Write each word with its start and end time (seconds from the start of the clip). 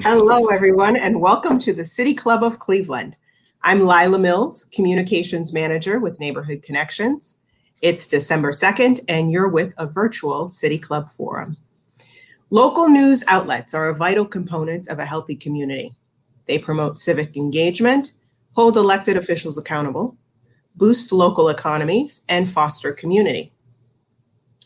Hello, 0.00 0.46
everyone, 0.46 0.96
and 0.96 1.20
welcome 1.20 1.58
to 1.58 1.74
the 1.74 1.84
City 1.84 2.14
Club 2.14 2.42
of 2.42 2.58
Cleveland. 2.58 3.18
I'm 3.60 3.82
Lila 3.82 4.18
Mills, 4.18 4.64
Communications 4.72 5.52
Manager 5.52 6.00
with 6.00 6.18
Neighborhood 6.18 6.62
Connections. 6.62 7.36
It's 7.82 8.08
December 8.08 8.52
2nd, 8.52 9.00
and 9.06 9.30
you're 9.30 9.50
with 9.50 9.74
a 9.76 9.86
virtual 9.86 10.48
City 10.48 10.78
Club 10.78 11.10
Forum. 11.10 11.58
Local 12.48 12.88
news 12.88 13.22
outlets 13.28 13.74
are 13.74 13.90
a 13.90 13.94
vital 13.94 14.24
component 14.24 14.88
of 14.88 14.98
a 14.98 15.04
healthy 15.04 15.36
community. 15.36 15.92
They 16.46 16.58
promote 16.58 16.98
civic 16.98 17.36
engagement, 17.36 18.12
hold 18.52 18.78
elected 18.78 19.18
officials 19.18 19.58
accountable, 19.58 20.16
boost 20.74 21.12
local 21.12 21.50
economies, 21.50 22.22
and 22.30 22.50
foster 22.50 22.92
community. 22.92 23.52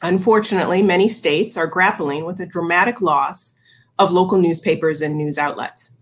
Unfortunately, 0.03 0.85
many 0.85 1.09
states 1.09 1.57
are 1.57 1.67
grappling 1.67 2.25
with 2.25 2.39
a 2.39 2.47
dramatic 2.47 3.01
loss 3.01 3.55
of 3.99 4.13
local 4.13 4.39
newspapers 4.39 5.01
and 5.01 5.17
news 5.17 5.39
outlets. 5.39 5.97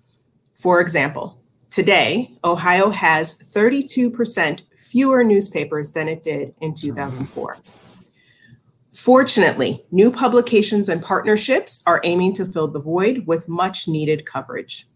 For 0.55 0.81
example, 0.81 1.41
today, 1.71 2.33
Ohio 2.45 2.91
has 2.91 3.37
32% 3.39 4.63
fewer 4.77 5.25
newspapers 5.25 5.93
than 5.93 6.09
it 6.09 6.23
did 6.23 6.55
in 6.61 6.75
2004. 6.75 7.57
Fortunately, 8.95 9.85
new 9.91 10.11
publications 10.11 10.89
and 10.89 11.03
partnerships 11.03 11.83
are 11.85 12.01
aiming 12.05 12.33
to 12.35 12.45
fill 12.45 12.69
the 12.69 12.79
void 12.79 13.27
with 13.27 13.49
much 13.49 13.89
needed 13.89 14.25
coverage. 14.25 14.87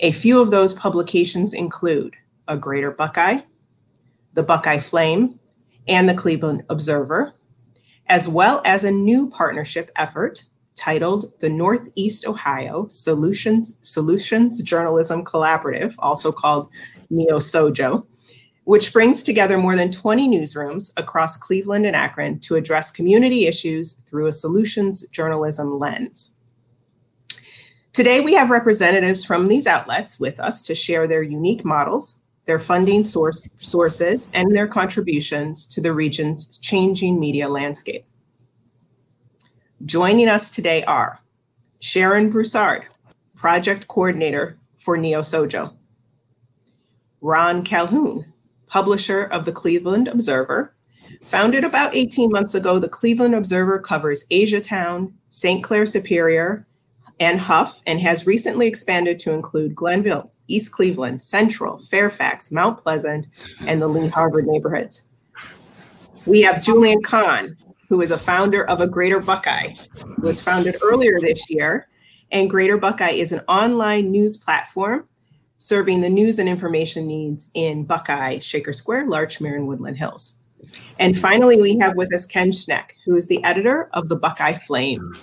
A 0.00 0.12
few 0.12 0.42
of 0.42 0.50
those 0.50 0.74
publications 0.74 1.54
include 1.54 2.14
A 2.48 2.56
Greater 2.58 2.90
Buckeye, 2.90 3.40
The 4.34 4.42
Buckeye 4.42 4.78
Flame, 4.78 5.40
and 5.88 6.06
the 6.06 6.14
Cleveland 6.14 6.64
Observer, 6.68 7.32
as 8.08 8.28
well 8.28 8.60
as 8.64 8.84
a 8.84 8.90
new 8.90 9.30
partnership 9.30 9.90
effort 9.96 10.44
titled 10.84 11.32
the 11.40 11.48
Northeast 11.48 12.26
Ohio 12.26 12.86
Solutions, 12.88 13.78
Solutions 13.80 14.62
Journalism 14.62 15.24
Collaborative, 15.24 15.94
also 15.98 16.30
called 16.30 16.68
NeoSojo, 17.10 18.04
which 18.64 18.92
brings 18.92 19.22
together 19.22 19.56
more 19.56 19.76
than 19.76 19.90
20 19.90 20.28
newsrooms 20.28 20.92
across 20.98 21.38
Cleveland 21.38 21.86
and 21.86 21.96
Akron 21.96 22.38
to 22.40 22.56
address 22.56 22.90
community 22.90 23.46
issues 23.46 23.94
through 23.94 24.26
a 24.26 24.32
solutions 24.32 25.06
journalism 25.08 25.78
lens. 25.78 26.32
Today, 27.94 28.20
we 28.20 28.34
have 28.34 28.50
representatives 28.50 29.24
from 29.24 29.48
these 29.48 29.66
outlets 29.66 30.20
with 30.20 30.38
us 30.38 30.60
to 30.66 30.74
share 30.74 31.06
their 31.06 31.22
unique 31.22 31.64
models, 31.64 32.20
their 32.44 32.58
funding 32.58 33.04
source, 33.04 33.48
sources, 33.56 34.30
and 34.34 34.54
their 34.54 34.68
contributions 34.68 35.66
to 35.68 35.80
the 35.80 35.94
region's 35.94 36.58
changing 36.58 37.18
media 37.18 37.48
landscape. 37.48 38.04
Joining 39.82 40.28
us 40.28 40.50
today 40.50 40.82
are 40.84 41.18
Sharon 41.80 42.30
Broussard, 42.30 42.86
Project 43.34 43.86
Coordinator 43.88 44.56
for 44.76 44.96
NeoSojo, 44.96 45.74
Ron 47.20 47.64
Calhoun, 47.64 48.32
publisher 48.66 49.24
of 49.24 49.44
the 49.44 49.52
Cleveland 49.52 50.08
Observer. 50.08 50.74
Founded 51.24 51.64
about 51.64 51.94
18 51.94 52.30
months 52.30 52.54
ago, 52.54 52.78
the 52.78 52.88
Cleveland 52.88 53.34
Observer 53.34 53.80
covers 53.80 54.26
Asiatown, 54.28 55.12
St. 55.28 55.62
Clair 55.62 55.86
Superior, 55.86 56.66
and 57.20 57.40
Hough, 57.40 57.82
and 57.86 58.00
has 58.00 58.28
recently 58.28 58.68
expanded 58.68 59.18
to 59.18 59.32
include 59.32 59.74
Glenville, 59.74 60.30
East 60.46 60.72
Cleveland, 60.72 61.20
Central, 61.20 61.78
Fairfax, 61.78 62.52
Mount 62.52 62.78
Pleasant, 62.78 63.26
and 63.66 63.82
the 63.82 63.88
Lee 63.88 64.08
Harvard 64.08 64.46
neighborhoods. 64.46 65.04
We 66.26 66.40
have 66.42 66.62
Julian 66.62 67.02
Kahn, 67.02 67.56
who 67.88 68.00
is 68.00 68.10
a 68.10 68.18
founder 68.18 68.64
of 68.64 68.80
a 68.80 68.86
Greater 68.86 69.20
Buckeye, 69.20 69.74
was 70.18 70.42
founded 70.42 70.76
earlier 70.82 71.20
this 71.20 71.48
year. 71.50 71.88
And 72.32 72.50
Greater 72.50 72.76
Buckeye 72.76 73.10
is 73.10 73.32
an 73.32 73.40
online 73.48 74.10
news 74.10 74.36
platform 74.36 75.08
serving 75.58 76.00
the 76.00 76.10
news 76.10 76.38
and 76.38 76.48
information 76.48 77.06
needs 77.06 77.50
in 77.54 77.84
Buckeye, 77.84 78.38
Shaker 78.38 78.72
Square, 78.72 79.06
Larchmere, 79.06 79.54
and 79.54 79.66
Woodland 79.66 79.96
Hills. 79.96 80.34
And 80.98 81.16
finally, 81.16 81.60
we 81.60 81.78
have 81.78 81.96
with 81.96 82.12
us 82.14 82.26
Ken 82.26 82.50
Schneck, 82.50 82.90
who 83.04 83.16
is 83.16 83.28
the 83.28 83.42
editor 83.44 83.88
of 83.92 84.08
the 84.08 84.16
Buckeye 84.16 84.54
Flame. 84.54 85.14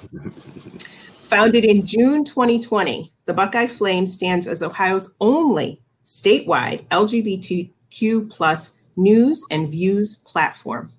Founded 1.24 1.64
in 1.64 1.86
June 1.86 2.24
2020, 2.24 3.14
the 3.26 3.34
Buckeye 3.34 3.68
Flame 3.68 4.08
stands 4.08 4.48
as 4.48 4.64
Ohio's 4.64 5.16
only 5.22 5.82
statewide 6.06 6.88
LGBTQ 6.88 8.30
plus 8.30 8.76
news 8.98 9.46
and 9.52 9.70
views 9.70 10.16
platform. 10.26 10.92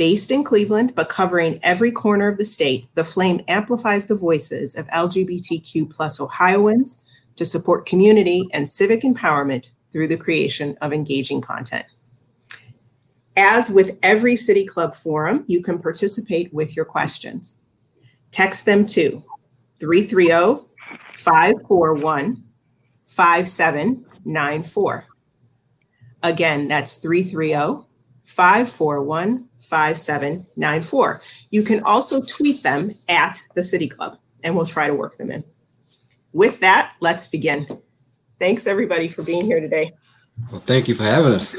Based 0.00 0.30
in 0.30 0.44
Cleveland, 0.44 0.94
but 0.94 1.10
covering 1.10 1.60
every 1.62 1.92
corner 1.92 2.26
of 2.26 2.38
the 2.38 2.44
state, 2.46 2.86
the 2.94 3.04
Flame 3.04 3.42
amplifies 3.48 4.06
the 4.06 4.14
voices 4.14 4.74
of 4.74 4.86
LGBTQ 4.86 5.90
plus 5.90 6.18
Ohioans 6.18 7.04
to 7.36 7.44
support 7.44 7.84
community 7.84 8.48
and 8.54 8.66
civic 8.66 9.02
empowerment 9.02 9.68
through 9.92 10.08
the 10.08 10.16
creation 10.16 10.74
of 10.80 10.94
engaging 10.94 11.42
content. 11.42 11.84
As 13.36 13.70
with 13.70 13.98
every 14.02 14.36
City 14.36 14.64
Club 14.64 14.94
forum, 14.94 15.44
you 15.48 15.60
can 15.60 15.78
participate 15.78 16.50
with 16.54 16.74
your 16.74 16.86
questions. 16.86 17.58
Text 18.30 18.64
them 18.64 18.86
to 18.86 19.22
330 19.80 20.66
541 21.12 22.42
5794. 23.04 25.04
Again, 26.22 26.68
that's 26.68 26.96
330 26.96 27.86
541 28.24 29.49
5794. 29.60 31.20
You 31.50 31.62
can 31.62 31.82
also 31.84 32.20
tweet 32.20 32.62
them 32.62 32.92
at 33.08 33.38
the 33.54 33.62
City 33.62 33.88
Club, 33.88 34.18
and 34.42 34.56
we'll 34.56 34.66
try 34.66 34.86
to 34.86 34.94
work 34.94 35.16
them 35.16 35.30
in. 35.30 35.44
With 36.32 36.60
that, 36.60 36.92
let's 37.00 37.26
begin. 37.26 37.66
Thanks, 38.38 38.66
everybody, 38.66 39.08
for 39.08 39.22
being 39.22 39.44
here 39.44 39.60
today. 39.60 39.92
Well, 40.50 40.60
thank 40.60 40.88
you 40.88 40.94
for 40.94 41.02
having 41.02 41.32
us. 41.32 41.54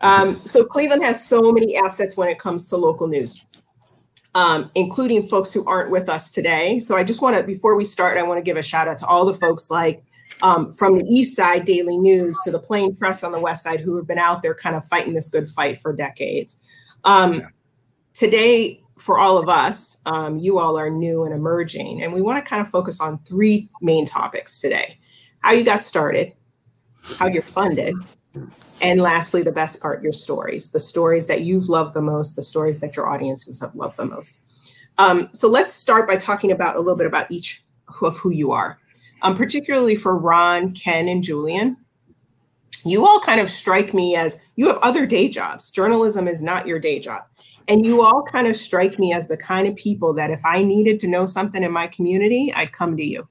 Um, 0.00 0.40
so, 0.44 0.64
Cleveland 0.64 1.02
has 1.02 1.24
so 1.24 1.50
many 1.50 1.76
assets 1.76 2.16
when 2.16 2.28
it 2.28 2.38
comes 2.38 2.66
to 2.66 2.76
local 2.76 3.08
news, 3.08 3.62
um, 4.34 4.70
including 4.74 5.24
folks 5.24 5.52
who 5.52 5.66
aren't 5.66 5.90
with 5.90 6.08
us 6.08 6.30
today. 6.30 6.78
So, 6.78 6.96
I 6.96 7.04
just 7.04 7.22
want 7.22 7.36
to, 7.36 7.42
before 7.42 7.74
we 7.74 7.84
start, 7.84 8.18
I 8.18 8.22
want 8.22 8.38
to 8.38 8.42
give 8.42 8.56
a 8.56 8.62
shout 8.62 8.86
out 8.86 8.98
to 8.98 9.06
all 9.06 9.24
the 9.24 9.34
folks 9.34 9.70
like 9.70 10.04
um, 10.42 10.72
from 10.72 10.96
the 10.96 11.04
East 11.04 11.36
Side 11.36 11.64
Daily 11.64 11.96
News 11.96 12.38
to 12.44 12.50
the 12.50 12.58
Plain 12.58 12.94
Press 12.94 13.24
on 13.24 13.32
the 13.32 13.40
West 13.40 13.62
Side 13.62 13.80
who 13.80 13.96
have 13.96 14.06
been 14.06 14.18
out 14.18 14.42
there 14.42 14.54
kind 14.54 14.76
of 14.76 14.84
fighting 14.84 15.14
this 15.14 15.30
good 15.30 15.48
fight 15.48 15.80
for 15.80 15.92
decades. 15.92 16.60
Um, 17.04 17.34
yeah. 17.34 17.48
Today, 18.14 18.80
for 18.98 19.18
all 19.18 19.38
of 19.38 19.48
us, 19.48 20.00
um, 20.06 20.38
you 20.38 20.58
all 20.58 20.78
are 20.78 20.88
new 20.88 21.24
and 21.24 21.34
emerging, 21.34 22.02
and 22.02 22.12
we 22.12 22.22
want 22.22 22.42
to 22.42 22.48
kind 22.48 22.62
of 22.62 22.68
focus 22.68 23.00
on 23.00 23.18
three 23.18 23.68
main 23.82 24.06
topics 24.06 24.60
today 24.60 24.98
how 25.40 25.52
you 25.52 25.62
got 25.62 25.82
started, 25.82 26.32
how 27.18 27.26
you're 27.26 27.42
funded, 27.42 27.94
and 28.80 29.00
lastly, 29.00 29.42
the 29.42 29.52
best 29.52 29.82
part 29.82 30.02
your 30.02 30.12
stories, 30.12 30.70
the 30.70 30.80
stories 30.80 31.26
that 31.26 31.42
you've 31.42 31.68
loved 31.68 31.92
the 31.92 32.00
most, 32.00 32.34
the 32.34 32.42
stories 32.42 32.80
that 32.80 32.96
your 32.96 33.08
audiences 33.08 33.60
have 33.60 33.74
loved 33.74 33.96
the 33.98 34.06
most. 34.06 34.46
Um, 34.96 35.28
so 35.32 35.48
let's 35.48 35.72
start 35.72 36.08
by 36.08 36.16
talking 36.16 36.50
about 36.50 36.76
a 36.76 36.78
little 36.78 36.96
bit 36.96 37.06
about 37.06 37.30
each 37.30 37.62
of 38.00 38.16
who 38.18 38.30
you 38.30 38.52
are, 38.52 38.78
um, 39.22 39.36
particularly 39.36 39.96
for 39.96 40.16
Ron, 40.16 40.72
Ken, 40.72 41.08
and 41.08 41.22
Julian 41.22 41.76
you 42.84 43.06
all 43.06 43.20
kind 43.20 43.40
of 43.40 43.50
strike 43.50 43.94
me 43.94 44.16
as 44.16 44.50
you 44.56 44.68
have 44.68 44.78
other 44.78 45.06
day 45.06 45.28
jobs. 45.28 45.70
Journalism 45.70 46.28
is 46.28 46.42
not 46.42 46.66
your 46.66 46.78
day 46.78 46.98
job. 46.98 47.24
And 47.66 47.84
you 47.84 48.02
all 48.02 48.22
kind 48.22 48.46
of 48.46 48.56
strike 48.56 48.98
me 48.98 49.14
as 49.14 49.26
the 49.26 49.36
kind 49.36 49.66
of 49.66 49.74
people 49.76 50.12
that 50.14 50.30
if 50.30 50.44
I 50.44 50.62
needed 50.62 51.00
to 51.00 51.08
know 51.08 51.24
something 51.24 51.62
in 51.62 51.72
my 51.72 51.86
community, 51.86 52.52
I'd 52.54 52.72
come 52.72 52.96
to 52.96 53.04
you. 53.04 53.26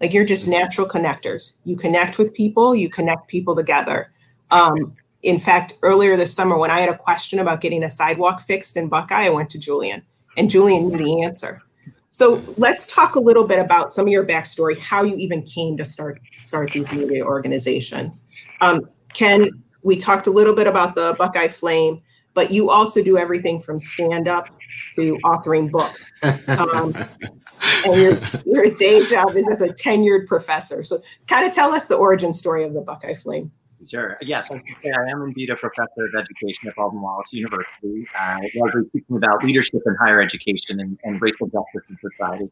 Like 0.00 0.12
you're 0.12 0.24
just 0.24 0.48
natural 0.48 0.86
connectors. 0.86 1.56
You 1.64 1.76
connect 1.76 2.18
with 2.18 2.34
people, 2.34 2.74
you 2.74 2.88
connect 2.88 3.28
people 3.28 3.56
together. 3.56 4.10
Um, 4.50 4.96
in 5.22 5.38
fact, 5.38 5.74
earlier 5.82 6.16
this 6.16 6.34
summer, 6.34 6.58
when 6.58 6.70
I 6.70 6.80
had 6.80 6.88
a 6.88 6.96
question 6.96 7.38
about 7.38 7.60
getting 7.60 7.84
a 7.84 7.90
sidewalk 7.90 8.42
fixed 8.42 8.76
in 8.76 8.88
Buckeye, 8.88 9.26
I 9.26 9.30
went 9.30 9.50
to 9.50 9.58
Julian, 9.58 10.02
and 10.36 10.50
Julian 10.50 10.88
knew 10.88 10.98
the 10.98 11.22
answer. 11.22 11.62
So 12.10 12.42
let's 12.58 12.86
talk 12.86 13.14
a 13.14 13.20
little 13.20 13.44
bit 13.44 13.58
about 13.58 13.92
some 13.92 14.06
of 14.06 14.12
your 14.12 14.26
backstory, 14.26 14.78
how 14.78 15.02
you 15.02 15.14
even 15.16 15.42
came 15.42 15.76
to 15.78 15.84
start 15.84 16.20
start 16.36 16.72
these 16.74 16.90
media 16.92 17.24
organizations. 17.24 18.26
Um, 18.62 18.88
Ken, 19.12 19.50
we 19.82 19.96
talked 19.96 20.26
a 20.26 20.30
little 20.30 20.54
bit 20.54 20.66
about 20.66 20.94
the 20.94 21.14
Buckeye 21.18 21.48
Flame, 21.48 22.00
but 22.32 22.50
you 22.50 22.70
also 22.70 23.02
do 23.02 23.18
everything 23.18 23.60
from 23.60 23.78
stand 23.78 24.28
up 24.28 24.48
to 24.94 25.18
authoring 25.24 25.70
books. 25.70 26.12
Um, 26.48 26.94
and 27.86 28.00
your, 28.00 28.18
your 28.46 28.70
day 28.72 29.04
job 29.04 29.36
is 29.36 29.48
as 29.50 29.60
a 29.60 29.68
tenured 29.68 30.26
professor. 30.28 30.84
So, 30.84 31.02
kind 31.26 31.46
of 31.46 31.52
tell 31.52 31.74
us 31.74 31.88
the 31.88 31.96
origin 31.96 32.32
story 32.32 32.62
of 32.62 32.72
the 32.72 32.80
Buckeye 32.80 33.14
Flame. 33.14 33.50
Sure. 33.88 34.16
Yes, 34.20 34.48
I, 34.52 34.62
I 34.84 35.10
am 35.10 35.22
indeed 35.22 35.50
a 35.50 35.56
professor 35.56 36.06
of 36.06 36.14
education 36.14 36.68
at 36.68 36.76
Baldwin 36.76 37.02
Wallace 37.02 37.32
University, 37.32 38.06
uh, 38.16 38.38
largely 38.54 38.86
speaking 38.88 39.16
about 39.16 39.42
leadership 39.42 39.82
in 39.84 39.96
higher 39.96 40.20
education 40.20 40.78
and, 40.80 40.96
and 41.02 41.20
racial 41.20 41.48
justice 41.48 41.90
in 41.90 41.98
society. 41.98 42.48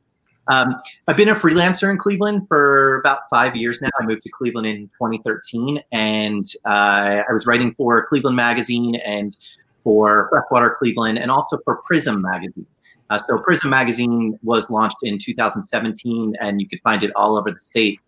Um, 0.49 0.75
I've 1.07 1.17
been 1.17 1.29
a 1.29 1.35
freelancer 1.35 1.91
in 1.91 1.99
Cleveland 1.99 2.47
for 2.49 2.99
about 2.99 3.21
five 3.31 3.55
years 3.55 3.81
now. 3.81 3.91
I 4.01 4.07
moved 4.07 4.23
to 4.23 4.31
Cleveland 4.31 4.67
in 4.67 4.89
2013, 4.99 5.81
and 5.93 6.45
uh, 6.65 7.23
I 7.29 7.33
was 7.33 7.47
writing 7.47 7.75
for 7.75 8.05
Cleveland 8.07 8.37
Magazine 8.37 8.97
and 8.97 9.37
for 9.85 10.29
Freshwater 10.31 10.71
Cleveland, 10.71 11.19
and 11.19 11.31
also 11.31 11.59
for 11.65 11.77
Prism 11.87 12.23
Magazine. 12.23 12.67
Uh, 13.11 13.19
so 13.19 13.39
Prism 13.39 13.71
Magazine 13.71 14.39
was 14.43 14.71
launched 14.71 14.99
in 15.03 15.19
2017, 15.19 16.35
and 16.41 16.61
you 16.61 16.69
could 16.69 16.81
find 16.83 17.03
it 17.03 17.13
all 17.17 17.37
over 17.37 17.51
the 17.51 17.59
state. 17.59 18.01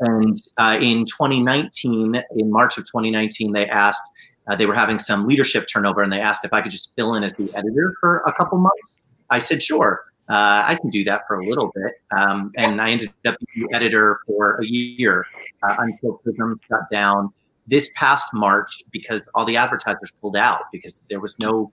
And 0.00 0.36
uh, 0.58 0.78
in 0.80 1.04
2019, 1.04 2.22
in 2.36 2.50
March 2.50 2.78
of 2.78 2.84
2019, 2.84 3.52
they 3.52 3.68
asked, 3.68 4.02
uh, 4.48 4.56
they 4.56 4.66
were 4.66 4.74
having 4.74 4.98
some 4.98 5.26
leadership 5.26 5.66
turnover, 5.72 6.02
and 6.02 6.12
they 6.12 6.20
asked 6.20 6.44
if 6.44 6.52
I 6.52 6.60
could 6.60 6.72
just 6.72 6.94
fill 6.96 7.14
in 7.14 7.22
as 7.22 7.34
the 7.34 7.52
editor 7.54 7.94
for 8.00 8.18
a 8.26 8.32
couple 8.32 8.58
months. 8.58 9.02
I 9.30 9.38
said, 9.38 9.62
sure. 9.62 10.04
Uh, 10.28 10.62
I 10.66 10.78
can 10.80 10.90
do 10.90 11.04
that 11.04 11.22
for 11.26 11.38
a 11.38 11.46
little 11.46 11.72
bit. 11.74 11.94
Um, 12.16 12.52
and 12.56 12.80
I 12.80 12.90
ended 12.90 13.12
up 13.26 13.36
being 13.54 13.68
editor 13.72 14.20
for 14.26 14.60
a 14.60 14.66
year 14.66 15.26
uh, 15.62 15.76
until 15.78 16.14
Prism 16.18 16.60
shut 16.68 16.90
down 16.90 17.32
this 17.66 17.90
past 17.94 18.32
March 18.34 18.82
because 18.90 19.22
all 19.34 19.44
the 19.44 19.56
advertisers 19.56 20.12
pulled 20.20 20.36
out 20.36 20.62
because 20.72 21.04
there 21.08 21.20
was 21.20 21.38
no 21.38 21.72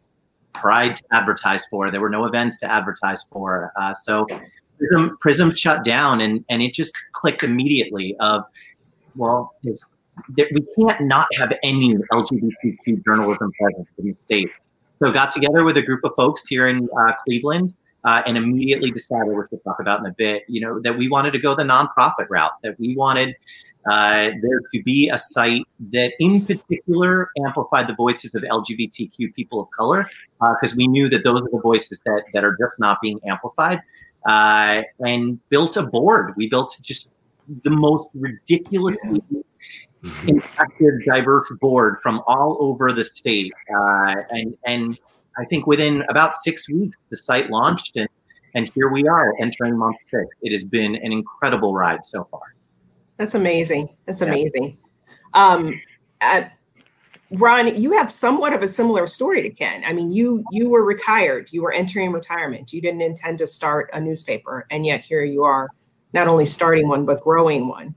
Pride 0.54 0.96
to 0.96 1.04
advertise 1.12 1.66
for. 1.68 1.92
There 1.92 2.00
were 2.00 2.10
no 2.10 2.24
events 2.24 2.57
to 2.60 2.72
advertise 2.72 3.25
for. 3.30 3.74
Uh, 3.75 3.94
so 3.94 4.25
Prism, 4.78 5.18
Prism 5.19 5.54
shut 5.54 5.84
down, 5.84 6.22
and 6.22 6.46
and 6.48 6.62
it 6.62 6.74
just 6.74 6.96
clicked 7.12 7.44
immediately. 7.44 8.16
Of 8.22 8.46
well, 9.18 9.54
there, 10.30 10.48
we 10.54 10.66
can't 10.78 11.02
not 11.02 11.28
have 11.38 11.52
any 11.62 11.96
LGBTQ 11.96 13.04
journalism 13.04 13.52
presence 13.60 13.88
in 13.98 14.07
the 14.07 14.16
state. 14.18 14.50
So 15.00 15.12
got 15.12 15.31
together 15.31 15.66
with 15.66 15.75
a 15.75 15.81
group 15.81 16.06
of 16.06 16.13
folks 16.16 16.48
here 16.48 16.68
in 16.68 16.88
uh, 16.98 17.13
Cleveland. 17.25 17.74
Uh, 18.06 18.22
and 18.28 18.38
immediately 18.38 18.92
decided, 18.92 19.36
which 19.36 19.48
we'll 19.50 19.60
talk 19.62 19.80
about 19.80 20.00
in 20.00 20.06
a 20.06 20.12
bit, 20.12 20.44
you 20.48 20.62
know, 20.62 20.80
that 20.80 20.96
we 20.96 21.10
wanted 21.10 21.31
to 21.31 21.40
go 21.40 21.56
the 21.56 21.63
nonprofit 21.63 22.28
route, 22.30 22.52
that 22.62 22.80
we 22.80 22.96
wanted 22.96 23.36
uh, 23.90 24.31
there 24.42 24.62
to 24.74 24.84
be 24.84 25.10
a 25.10 25.18
site 25.18 25.63
that, 25.92 26.13
in 26.19 26.44
particular, 26.46 27.30
amplified 27.46 27.88
the 27.88 27.94
voices 27.94 28.34
of 28.34 28.42
LGBTQ 28.42 29.34
people 29.34 29.62
of 29.62 29.69
color, 29.72 30.10
because 30.40 30.74
uh, 30.74 30.78
we 30.78 30.88
knew 30.88 31.07
that 31.10 31.24
those 31.24 31.42
are 31.42 31.50
the 31.52 31.60
voices 31.62 32.02
that, 32.06 32.24
that 32.34 32.44
are 32.44 32.57
just 32.60 32.80
not 32.80 33.00
being 33.02 33.19
amplified, 33.28 33.80
uh, 34.28 34.81
and 35.00 35.40
built 35.50 35.78
a 35.78 35.84
board. 35.84 36.34
We 36.36 36.50
built 36.50 36.78
just 36.81 37.12
the 37.63 37.69
most 37.69 38.07
ridiculously 38.16 39.22
mm-hmm. 39.31 40.30
impacted, 40.30 40.94
diverse 41.06 41.52
board 41.62 42.00
from 42.02 42.24
all 42.25 42.57
over 42.60 42.92
the 42.92 43.04
state, 43.04 43.54
uh, 43.75 44.16
and 44.31 44.57
and 44.66 45.00
I 45.37 45.45
think 45.45 45.67
within 45.67 46.03
about 46.09 46.33
six 46.43 46.69
weeks 46.69 46.97
the 47.09 47.17
site 47.17 47.49
launched, 47.49 47.95
and 47.97 48.09
and 48.53 48.69
here 48.73 48.89
we 48.89 49.07
are 49.07 49.33
entering 49.41 49.77
month 49.77 49.97
six. 50.05 50.25
It 50.41 50.51
has 50.51 50.63
been 50.63 50.95
an 50.95 51.11
incredible 51.11 51.73
ride 51.73 52.05
so 52.05 52.25
far. 52.31 52.41
That's 53.17 53.35
amazing. 53.35 53.89
That's 54.05 54.21
amazing. 54.21 54.77
Um, 55.33 55.81
uh, 56.21 56.45
Ron, 57.31 57.75
you 57.75 57.93
have 57.93 58.11
somewhat 58.11 58.53
of 58.53 58.61
a 58.61 58.67
similar 58.67 59.07
story 59.07 59.41
to 59.41 59.49
Ken. 59.49 59.83
I 59.85 59.93
mean, 59.93 60.11
you 60.11 60.43
you 60.51 60.69
were 60.69 60.83
retired. 60.83 61.49
You 61.51 61.63
were 61.63 61.73
entering 61.73 62.11
retirement. 62.11 62.71
You 62.71 62.81
didn't 62.81 63.01
intend 63.01 63.39
to 63.39 63.47
start 63.47 63.89
a 63.93 63.99
newspaper, 63.99 64.65
and 64.69 64.85
yet 64.85 65.01
here 65.01 65.23
you 65.23 65.43
are, 65.43 65.69
not 66.13 66.27
only 66.27 66.45
starting 66.45 66.87
one 66.87 67.05
but 67.05 67.21
growing 67.21 67.67
one. 67.67 67.95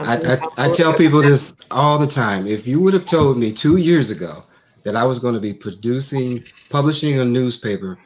Um, 0.00 0.06
I, 0.06 0.16
I, 0.16 0.66
I 0.68 0.72
tell 0.72 0.92
people 0.92 1.22
this 1.22 1.54
all 1.70 1.98
the 1.98 2.06
time. 2.06 2.46
If 2.46 2.66
you 2.66 2.80
would 2.80 2.94
have 2.94 3.06
told 3.06 3.38
me 3.38 3.52
two 3.52 3.76
years 3.78 4.10
ago 4.10 4.44
that 4.88 4.96
I 4.96 5.04
was 5.04 5.18
going 5.18 5.34
to 5.34 5.40
be 5.40 5.52
producing, 5.52 6.42
publishing 6.70 7.20
a 7.20 7.24
newspaper, 7.24 7.98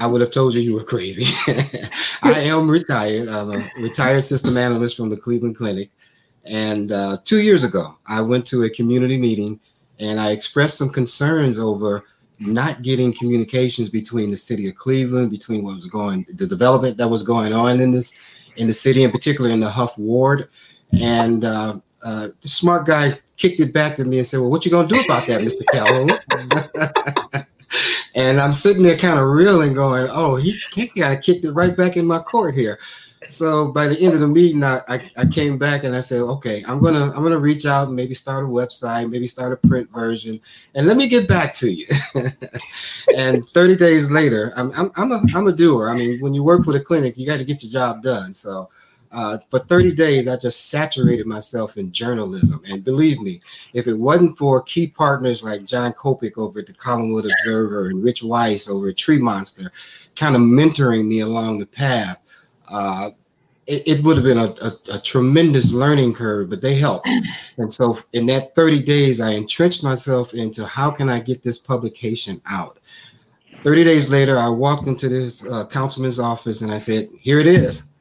I 0.00 0.06
would 0.08 0.20
have 0.20 0.32
told 0.32 0.52
you 0.52 0.60
you 0.60 0.74
were 0.74 0.82
crazy. 0.82 1.26
I 2.22 2.40
am 2.40 2.68
retired. 2.68 3.28
I'm 3.28 3.52
a 3.52 3.70
retired 3.78 4.22
system 4.22 4.56
analyst 4.56 4.96
from 4.96 5.10
the 5.10 5.16
Cleveland 5.16 5.56
Clinic. 5.56 5.90
And 6.44 6.90
uh, 6.90 7.18
two 7.22 7.40
years 7.40 7.62
ago, 7.62 7.96
I 8.08 8.20
went 8.20 8.48
to 8.48 8.64
a 8.64 8.70
community 8.70 9.16
meeting 9.16 9.60
and 10.00 10.18
I 10.18 10.32
expressed 10.32 10.76
some 10.76 10.90
concerns 10.90 11.56
over 11.56 12.02
not 12.40 12.82
getting 12.82 13.14
communications 13.14 13.88
between 13.88 14.32
the 14.32 14.36
city 14.36 14.68
of 14.68 14.74
Cleveland, 14.74 15.30
between 15.30 15.62
what 15.62 15.76
was 15.76 15.86
going, 15.86 16.26
the 16.34 16.48
development 16.48 16.96
that 16.96 17.06
was 17.06 17.22
going 17.22 17.52
on 17.52 17.80
in 17.80 17.92
this, 17.92 18.12
in 18.56 18.66
the 18.66 18.72
city, 18.72 19.04
in 19.04 19.12
particular 19.12 19.50
in 19.50 19.60
the 19.60 19.70
Hough 19.70 19.96
Ward. 19.96 20.48
And 21.00 21.44
uh, 21.44 21.78
uh, 22.02 22.28
the 22.40 22.48
smart 22.48 22.86
guy 22.86 23.20
kicked 23.36 23.60
it 23.60 23.72
back 23.72 23.96
to 23.96 24.04
me 24.04 24.18
and 24.18 24.26
said, 24.26 24.40
"Well, 24.40 24.50
what 24.50 24.64
you 24.64 24.70
gonna 24.70 24.88
do 24.88 25.00
about 25.00 25.26
that, 25.26 25.40
Mr. 25.40 25.64
Calhoun?" 25.72 27.44
and 28.14 28.40
I'm 28.40 28.52
sitting 28.52 28.82
there 28.82 28.96
kind 28.96 29.18
of 29.18 29.26
reeling, 29.26 29.74
going, 29.74 30.08
"Oh, 30.10 30.36
he, 30.36 30.54
he 30.72 30.88
kind 30.88 31.20
kicked 31.22 31.44
it 31.44 31.52
right 31.52 31.76
back 31.76 31.96
in 31.96 32.06
my 32.06 32.18
court 32.18 32.54
here." 32.54 32.78
So 33.30 33.72
by 33.72 33.88
the 33.88 33.98
end 34.00 34.14
of 34.14 34.20
the 34.20 34.28
meeting, 34.28 34.62
I, 34.62 34.80
I, 34.88 35.10
I, 35.16 35.26
came 35.26 35.58
back 35.58 35.84
and 35.84 35.94
I 35.94 36.00
said, 36.00 36.20
"Okay, 36.20 36.62
I'm 36.66 36.80
gonna 36.80 37.10
I'm 37.12 37.22
gonna 37.22 37.38
reach 37.38 37.66
out 37.66 37.88
and 37.88 37.96
maybe 37.96 38.14
start 38.14 38.44
a 38.44 38.48
website, 38.48 39.10
maybe 39.10 39.26
start 39.26 39.52
a 39.52 39.68
print 39.68 39.90
version, 39.90 40.40
and 40.74 40.86
let 40.86 40.96
me 40.96 41.08
get 41.08 41.26
back 41.26 41.54
to 41.54 41.70
you." 41.70 41.86
and 43.16 43.48
30 43.48 43.76
days 43.76 44.10
later, 44.10 44.52
I'm 44.56 44.72
I'm 44.72 44.90
I'm 44.96 45.12
a 45.12 45.22
I'm 45.34 45.46
a 45.46 45.52
doer. 45.52 45.88
I 45.88 45.94
mean, 45.94 46.20
when 46.20 46.34
you 46.34 46.42
work 46.42 46.64
for 46.64 46.72
the 46.72 46.80
clinic, 46.80 47.16
you 47.16 47.26
got 47.26 47.38
to 47.38 47.44
get 47.44 47.62
your 47.62 47.72
job 47.72 48.02
done. 48.02 48.34
So 48.34 48.68
uh, 49.14 49.38
for 49.48 49.60
30 49.60 49.92
days, 49.92 50.26
I 50.26 50.36
just 50.36 50.68
saturated 50.70 51.24
myself 51.24 51.76
in 51.76 51.92
journalism. 51.92 52.60
And 52.68 52.82
believe 52.82 53.20
me, 53.20 53.40
if 53.72 53.86
it 53.86 53.94
wasn't 53.94 54.36
for 54.36 54.60
key 54.62 54.88
partners 54.88 55.44
like 55.44 55.64
John 55.64 55.92
Kopik 55.92 56.36
over 56.36 56.58
at 56.58 56.66
the 56.66 56.74
Collinwood 56.74 57.30
Observer 57.30 57.90
and 57.90 58.02
Rich 58.02 58.24
Weiss 58.24 58.68
over 58.68 58.88
at 58.88 58.96
Tremonster, 58.96 59.70
kind 60.16 60.34
of 60.34 60.42
mentoring 60.42 61.06
me 61.06 61.20
along 61.20 61.60
the 61.60 61.66
path, 61.66 62.20
uh, 62.68 63.10
it, 63.68 63.86
it, 63.86 64.04
would 64.04 64.16
have 64.16 64.24
been 64.24 64.36
a, 64.36 64.52
a, 64.62 64.96
a, 64.96 65.00
tremendous 65.00 65.72
learning 65.72 66.12
curve, 66.12 66.50
but 66.50 66.60
they 66.60 66.74
helped. 66.74 67.08
And 67.56 67.72
so 67.72 67.96
in 68.12 68.26
that 68.26 68.54
30 68.54 68.82
days, 68.82 69.20
I 69.20 69.30
entrenched 69.30 69.84
myself 69.84 70.34
into 70.34 70.66
how 70.66 70.90
can 70.90 71.08
I 71.08 71.20
get 71.20 71.42
this 71.42 71.56
publication 71.56 72.42
out? 72.46 72.78
30 73.62 73.84
days 73.84 74.10
later, 74.10 74.36
I 74.36 74.48
walked 74.48 74.88
into 74.88 75.08
this 75.08 75.46
uh, 75.46 75.66
councilman's 75.68 76.18
office 76.18 76.60
and 76.60 76.72
I 76.72 76.76
said, 76.78 77.08
here 77.20 77.38
it 77.38 77.46
is 77.46 77.93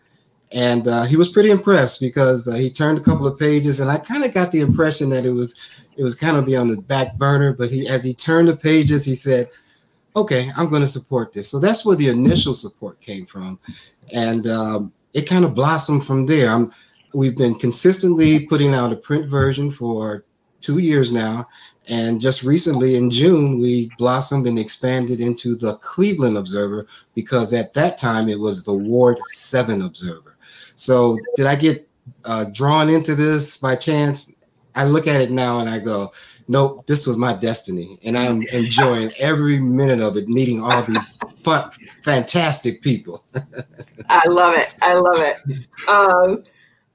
and 0.53 0.87
uh, 0.87 1.03
he 1.03 1.15
was 1.15 1.29
pretty 1.29 1.49
impressed 1.49 1.99
because 1.99 2.47
uh, 2.47 2.53
he 2.53 2.69
turned 2.69 2.99
a 2.99 3.01
couple 3.01 3.25
of 3.25 3.39
pages, 3.39 3.79
and 3.79 3.89
I 3.89 3.97
kind 3.97 4.23
of 4.23 4.33
got 4.33 4.51
the 4.51 4.61
impression 4.61 5.09
that 5.09 5.25
it 5.25 5.31
was 5.31 5.59
it 5.97 6.03
was 6.03 6.15
kind 6.15 6.37
of 6.37 6.45
be 6.45 6.55
on 6.55 6.67
the 6.67 6.77
back 6.77 7.17
burner. 7.17 7.53
But 7.53 7.71
he, 7.71 7.87
as 7.87 8.03
he 8.03 8.13
turned 8.13 8.47
the 8.47 8.55
pages, 8.55 9.03
he 9.03 9.15
said, 9.15 9.49
"Okay, 10.15 10.51
I'm 10.55 10.69
going 10.69 10.83
to 10.83 10.87
support 10.87 11.33
this." 11.33 11.49
So 11.49 11.59
that's 11.59 11.83
where 11.83 11.95
the 11.95 12.09
initial 12.09 12.53
support 12.53 13.01
came 13.01 13.25
from, 13.25 13.59
and 14.13 14.45
um, 14.45 14.93
it 15.15 15.23
kind 15.23 15.43
of 15.43 15.55
blossomed 15.55 16.05
from 16.05 16.27
there. 16.27 16.51
I'm, 16.51 16.71
we've 17.15 17.37
been 17.37 17.55
consistently 17.55 18.45
putting 18.45 18.75
out 18.75 18.93
a 18.93 18.95
print 18.95 19.25
version 19.25 19.71
for 19.71 20.23
two 20.61 20.77
years 20.77 21.11
now, 21.11 21.47
and 21.87 22.21
just 22.21 22.43
recently 22.43 22.95
in 22.95 23.09
June, 23.09 23.59
we 23.59 23.89
blossomed 23.97 24.45
and 24.45 24.59
expanded 24.59 25.19
into 25.19 25.55
the 25.55 25.77
Cleveland 25.77 26.37
Observer 26.37 26.85
because 27.15 27.53
at 27.53 27.73
that 27.73 27.97
time 27.97 28.29
it 28.29 28.39
was 28.39 28.63
the 28.63 28.73
Ward 28.73 29.19
7 29.29 29.81
Observer. 29.81 30.32
So 30.75 31.17
did 31.35 31.45
I 31.45 31.55
get 31.55 31.87
uh, 32.25 32.45
drawn 32.51 32.89
into 32.89 33.15
this 33.15 33.57
by 33.57 33.75
chance? 33.75 34.31
I 34.75 34.85
look 34.85 35.07
at 35.07 35.21
it 35.21 35.31
now 35.31 35.59
and 35.59 35.69
I 35.69 35.79
go, 35.79 36.11
nope, 36.47 36.85
this 36.87 37.05
was 37.07 37.17
my 37.17 37.33
destiny. 37.33 37.99
And 38.03 38.17
I'm 38.17 38.41
enjoying 38.53 39.11
every 39.19 39.59
minute 39.59 40.01
of 40.01 40.17
it, 40.17 40.27
meeting 40.27 40.61
all 40.61 40.83
these 40.83 41.17
fantastic 42.01 42.81
people. 42.81 43.23
I 44.09 44.27
love 44.27 44.55
it. 44.57 44.73
I 44.81 44.93
love 44.95 45.19
it. 45.19 45.87
Um, 45.87 46.43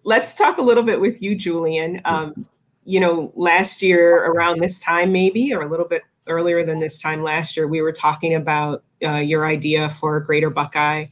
let's 0.04 0.34
talk 0.34 0.58
a 0.58 0.62
little 0.62 0.82
bit 0.82 1.00
with 1.00 1.22
you, 1.22 1.34
Julian. 1.34 2.00
Um, 2.04 2.46
you 2.84 3.00
know, 3.00 3.32
last 3.34 3.82
year 3.82 4.24
around 4.24 4.60
this 4.60 4.78
time, 4.78 5.12
maybe, 5.12 5.52
or 5.54 5.62
a 5.62 5.68
little 5.68 5.86
bit 5.86 6.02
earlier 6.26 6.64
than 6.64 6.78
this 6.78 7.00
time 7.00 7.22
last 7.22 7.56
year, 7.56 7.66
we 7.66 7.80
were 7.80 7.92
talking 7.92 8.34
about 8.34 8.82
uh, 9.04 9.16
your 9.16 9.46
idea 9.46 9.88
for 9.90 10.20
Greater 10.20 10.50
Buckeye 10.50 11.06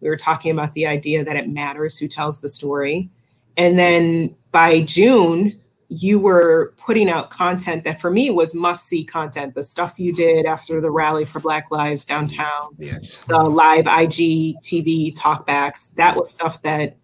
we 0.00 0.08
were 0.08 0.16
talking 0.16 0.50
about 0.50 0.74
the 0.74 0.86
idea 0.86 1.24
that 1.24 1.36
it 1.36 1.48
matters 1.48 1.96
who 1.96 2.08
tells 2.08 2.40
the 2.40 2.48
story. 2.48 3.10
And 3.56 3.78
then 3.78 4.34
by 4.52 4.80
June, 4.82 5.58
you 5.88 6.18
were 6.18 6.74
putting 6.76 7.08
out 7.08 7.30
content 7.30 7.84
that 7.84 8.00
for 8.00 8.10
me 8.10 8.30
was 8.30 8.54
must 8.54 8.86
see 8.86 9.04
content 9.04 9.54
the 9.54 9.62
stuff 9.62 9.98
you 9.98 10.12
did 10.12 10.44
after 10.44 10.80
the 10.80 10.90
rally 10.90 11.24
for 11.24 11.40
black 11.40 11.70
lives 11.70 12.04
downtown 12.04 12.74
yes. 12.76 13.18
the 13.26 13.38
live 13.38 13.86
ig 13.86 14.54
tv 14.62 15.14
talkbacks. 15.16 15.94
That 15.94 16.14
was 16.14 16.30
stuff 16.30 16.60
that 16.62 16.96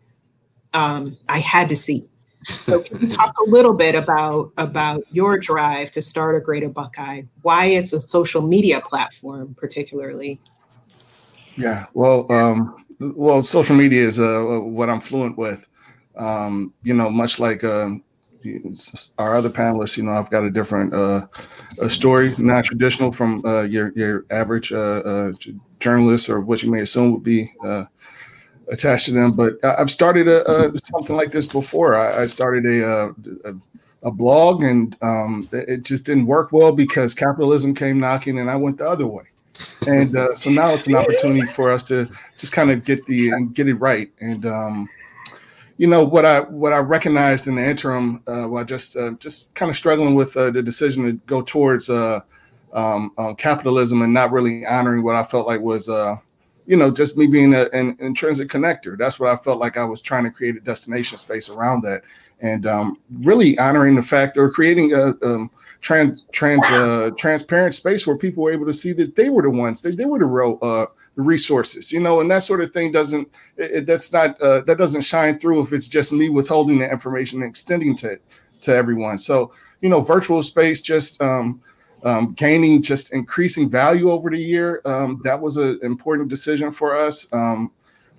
um, 0.74 1.16
i 1.28 1.38
had 1.38 1.68
to 1.70 1.76
see. 1.76 2.04
So 2.58 2.82
can 2.82 3.00
you 3.00 3.08
talk 3.08 3.34
a 3.38 3.48
little 3.48 3.72
bit 3.72 3.94
about 3.94 4.52
about 4.58 5.02
your 5.10 5.38
drive 5.38 5.90
to 5.92 6.02
start 6.02 6.36
a 6.36 6.40
greater 6.40 6.68
buckeye? 6.68 7.22
Why 7.40 7.66
it's 7.66 7.94
a 7.94 8.00
social 8.00 8.42
media 8.42 8.82
platform 8.82 9.54
particularly 9.56 10.40
yeah, 11.56 11.87
well, 11.94 12.30
um, 12.32 12.76
well, 12.99 13.42
social 13.42 13.76
media 13.76 14.02
is 14.06 14.20
uh, 14.20 14.42
what 14.42 14.88
I'm 14.90 15.00
fluent 15.00 15.37
with. 15.37 15.66
Um, 16.16 16.73
you 16.82 16.94
know, 16.94 17.11
much 17.11 17.38
like 17.38 17.64
uh, 17.64 17.90
our 19.18 19.37
other 19.37 19.50
panelists, 19.50 19.96
you 19.96 20.04
know, 20.04 20.12
I've 20.12 20.30
got 20.30 20.44
a 20.44 20.50
different 20.50 20.92
uh, 20.94 21.26
a 21.80 21.90
story, 21.90 22.34
not 22.38 22.64
traditional 22.64 23.11
from 23.12 23.44
uh, 23.44 23.62
your 23.62 23.92
your 23.96 24.26
average 24.30 24.73
uh, 24.73 25.02
uh, 25.04 25.32
journalist 25.80 26.28
or 26.28 26.40
what 26.40 26.62
you 26.62 26.70
may 26.70 26.80
assume 26.80 27.12
would 27.12 27.25
be 27.25 27.50
attached 28.68 29.06
to 29.06 29.12
them. 29.12 29.32
But 29.32 29.64
I've 29.64 29.90
started 29.90 30.28
a, 30.28 30.68
a 30.68 30.78
something 30.78 31.16
like 31.16 31.32
this 31.32 31.46
before. 31.46 31.94
I, 31.94 32.23
I 32.23 32.26
started 32.26 32.66
a, 32.66 33.14
a, 33.44 33.54
a 34.04 34.11
blog, 34.11 34.62
and 34.62 34.96
um, 35.02 35.49
it 35.52 35.84
just 35.84 36.04
didn't 36.04 36.26
work 36.26 36.52
well 36.52 36.73
because 36.73 37.14
capitalism 37.14 37.75
came 37.75 37.99
knocking, 37.99 38.38
and 38.38 38.50
I 38.50 38.56
went 38.56 38.78
the 38.78 38.88
other 38.88 39.06
way. 39.06 39.25
And 39.87 40.16
uh, 40.16 40.34
so 40.34 40.50
now 40.50 40.70
it's 40.70 40.87
an 40.87 40.94
opportunity 40.94 41.46
for 41.46 41.70
us 41.70 41.82
to 41.84 42.08
just 42.37 42.52
kind 42.52 42.70
of 42.70 42.84
get 42.84 43.06
the 43.06 43.32
get 43.52 43.68
it 43.68 43.75
right. 43.75 44.11
And 44.20 44.46
um, 44.46 44.88
you 45.76 45.87
know 45.87 46.04
what 46.04 46.25
I 46.25 46.40
what 46.40 46.73
I 46.73 46.78
recognized 46.78 47.46
in 47.46 47.56
the 47.56 47.64
interim, 47.64 48.23
uh, 48.26 48.44
while 48.44 48.64
just 48.64 48.96
uh, 48.96 49.12
just 49.18 49.52
kind 49.54 49.70
of 49.70 49.76
struggling 49.76 50.14
with 50.14 50.37
uh, 50.37 50.50
the 50.50 50.62
decision 50.62 51.04
to 51.04 51.12
go 51.26 51.42
towards 51.42 51.90
uh, 51.90 52.20
um, 52.73 53.12
um, 53.18 53.34
capitalism 53.37 54.02
and 54.02 54.12
not 54.12 54.32
really 54.32 54.64
honoring 54.66 55.02
what 55.02 55.16
I 55.16 55.23
felt 55.23 55.46
like 55.46 55.61
was 55.61 55.88
uh, 55.88 56.16
you 56.66 56.76
know 56.76 56.90
just 56.90 57.16
me 57.16 57.26
being 57.26 57.54
a, 57.54 57.68
an 57.73 57.96
intrinsic 58.00 58.49
connector. 58.49 58.96
That's 58.96 59.18
what 59.18 59.30
I 59.30 59.37
felt 59.37 59.58
like 59.58 59.76
I 59.76 59.84
was 59.84 60.00
trying 60.00 60.25
to 60.25 60.30
create 60.30 60.56
a 60.56 60.61
destination 60.61 61.18
space 61.18 61.49
around 61.49 61.82
that, 61.82 62.02
and 62.40 62.66
um, 62.66 62.99
really 63.20 63.58
honoring 63.58 63.96
the 63.96 64.02
fact 64.02 64.37
or 64.37 64.50
creating 64.50 64.92
a 64.92 65.14
um, 65.23 65.50
trans 65.85 66.25
trans 66.33 66.64
uh, 66.71 67.11
transparent 67.19 67.75
space 67.75 68.07
where 68.07 68.17
people 68.17 68.43
were 68.43 68.53
able 68.53 68.64
to 68.64 68.73
see 68.73 68.95
that 68.95 69.14
they 69.17 69.29
were 69.29 69.43
the 69.43 69.50
ones 69.50 69.83
they, 69.83 69.91
they 69.91 70.07
were 70.07 70.19
the 70.19 70.25
real 70.25 70.59
uh, 70.62 70.87
the 71.14 71.23
resources 71.23 71.93
you 71.93 72.00
know 72.00 72.21
and 72.21 72.31
that 72.31 72.43
sort 72.43 72.62
of 72.62 72.73
thing 72.73 72.91
doesn't 72.91 73.29
it, 73.59 73.85
that's 73.85 74.11
not 74.11 74.41
uh, 74.41 74.62
that 74.62 74.79
doesn't 74.79 75.03
shine 75.03 75.38
through 75.38 75.61
if 75.61 75.73
it's 75.75 75.87
just 75.87 76.11
me 76.11 76.31
withholding 76.31 76.79
the 76.79 76.91
information 76.91 77.43
and 77.43 77.50
extending 77.50 77.95
to 77.95 78.19
to 78.64 78.75
everyone. 78.75 79.19
So 79.19 79.53
you 79.81 79.88
know 79.88 80.00
virtual 80.00 80.43
space 80.43 80.83
just 80.83 81.23
um, 81.23 81.62
um, 82.03 82.33
gaining 82.33 82.83
just 82.83 83.12
increasing 83.12 83.71
value 83.71 84.11
over 84.11 84.31
the 84.31 84.38
year 84.38 84.83
um, 84.85 85.21
that 85.25 85.41
was 85.41 85.57
an 85.57 85.79
important 85.83 86.29
decision 86.29 86.73
for 86.73 86.97
us. 86.97 87.33
Um, 87.33 87.71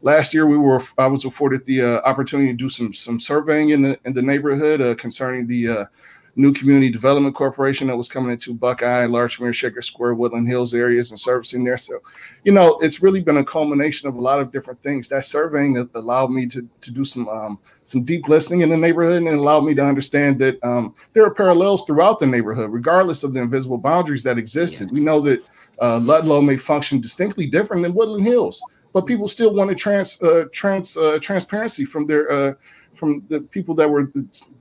last 0.02 0.34
year 0.34 0.46
we 0.46 0.58
were 0.58 0.82
i 0.98 1.08
was 1.08 1.26
afforded 1.26 1.66
the 1.66 1.82
uh, 1.82 2.02
opportunity 2.02 2.52
to 2.52 2.58
do 2.58 2.70
some 2.70 2.94
some 2.94 3.20
surveying 3.20 3.70
in 3.70 3.82
the 3.82 4.00
in 4.06 4.14
the 4.14 4.22
neighborhood 4.22 4.80
uh, 4.80 4.94
concerning 4.96 5.48
the 5.48 5.68
uh, 5.68 5.86
new 6.36 6.54
community 6.54 6.90
development 6.90 7.34
corporation 7.34 7.88
that 7.88 7.96
was 7.96 8.10
coming 8.10 8.32
into 8.32 8.54
Buckeye, 8.54 9.06
Larchmere, 9.06 9.54
Shaker 9.54 9.82
Square, 9.82 10.16
Woodland 10.16 10.48
Hills 10.48 10.74
areas 10.74 11.12
and 11.12 11.20
servicing 11.20 11.64
there. 11.64 11.78
So, 11.78 12.00
you 12.44 12.52
know, 12.52 12.78
it's 12.80 13.02
really 13.02 13.22
been 13.22 13.38
a 13.38 13.44
culmination 13.44 14.10
of 14.10 14.16
a 14.16 14.22
lot 14.22 14.40
of 14.40 14.52
different 14.52 14.82
things. 14.82 15.08
That 15.08 15.26
surveying 15.26 15.78
allowed 15.96 16.32
me 16.32 16.46
to, 16.48 16.68
to 16.82 16.92
do 16.92 17.06
some 17.06 17.28
um, 17.30 17.60
some 17.84 18.04
deep 18.04 18.28
listening 18.28 18.62
in 18.62 18.70
the 18.70 18.78
neighborhood 18.78 19.24
and 19.24 19.28
allowed 19.28 19.62
me 19.62 19.74
to 19.76 19.84
understand 19.84 20.40
that 20.40 20.62
um, 20.64 20.96
there 21.14 21.24
are 21.24 21.34
parallels 21.34 21.86
throughout 21.86 22.20
the 22.20 22.28
neighborhood, 22.28 22.72
regardless 22.72 23.24
of 23.24 23.34
the 23.34 23.42
invisible 23.42 23.78
boundaries 23.78 24.24
that 24.24 24.38
existed. 24.38 24.92
We 24.92 25.02
know 25.02 25.22
that 25.22 25.44
uh, 25.82 26.00
Ludlow 26.00 26.42
may 26.42 26.58
function 26.58 27.00
distinctly 27.00 27.46
different 27.46 27.84
than 27.84 27.94
Woodland 27.94 28.24
Hills, 28.24 28.62
but 28.94 29.06
people 29.06 29.28
still 29.28 29.54
wanted 29.54 29.78
trans, 29.78 30.22
uh, 30.22 30.46
trans 30.52 30.98
uh, 30.98 31.20
transparency 31.22 31.86
from 31.86 32.08
their 32.08 32.32
uh, 32.32 32.54
from 32.94 33.24
the 33.28 33.42
people 33.42 33.76
that 33.76 33.90
were 33.90 34.12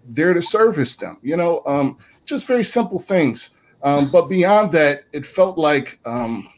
there 0.07 0.35
to 0.35 0.43
service 0.43 0.97
them. 0.97 1.19
You 1.23 1.37
know, 1.37 1.63
um, 1.67 1.99
just 2.25 2.47
very 2.47 2.65
simple 2.65 2.99
things. 2.99 3.57
Um, 3.83 4.11
but 4.11 4.29
beyond 4.29 4.73
that, 4.73 5.05
it 5.13 5.27
felt 5.27 5.59
like 5.59 6.01
um, 6.07 6.49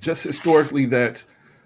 just 0.00 0.22
historically 0.22 0.86
that 0.86 1.24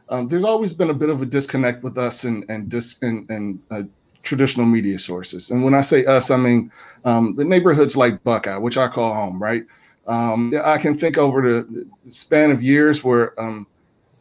um, 0.09 0.29
there's 0.29 0.45
always 0.45 0.73
been 0.73 0.91
a 0.91 0.95
bit 0.95 1.11
of 1.11 1.23
a 1.23 1.27
disconnect 1.27 1.83
with 1.83 1.99
us 1.99 2.25
and 2.25 2.45
and 2.49 2.69
dis 2.69 3.01
and, 3.03 3.29
and 3.31 3.61
uh, 3.71 3.83
traditional 4.23 4.67
media 4.67 4.99
sources. 4.99 5.51
And 5.51 5.63
when 5.63 5.75
I 5.75 5.83
say 5.83 6.05
us, 6.07 6.31
I 6.31 6.37
mean 6.37 6.73
um, 7.05 7.35
the 7.37 7.45
neighborhoods 7.45 7.97
like 7.97 8.23
Buckeye, 8.25 8.57
which 8.57 8.77
I 8.77 8.89
call 8.89 9.15
home. 9.15 9.43
Right. 9.43 9.65
Um, 10.07 10.53
I 10.65 10.79
can 10.79 10.99
think 10.99 11.17
over 11.17 11.43
the 11.43 11.87
span 12.09 12.51
of 12.51 12.63
years 12.63 13.05
where 13.05 13.39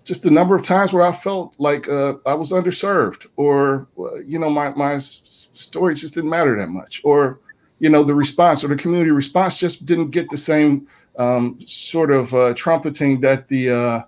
just 0.03 0.24
the 0.24 0.31
number 0.31 0.55
of 0.55 0.63
times 0.63 0.93
where 0.93 1.03
I 1.03 1.12
felt 1.12 1.55
like 1.60 1.88
uh, 1.88 2.15
I 2.25 2.34
was 2.34 2.51
underserved, 2.51 3.27
or 3.36 3.88
uh, 4.00 4.15
you 4.22 4.39
know, 4.39 4.50
my 4.50 4.70
my 4.72 4.98
story 4.98 5.96
just 5.96 6.15
didn't 6.15 6.29
matter 6.29 6.58
that 6.58 6.70
much, 6.70 7.01
or 7.03 7.39
you 7.79 7.89
know, 7.89 8.03
the 8.03 8.15
response 8.15 8.63
or 8.63 8.67
the 8.67 8.75
community 8.75 9.12
response 9.12 9.58
just 9.58 9.86
didn't 9.86 10.12
get 10.12 10.29
the 10.29 10.38
same 10.38 10.88
um, 11.17 11.60
sort 11.65 12.12
of 12.12 12.34
uh, 12.34 12.53
trumpeting 12.55 13.22
that 13.22 13.48
the 13.48 13.70
uh, 13.70 14.01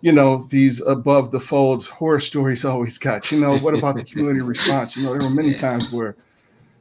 you 0.00 0.12
know 0.12 0.46
these 0.50 0.80
above 0.82 1.30
the 1.30 1.40
fold 1.40 1.86
horror 1.86 2.20
stories 2.20 2.64
always 2.64 2.98
got. 2.98 3.30
You 3.30 3.40
know, 3.40 3.58
what 3.58 3.76
about 3.76 3.96
the 3.96 4.04
community 4.10 4.40
response? 4.40 4.96
You 4.96 5.04
know, 5.04 5.16
there 5.16 5.28
were 5.28 5.34
many 5.34 5.54
times 5.54 5.92
where 5.92 6.16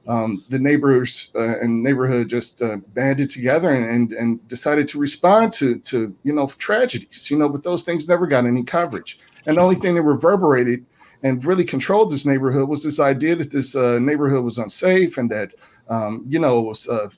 um, 0.07 0.43
the 0.49 0.59
neighbors 0.59 1.31
uh, 1.35 1.59
and 1.59 1.83
neighborhood 1.83 2.29
just 2.29 2.61
uh, 2.61 2.77
banded 2.93 3.29
together 3.29 3.69
and, 3.69 3.89
and, 3.89 4.13
and 4.13 4.47
decided 4.47 4.87
to 4.89 4.99
respond 4.99 5.53
to 5.53 5.77
to 5.79 6.15
you 6.23 6.33
know 6.33 6.47
tragedies. 6.47 7.29
You 7.29 7.37
know, 7.37 7.49
but 7.49 7.63
those 7.63 7.83
things 7.83 8.07
never 8.07 8.27
got 8.27 8.45
any 8.45 8.63
coverage. 8.63 9.19
And 9.45 9.57
the 9.57 9.61
only 9.61 9.75
thing 9.75 9.95
that 9.95 10.03
reverberated 10.03 10.85
and 11.23 11.43
really 11.43 11.65
controlled 11.65 12.11
this 12.11 12.25
neighborhood 12.25 12.69
was 12.69 12.83
this 12.83 12.99
idea 12.99 13.35
that 13.35 13.51
this 13.51 13.75
uh, 13.75 13.99
neighborhood 13.99 14.43
was 14.43 14.57
unsafe 14.57 15.17
and 15.17 15.29
that 15.29 15.53
um, 15.89 16.23
you 16.27 16.39
know 16.39 16.61
was 16.61 16.87
uh, 16.87 17.09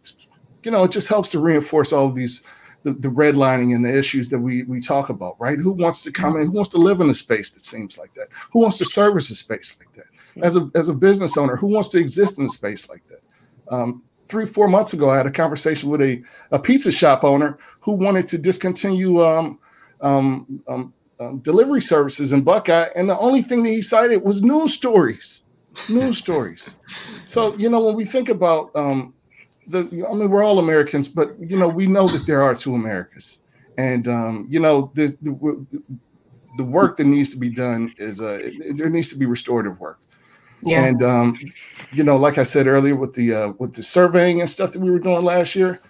you 0.63 0.71
know 0.71 0.83
it 0.83 0.91
just 0.91 1.09
helps 1.09 1.29
to 1.29 1.39
reinforce 1.39 1.93
all 1.93 2.07
of 2.07 2.15
these 2.15 2.43
the, 2.83 2.93
the 2.93 3.09
redlining 3.09 3.75
and 3.75 3.85
the 3.85 3.95
issues 3.95 4.29
that 4.29 4.39
we 4.39 4.63
we 4.63 4.81
talk 4.81 5.09
about, 5.09 5.39
right? 5.39 5.59
Who 5.59 5.71
wants 5.71 6.01
to 6.03 6.11
come 6.11 6.35
in? 6.37 6.47
Who 6.47 6.51
wants 6.51 6.71
to 6.71 6.77
live 6.77 6.99
in 7.01 7.09
a 7.09 7.13
space 7.13 7.51
that 7.51 7.65
seems 7.65 7.97
like 7.97 8.13
that? 8.15 8.29
Who 8.51 8.59
wants 8.59 8.77
to 8.79 8.85
service 8.85 9.29
a 9.29 9.35
space 9.35 9.77
like 9.79 9.93
that? 9.93 10.10
As 10.41 10.55
a 10.55 10.69
as 10.75 10.89
a 10.89 10.93
business 10.93 11.37
owner 11.37 11.55
who 11.55 11.67
wants 11.67 11.89
to 11.89 11.99
exist 11.99 12.39
in 12.39 12.45
a 12.45 12.49
space 12.49 12.89
like 12.89 13.03
that. 13.07 13.21
Um, 13.69 14.03
three 14.27 14.45
four 14.45 14.67
months 14.67 14.93
ago, 14.93 15.09
I 15.09 15.17
had 15.17 15.25
a 15.25 15.31
conversation 15.31 15.89
with 15.89 16.01
a, 16.01 16.21
a 16.51 16.59
pizza 16.59 16.91
shop 16.91 17.23
owner 17.23 17.57
who 17.81 17.93
wanted 17.93 18.27
to 18.27 18.37
discontinue 18.37 19.21
um, 19.21 19.59
um, 20.01 20.63
um, 20.67 20.93
um 21.19 21.39
delivery 21.39 21.81
services 21.81 22.33
in 22.33 22.41
Buckeye, 22.41 22.89
and 22.95 23.09
the 23.09 23.17
only 23.17 23.41
thing 23.41 23.63
that 23.63 23.69
he 23.69 23.81
cited 23.81 24.23
was 24.23 24.41
news 24.43 24.73
stories, 24.73 25.45
news 25.89 26.17
stories. 26.17 26.75
So 27.25 27.55
you 27.57 27.69
know 27.69 27.83
when 27.85 27.95
we 27.95 28.05
think 28.05 28.29
about 28.29 28.71
um, 28.75 29.13
the, 29.67 29.79
I 30.09 30.13
mean 30.13 30.29
we're 30.29 30.43
all 30.43 30.59
Americans, 30.59 31.07
but 31.07 31.35
you 31.39 31.57
know 31.57 31.67
we 31.67 31.87
know 31.87 32.07
that 32.07 32.25
there 32.25 32.43
are 32.43 32.55
two 32.55 32.75
Americas, 32.75 33.41
and 33.77 34.05
you 34.49 34.59
know 34.59 34.91
the, 34.95 35.15
the 35.21 35.65
the 36.57 36.63
work 36.63 36.97
that 36.97 37.05
needs 37.05 37.29
to 37.29 37.37
be 37.37 37.49
done 37.49 37.93
is 37.97 38.21
uh, 38.21 38.51
there 38.75 38.89
needs 38.89 39.09
to 39.09 39.17
be 39.17 39.25
restorative 39.25 39.79
work. 39.79 39.99
Yeah. 40.63 40.85
And 40.85 41.03
um, 41.03 41.37
you 41.91 42.03
know, 42.03 42.17
like 42.17 42.37
I 42.37 42.43
said 42.43 42.67
earlier, 42.67 42.95
with 42.95 43.13
the 43.13 43.33
uh, 43.33 43.53
with 43.57 43.73
the 43.73 43.83
surveying 43.83 44.41
and 44.41 44.49
stuff 44.49 44.71
that 44.73 44.79
we 44.79 44.91
were 44.91 44.99
doing 44.99 45.23
last 45.23 45.55
year, 45.55 45.81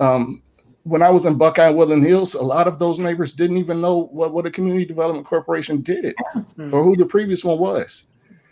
um, 0.00 0.42
when 0.84 1.02
I 1.02 1.10
was 1.10 1.26
in 1.26 1.36
Buckeye 1.36 1.70
Woodland 1.70 2.04
Hills, 2.04 2.34
a 2.34 2.42
lot 2.42 2.68
of 2.68 2.78
those 2.78 2.98
neighbors 2.98 3.32
didn't 3.32 3.56
even 3.56 3.80
know 3.80 4.04
what, 4.12 4.32
what 4.32 4.46
a 4.46 4.50
community 4.50 4.84
development 4.84 5.26
corporation 5.26 5.80
did 5.80 6.14
mm-hmm. 6.34 6.72
or 6.72 6.82
who 6.82 6.94
the 6.94 7.06
previous 7.06 7.42
one 7.42 7.58
was. 7.58 8.06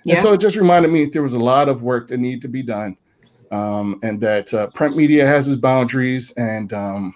Yeah. 0.04 0.14
And 0.14 0.22
so 0.22 0.32
it 0.32 0.40
just 0.40 0.56
reminded 0.56 0.90
me 0.90 1.04
that 1.04 1.12
there 1.12 1.22
was 1.22 1.34
a 1.34 1.38
lot 1.38 1.68
of 1.68 1.82
work 1.82 2.08
that 2.08 2.18
needed 2.18 2.42
to 2.42 2.48
be 2.48 2.62
done. 2.62 2.96
Um, 3.50 4.00
and 4.02 4.18
that 4.22 4.52
uh, 4.54 4.68
print 4.68 4.96
media 4.96 5.26
has 5.26 5.46
its 5.46 5.60
boundaries 5.60 6.32
and 6.38 6.72
um, 6.72 7.14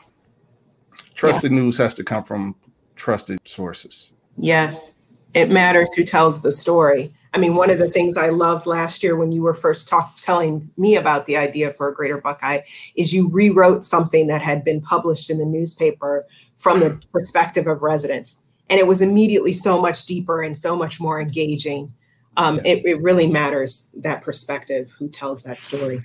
trusted 1.15 1.51
yeah. 1.51 1.61
news 1.61 1.79
has 1.79 1.95
to 1.95 2.05
come 2.05 2.25
from 2.25 2.55
trusted 2.95 3.41
sources. 3.49 4.13
Yes, 4.37 4.93
it 5.33 5.51
matters 5.51 5.93
who 5.95 6.05
tells 6.05 6.43
the 6.43 6.53
story. 6.53 7.11
I 7.37 7.39
mean, 7.39 7.55
one 7.55 7.69
of 7.69 7.79
the 7.79 7.91
things 7.91 8.17
I 8.17 8.31
loved 8.31 8.65
last 8.65 9.03
year 9.03 9.15
when 9.15 9.31
you 9.31 9.43
were 9.43 9.53
first 9.53 9.91
talk, 9.91 10.17
telling 10.23 10.63
me 10.79 10.97
about 10.97 11.27
the 11.27 11.37
idea 11.37 11.71
for 11.71 11.87
a 11.87 11.93
Greater 11.93 12.17
Buckeye 12.17 12.61
is 12.95 13.13
you 13.13 13.29
rewrote 13.29 13.85
something 13.85 14.27
that 14.29 14.41
had 14.41 14.65
been 14.65 14.81
published 14.81 15.29
in 15.29 15.37
the 15.37 15.45
newspaper 15.45 16.25
from 16.57 16.81
the 16.81 16.99
perspective 17.13 17.67
of 17.67 17.83
residents. 17.83 18.39
And 18.71 18.81
it 18.81 18.87
was 18.87 19.03
immediately 19.03 19.53
so 19.53 19.79
much 19.79 20.07
deeper 20.07 20.41
and 20.41 20.57
so 20.57 20.77
much 20.77 20.99
more 20.99 21.21
engaging. 21.21 21.93
Um, 22.39 22.57
yeah. 22.65 22.73
it, 22.73 22.87
it, 22.87 23.03
really 23.03 23.27
matters 23.27 23.91
that 23.97 24.23
perspective, 24.23 24.91
who 24.99 25.07
tells 25.11 25.43
that 25.43 25.61
story. 25.61 26.03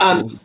Um, 0.00 0.38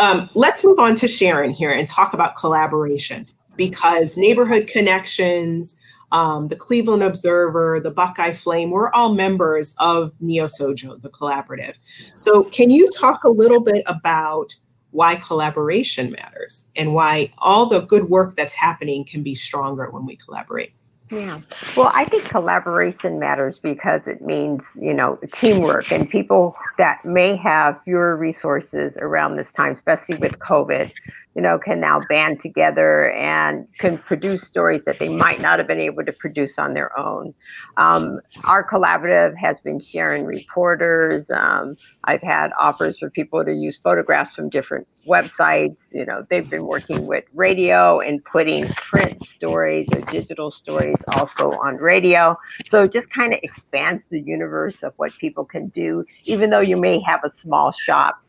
um, 0.00 0.28
let's 0.34 0.62
move 0.62 0.78
on 0.78 0.96
to 0.96 1.08
Sharon 1.08 1.50
here 1.50 1.70
and 1.70 1.88
talk 1.88 2.12
about 2.12 2.36
collaboration 2.36 3.26
because 3.56 4.18
neighborhood 4.18 4.66
connections, 4.66 5.80
um, 6.14 6.46
the 6.46 6.54
Cleveland 6.54 7.02
Observer, 7.02 7.80
the 7.80 7.90
Buckeye 7.90 8.32
Flame, 8.32 8.70
we're 8.70 8.90
all 8.92 9.12
members 9.14 9.74
of 9.80 10.12
NeoSojo, 10.22 11.02
the 11.02 11.10
collaborative. 11.10 11.76
So, 12.16 12.44
can 12.44 12.70
you 12.70 12.88
talk 12.90 13.24
a 13.24 13.30
little 13.30 13.60
bit 13.60 13.82
about 13.86 14.54
why 14.92 15.16
collaboration 15.16 16.12
matters 16.12 16.70
and 16.76 16.94
why 16.94 17.32
all 17.38 17.66
the 17.66 17.80
good 17.80 18.04
work 18.04 18.36
that's 18.36 18.54
happening 18.54 19.04
can 19.04 19.24
be 19.24 19.34
stronger 19.34 19.90
when 19.90 20.06
we 20.06 20.14
collaborate? 20.14 20.72
Yeah. 21.10 21.40
Well, 21.76 21.90
I 21.92 22.04
think 22.04 22.24
collaboration 22.26 23.18
matters 23.18 23.58
because 23.58 24.02
it 24.06 24.22
means, 24.22 24.62
you 24.80 24.94
know, 24.94 25.18
teamwork 25.32 25.90
and 25.90 26.08
people 26.08 26.54
that 26.78 27.04
may 27.04 27.34
have 27.36 27.80
fewer 27.84 28.16
resources 28.16 28.96
around 28.98 29.36
this 29.36 29.50
time, 29.56 29.72
especially 29.72 30.16
with 30.16 30.38
COVID, 30.38 30.92
you 31.34 31.42
know, 31.42 31.58
can 31.58 31.80
now 31.80 32.00
band 32.08 32.40
together 32.40 33.10
and 33.10 33.66
can 33.78 33.98
produce 33.98 34.42
stories 34.42 34.84
that 34.84 34.98
they 34.98 35.08
might 35.08 35.40
not 35.40 35.58
have 35.58 35.66
been 35.66 35.80
able 35.80 36.04
to 36.04 36.12
produce 36.12 36.58
on 36.58 36.74
their 36.74 36.96
own. 36.98 37.34
Um, 37.76 38.20
our 38.44 38.68
collaborative 38.68 39.36
has 39.36 39.58
been 39.60 39.80
sharing 39.80 40.24
reporters. 40.24 41.28
Um, 41.30 41.76
I've 42.04 42.22
had 42.22 42.52
offers 42.58 42.98
for 42.98 43.10
people 43.10 43.44
to 43.44 43.52
use 43.52 43.76
photographs 43.76 44.34
from 44.34 44.48
different 44.48 44.86
websites. 45.08 45.76
You 45.92 46.06
know, 46.06 46.24
they've 46.30 46.48
been 46.48 46.66
working 46.66 47.06
with 47.06 47.24
radio 47.34 47.98
and 47.98 48.24
putting 48.24 48.66
print 48.68 49.26
stories 49.28 49.88
or 49.92 50.00
digital 50.02 50.50
stories 50.50 50.96
also 51.16 51.50
on 51.50 51.76
radio. 51.76 52.38
So 52.68 52.84
it 52.84 52.92
just 52.92 53.10
kind 53.10 53.32
of 53.32 53.40
expands 53.42 54.04
the 54.08 54.20
universe 54.20 54.82
of 54.82 54.92
what 54.96 55.12
people 55.18 55.44
can 55.44 55.68
do, 55.68 56.04
even 56.24 56.50
though 56.50 56.60
you 56.60 56.76
may 56.76 57.00
have 57.00 57.24
a 57.24 57.30
small 57.30 57.72
shop 57.72 58.23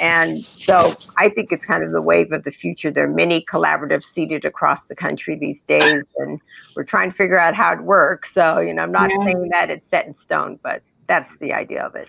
And 0.00 0.44
so 0.44 0.96
I 1.16 1.28
think 1.28 1.52
it's 1.52 1.64
kind 1.64 1.82
of 1.82 1.92
the 1.92 2.02
wave 2.02 2.32
of 2.32 2.44
the 2.44 2.50
future. 2.50 2.90
There 2.90 3.04
are 3.04 3.14
many 3.14 3.44
collaboratives 3.44 4.04
seated 4.04 4.44
across 4.44 4.80
the 4.88 4.94
country 4.94 5.36
these 5.38 5.62
days, 5.62 6.04
and 6.16 6.40
we're 6.74 6.84
trying 6.84 7.10
to 7.10 7.16
figure 7.16 7.38
out 7.38 7.54
how 7.54 7.72
it 7.72 7.82
works. 7.82 8.30
So, 8.32 8.60
you 8.60 8.72
know, 8.72 8.82
I'm 8.82 8.92
not 8.92 9.10
yeah. 9.10 9.24
saying 9.24 9.48
that 9.50 9.70
it's 9.70 9.86
set 9.88 10.06
in 10.06 10.14
stone, 10.14 10.58
but 10.62 10.82
that's 11.06 11.32
the 11.38 11.52
idea 11.52 11.84
of 11.84 11.94
it. 11.94 12.08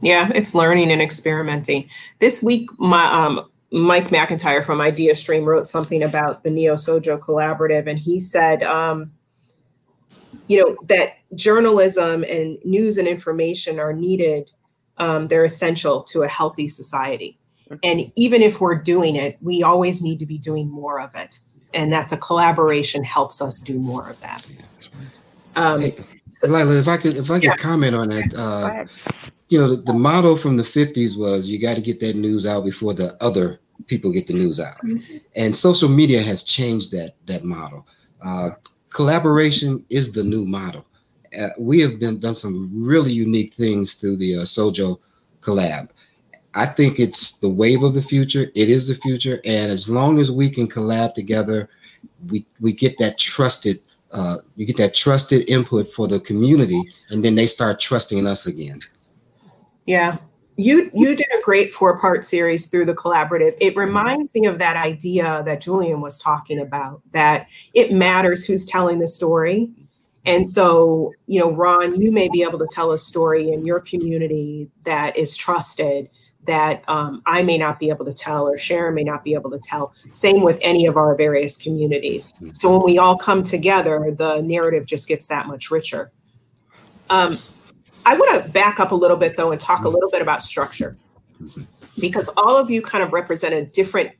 Yeah, 0.00 0.30
it's 0.34 0.54
learning 0.54 0.92
and 0.92 1.02
experimenting. 1.02 1.88
This 2.18 2.42
week, 2.42 2.70
my 2.78 3.04
um, 3.06 3.48
Mike 3.72 4.08
McIntyre 4.08 4.64
from 4.64 4.78
ideastream 4.78 5.44
wrote 5.44 5.68
something 5.68 6.02
about 6.02 6.44
the 6.44 6.50
NeoSojo 6.50 7.18
Collaborative, 7.18 7.88
and 7.88 7.98
he 7.98 8.20
said, 8.20 8.62
um, 8.62 9.12
you 10.46 10.58
know, 10.64 10.76
that 10.84 11.16
journalism 11.34 12.24
and 12.24 12.58
news 12.64 12.96
and 12.96 13.06
information 13.06 13.78
are 13.78 13.92
needed 13.92 14.50
um, 14.98 15.28
they're 15.28 15.44
essential 15.44 16.02
to 16.04 16.22
a 16.22 16.28
healthy 16.28 16.68
society. 16.68 17.38
And 17.82 18.10
even 18.16 18.42
if 18.42 18.60
we're 18.60 18.76
doing 18.76 19.16
it, 19.16 19.36
we 19.42 19.62
always 19.62 20.02
need 20.02 20.18
to 20.20 20.26
be 20.26 20.38
doing 20.38 20.70
more 20.70 21.00
of 21.00 21.14
it, 21.14 21.40
and 21.74 21.92
that 21.92 22.08
the 22.08 22.16
collaboration 22.16 23.04
helps 23.04 23.42
us 23.42 23.60
do 23.60 23.78
more 23.78 24.08
of 24.08 24.18
that. 24.20 24.50
Um, 25.54 25.82
hey, 25.82 25.94
Lila, 26.44 26.76
if 26.76 26.88
I 26.88 26.96
could, 26.96 27.18
if 27.18 27.30
I 27.30 27.34
could 27.34 27.44
yeah. 27.44 27.56
comment 27.56 27.94
on 27.94 28.08
that, 28.08 28.34
uh, 28.34 28.86
you 29.48 29.60
know, 29.60 29.76
the, 29.76 29.82
the 29.82 29.92
motto 29.92 30.34
from 30.34 30.56
the 30.56 30.62
'50s 30.62 31.18
was 31.18 31.50
you 31.50 31.60
got 31.60 31.74
to 31.76 31.82
get 31.82 32.00
that 32.00 32.16
news 32.16 32.46
out 32.46 32.64
before 32.64 32.94
the 32.94 33.22
other 33.22 33.60
people 33.86 34.12
get 34.12 34.26
the 34.26 34.34
news 34.34 34.60
out, 34.60 34.78
mm-hmm. 34.78 35.18
and 35.36 35.54
social 35.54 35.90
media 35.90 36.22
has 36.22 36.42
changed 36.42 36.90
that 36.92 37.16
that 37.26 37.44
model. 37.44 37.86
Uh, 38.24 38.50
collaboration 38.88 39.84
is 39.90 40.12
the 40.12 40.24
new 40.24 40.46
model 40.46 40.86
uh, 41.36 41.50
we 41.58 41.80
have 41.80 41.98
been 41.98 42.20
done 42.20 42.34
some 42.34 42.70
really 42.72 43.12
unique 43.12 43.54
things 43.54 43.94
through 43.94 44.16
the 44.16 44.36
uh, 44.36 44.40
Sojo 44.40 44.98
collab. 45.40 45.90
I 46.54 46.66
think 46.66 46.98
it's 46.98 47.38
the 47.38 47.48
wave 47.48 47.82
of 47.82 47.94
the 47.94 48.02
future. 48.02 48.50
It 48.54 48.68
is 48.68 48.88
the 48.88 48.94
future, 48.94 49.40
and 49.44 49.70
as 49.70 49.88
long 49.88 50.18
as 50.18 50.32
we 50.32 50.50
can 50.50 50.68
collab 50.68 51.14
together, 51.14 51.68
we 52.28 52.46
we 52.60 52.72
get 52.72 52.98
that 52.98 53.18
trusted. 53.18 53.80
Uh, 54.10 54.38
you 54.56 54.66
get 54.66 54.78
that 54.78 54.94
trusted 54.94 55.48
input 55.48 55.88
for 55.90 56.08
the 56.08 56.18
community, 56.20 56.82
and 57.10 57.24
then 57.24 57.34
they 57.34 57.46
start 57.46 57.78
trusting 57.78 58.26
us 58.26 58.46
again. 58.46 58.80
Yeah, 59.86 60.16
you 60.56 60.90
you 60.92 61.14
did 61.14 61.28
a 61.38 61.42
great 61.42 61.72
four 61.72 61.98
part 62.00 62.24
series 62.24 62.66
through 62.66 62.86
the 62.86 62.94
collaborative. 62.94 63.56
It 63.60 63.76
reminds 63.76 64.34
me 64.34 64.46
of 64.46 64.58
that 64.58 64.76
idea 64.76 65.42
that 65.46 65.60
Julian 65.60 66.00
was 66.00 66.18
talking 66.18 66.58
about 66.58 67.00
that 67.12 67.46
it 67.74 67.92
matters 67.92 68.44
who's 68.44 68.66
telling 68.66 68.98
the 68.98 69.06
story 69.06 69.70
and 70.28 70.46
so, 70.46 71.14
you 71.26 71.40
know, 71.40 71.50
Ron, 71.50 71.98
you 71.98 72.12
may 72.12 72.28
be 72.28 72.42
able 72.42 72.58
to 72.58 72.68
tell 72.70 72.92
a 72.92 72.98
story 72.98 73.50
in 73.50 73.64
your 73.64 73.80
community 73.80 74.70
that 74.84 75.16
is 75.16 75.34
trusted 75.34 76.10
that 76.44 76.84
um, 76.86 77.22
I 77.24 77.42
may 77.42 77.56
not 77.56 77.80
be 77.80 77.88
able 77.88 78.04
to 78.04 78.12
tell 78.12 78.46
or 78.46 78.58
Sharon 78.58 78.94
may 78.94 79.04
not 79.04 79.24
be 79.24 79.32
able 79.32 79.50
to 79.50 79.58
tell. 79.58 79.94
Same 80.12 80.42
with 80.42 80.58
any 80.60 80.84
of 80.84 80.98
our 80.98 81.14
various 81.14 81.56
communities. 81.56 82.30
So 82.52 82.70
when 82.76 82.84
we 82.84 82.98
all 82.98 83.16
come 83.16 83.42
together, 83.42 84.14
the 84.14 84.42
narrative 84.42 84.84
just 84.84 85.08
gets 85.08 85.28
that 85.28 85.46
much 85.46 85.70
richer. 85.70 86.10
Um, 87.08 87.38
I 88.04 88.14
want 88.14 88.44
to 88.44 88.50
back 88.50 88.80
up 88.80 88.92
a 88.92 88.94
little 88.94 89.16
bit 89.16 89.34
though 89.34 89.50
and 89.50 89.60
talk 89.60 89.84
a 89.84 89.88
little 89.88 90.10
bit 90.10 90.20
about 90.20 90.42
structure 90.42 90.94
because 91.98 92.28
all 92.36 92.56
of 92.56 92.68
you 92.68 92.82
kind 92.82 93.02
of 93.02 93.14
represent 93.14 93.54
a 93.54 93.64
different, 93.64 94.10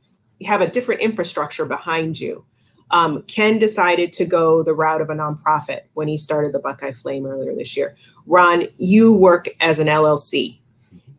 have 0.43 0.61
a 0.61 0.67
different 0.67 1.01
infrastructure 1.01 1.65
behind 1.65 2.19
you. 2.19 2.45
Um, 2.91 3.21
Ken 3.23 3.59
decided 3.59 4.13
to 4.13 4.25
go 4.25 4.63
the 4.63 4.73
route 4.73 5.01
of 5.01 5.09
a 5.09 5.13
nonprofit 5.13 5.81
when 5.93 6.07
he 6.07 6.17
started 6.17 6.53
the 6.53 6.59
Buckeye 6.59 6.91
Flame 6.91 7.25
earlier 7.25 7.55
this 7.55 7.77
year. 7.77 7.95
Ron, 8.25 8.67
you 8.77 9.13
work 9.13 9.47
as 9.61 9.79
an 9.79 9.87
LLC, 9.87 10.59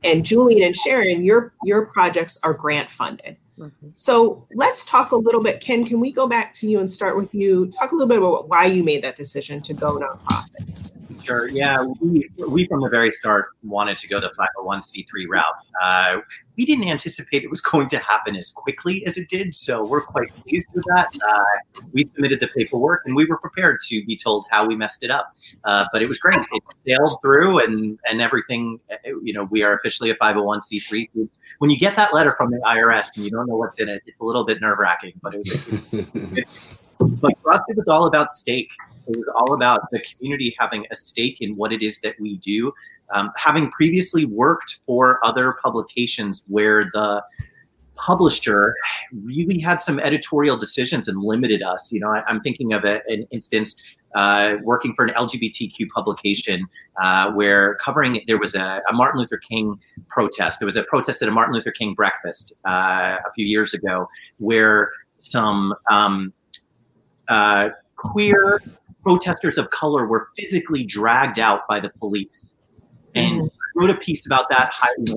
and 0.02 0.24
Julian 0.24 0.66
and 0.66 0.76
Sharon, 0.76 1.24
your 1.24 1.52
your 1.64 1.86
projects 1.86 2.38
are 2.42 2.54
grant 2.54 2.90
funded. 2.90 3.36
Mm-hmm. 3.58 3.90
So 3.94 4.46
let's 4.54 4.84
talk 4.84 5.12
a 5.12 5.16
little 5.16 5.42
bit. 5.42 5.60
Ken, 5.60 5.84
can 5.84 6.00
we 6.00 6.10
go 6.10 6.26
back 6.26 6.54
to 6.54 6.66
you 6.66 6.78
and 6.78 6.88
start 6.88 7.16
with 7.16 7.34
you? 7.34 7.66
Talk 7.66 7.92
a 7.92 7.94
little 7.94 8.08
bit 8.08 8.18
about 8.18 8.48
why 8.48 8.64
you 8.64 8.82
made 8.82 9.02
that 9.02 9.16
decision 9.16 9.60
to 9.62 9.74
go 9.74 9.98
nonprofit. 9.98 10.89
Sure. 11.22 11.48
Yeah, 11.48 11.84
we, 12.00 12.28
we 12.48 12.66
from 12.66 12.80
the 12.80 12.88
very 12.88 13.10
start 13.10 13.50
wanted 13.62 13.98
to 13.98 14.08
go 14.08 14.20
the 14.20 14.30
501c3 14.38 15.06
route. 15.28 15.44
Uh, 15.80 16.18
we 16.56 16.66
didn't 16.66 16.88
anticipate 16.88 17.42
it 17.42 17.50
was 17.50 17.60
going 17.60 17.88
to 17.88 17.98
happen 17.98 18.36
as 18.36 18.50
quickly 18.50 19.04
as 19.06 19.16
it 19.16 19.28
did, 19.28 19.54
so 19.54 19.84
we're 19.84 20.02
quite 20.02 20.28
pleased 20.42 20.66
with 20.74 20.84
that. 20.88 21.08
Uh, 21.28 21.82
we 21.92 22.08
submitted 22.14 22.40
the 22.40 22.48
paperwork, 22.48 23.02
and 23.06 23.14
we 23.14 23.24
were 23.24 23.38
prepared 23.38 23.80
to 23.88 24.04
be 24.04 24.16
told 24.16 24.46
how 24.50 24.66
we 24.66 24.76
messed 24.76 25.02
it 25.04 25.10
up. 25.10 25.34
Uh, 25.64 25.86
but 25.92 26.02
it 26.02 26.06
was 26.06 26.18
great. 26.18 26.40
It 26.52 26.62
sailed 26.86 27.18
through, 27.22 27.60
and 27.60 27.98
and 28.08 28.20
everything. 28.20 28.80
Uh, 28.90 28.96
you 29.22 29.32
know, 29.32 29.44
we 29.44 29.62
are 29.62 29.74
officially 29.74 30.10
a 30.10 30.16
501c3. 30.16 31.08
When 31.58 31.70
you 31.70 31.78
get 31.78 31.96
that 31.96 32.14
letter 32.14 32.34
from 32.36 32.50
the 32.50 32.58
IRS 32.58 33.08
and 33.16 33.24
you 33.24 33.30
don't 33.30 33.46
know 33.46 33.56
what's 33.56 33.80
in 33.80 33.88
it, 33.88 34.02
it's 34.06 34.20
a 34.20 34.24
little 34.24 34.44
bit 34.44 34.60
nerve 34.60 34.78
wracking. 34.78 35.12
But 35.22 35.34
it 35.34 35.38
was. 35.38 36.44
but 37.20 37.38
for 37.42 37.52
us, 37.52 37.62
it 37.68 37.76
was 37.76 37.88
all 37.88 38.06
about 38.06 38.32
stake. 38.32 38.70
It 39.08 39.16
was 39.16 39.28
all 39.34 39.54
about 39.54 39.90
the 39.90 40.00
community 40.00 40.54
having 40.58 40.86
a 40.90 40.94
stake 40.94 41.38
in 41.40 41.56
what 41.56 41.72
it 41.72 41.82
is 41.82 42.00
that 42.00 42.18
we 42.20 42.38
do. 42.38 42.72
Um, 43.12 43.32
having 43.36 43.70
previously 43.72 44.24
worked 44.24 44.80
for 44.86 45.18
other 45.24 45.56
publications 45.62 46.44
where 46.46 46.84
the 46.92 47.22
publisher 48.00 48.74
really 49.12 49.58
had 49.58 49.80
some 49.80 50.00
editorial 50.00 50.56
decisions 50.56 51.06
and 51.06 51.22
limited 51.22 51.62
us. 51.62 51.92
You 51.92 52.00
know, 52.00 52.08
I, 52.08 52.22
am 52.28 52.40
thinking 52.40 52.72
of 52.72 52.84
a, 52.84 53.02
an 53.08 53.26
instance 53.30 53.76
uh, 54.14 54.54
working 54.62 54.94
for 54.94 55.04
an 55.04 55.14
LGBTQ 55.14 55.88
publication 55.90 56.66
uh, 57.02 57.30
where 57.32 57.74
covering 57.76 58.22
there 58.26 58.38
was 58.38 58.54
a, 58.54 58.80
a, 58.88 58.92
Martin 58.92 59.20
Luther 59.20 59.36
King 59.38 59.78
protest. 60.08 60.58
There 60.60 60.66
was 60.66 60.76
a 60.76 60.84
protest 60.84 61.22
at 61.22 61.28
a 61.28 61.30
Martin 61.30 61.54
Luther 61.54 61.70
King 61.70 61.94
breakfast 61.94 62.54
uh, 62.66 63.16
a 63.24 63.32
few 63.34 63.46
years 63.46 63.74
ago 63.74 64.08
where 64.38 64.90
some 65.18 65.74
um, 65.90 66.32
uh, 67.28 67.68
queer 67.96 68.62
protesters 69.02 69.58
of 69.58 69.70
color 69.70 70.06
were 70.06 70.28
physically 70.36 70.84
dragged 70.84 71.38
out 71.38 71.66
by 71.68 71.80
the 71.80 71.90
police. 71.98 72.56
And 73.14 73.42
mm-hmm. 73.42 73.46
wrote 73.74 73.90
a 73.90 73.94
piece 73.94 74.24
about 74.24 74.48
that, 74.50 74.72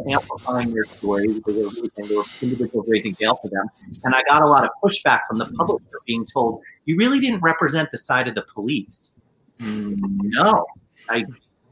amplifying 0.09 0.73
their 0.73 0.85
story. 0.85 1.27
They 1.27 1.53
were, 1.53 1.69
there 1.95 2.17
were 2.17 2.23
individuals 2.41 2.85
raising 2.87 3.15
bail 3.19 3.37
for 3.39 3.49
them. 3.49 3.67
And 4.03 4.15
I 4.15 4.23
got 4.23 4.41
a 4.41 4.47
lot 4.47 4.63
of 4.63 4.71
pushback 4.83 5.21
from 5.27 5.37
the 5.37 5.45
publisher 5.45 5.99
being 6.07 6.25
told, 6.25 6.61
you 6.85 6.97
really 6.97 7.19
didn't 7.19 7.41
represent 7.41 7.91
the 7.91 7.97
side 7.97 8.27
of 8.27 8.33
the 8.33 8.41
police. 8.41 9.15
No, 9.59 10.65
I, 11.09 11.25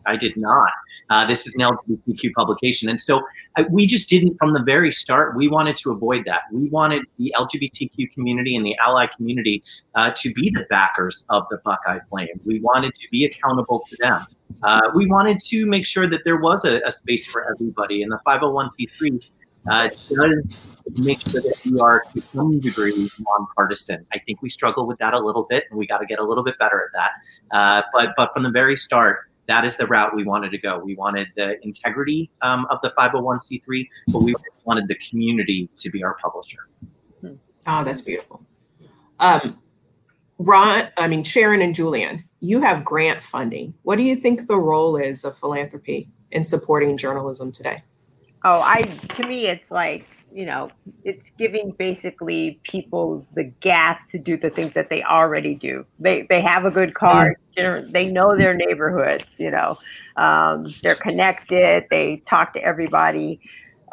I 0.05 0.15
did 0.15 0.37
not. 0.37 0.71
Uh, 1.11 1.25
this 1.25 1.45
is 1.45 1.53
an 1.55 1.61
LGBTQ 1.61 2.31
publication. 2.37 2.87
And 2.87 2.99
so 2.99 3.21
uh, 3.57 3.63
we 3.69 3.85
just 3.85 4.07
didn't, 4.07 4.37
from 4.37 4.53
the 4.53 4.63
very 4.63 4.93
start, 4.93 5.35
we 5.35 5.49
wanted 5.49 5.75
to 5.77 5.91
avoid 5.91 6.23
that. 6.25 6.43
We 6.53 6.69
wanted 6.69 7.03
the 7.19 7.35
LGBTQ 7.37 8.13
community 8.13 8.55
and 8.55 8.65
the 8.65 8.77
ally 8.77 9.07
community 9.07 9.61
uh, 9.95 10.11
to 10.15 10.33
be 10.33 10.51
the 10.51 10.65
backers 10.69 11.25
of 11.29 11.43
the 11.51 11.57
Buckeye 11.65 11.99
Flame. 12.09 12.39
We 12.45 12.61
wanted 12.61 12.95
to 12.95 13.09
be 13.11 13.25
accountable 13.25 13.85
to 13.89 13.97
them. 13.99 14.25
Uh, 14.63 14.89
we 14.95 15.05
wanted 15.05 15.39
to 15.47 15.65
make 15.65 15.85
sure 15.85 16.07
that 16.07 16.21
there 16.23 16.37
was 16.37 16.63
a, 16.63 16.81
a 16.85 16.91
space 16.91 17.27
for 17.27 17.45
everybody. 17.51 18.03
And 18.03 18.11
the 18.11 18.19
501c3 18.25 19.31
uh, 19.69 19.89
does 20.09 20.37
make 20.95 21.19
sure 21.21 21.41
that 21.41 21.55
we 21.65 21.77
are 21.79 22.03
to 22.13 22.21
some 22.33 22.61
degree 22.61 23.11
nonpartisan. 23.19 24.05
I 24.13 24.19
think 24.19 24.41
we 24.41 24.49
struggle 24.49 24.87
with 24.87 24.97
that 24.99 25.13
a 25.13 25.19
little 25.19 25.45
bit, 25.49 25.65
and 25.69 25.77
we 25.77 25.87
got 25.87 25.97
to 25.99 26.05
get 26.05 26.19
a 26.19 26.23
little 26.23 26.43
bit 26.43 26.57
better 26.57 26.81
at 26.81 26.91
that. 26.93 27.11
Uh, 27.55 27.81
but 27.93 28.13
but 28.17 28.33
from 28.33 28.43
the 28.43 28.49
very 28.49 28.75
start, 28.75 29.30
that 29.51 29.65
is 29.65 29.75
the 29.75 29.85
route 29.85 30.15
we 30.15 30.23
wanted 30.23 30.49
to 30.51 30.57
go. 30.57 30.79
We 30.79 30.95
wanted 30.95 31.27
the 31.35 31.57
integrity 31.61 32.31
um, 32.41 32.65
of 32.69 32.79
the 32.81 32.93
501c3, 32.97 33.85
but 34.07 34.21
we 34.21 34.33
wanted 34.63 34.87
the 34.87 34.95
community 34.95 35.69
to 35.77 35.89
be 35.89 36.05
our 36.05 36.15
publisher. 36.23 36.69
Oh, 37.67 37.83
that's 37.83 37.99
beautiful. 37.99 38.41
Um, 39.19 39.59
Ron, 40.39 40.87
I 40.97 41.07
mean, 41.09 41.25
Sharon 41.25 41.61
and 41.61 41.75
Julian, 41.75 42.23
you 42.39 42.61
have 42.61 42.85
grant 42.85 43.21
funding. 43.21 43.73
What 43.83 43.97
do 43.97 44.03
you 44.03 44.15
think 44.15 44.47
the 44.47 44.57
role 44.57 44.95
is 44.95 45.25
of 45.25 45.37
philanthropy 45.37 46.09
in 46.31 46.45
supporting 46.45 46.95
journalism 46.95 47.51
today? 47.51 47.83
Oh, 48.45 48.61
I 48.61 48.83
to 48.83 49.27
me, 49.27 49.47
it's 49.47 49.69
like 49.69 50.07
you 50.33 50.45
know, 50.45 50.69
it's 51.03 51.29
giving 51.37 51.71
basically 51.71 52.59
people 52.63 53.25
the 53.33 53.43
gas 53.59 53.99
to 54.11 54.17
do 54.19 54.37
the 54.37 54.49
things 54.49 54.73
that 54.73 54.89
they 54.89 55.03
already 55.03 55.55
do. 55.55 55.85
They 55.99 56.25
they 56.29 56.41
have 56.41 56.65
a 56.65 56.71
good 56.71 56.93
car. 56.93 57.35
Mm. 57.57 57.91
They 57.91 58.11
know 58.11 58.37
their 58.37 58.53
neighborhoods. 58.53 59.25
You 59.37 59.51
know, 59.51 59.77
um, 60.15 60.65
they're 60.83 60.95
connected. 60.95 61.85
They 61.89 62.23
talk 62.27 62.53
to 62.53 62.63
everybody. 62.63 63.39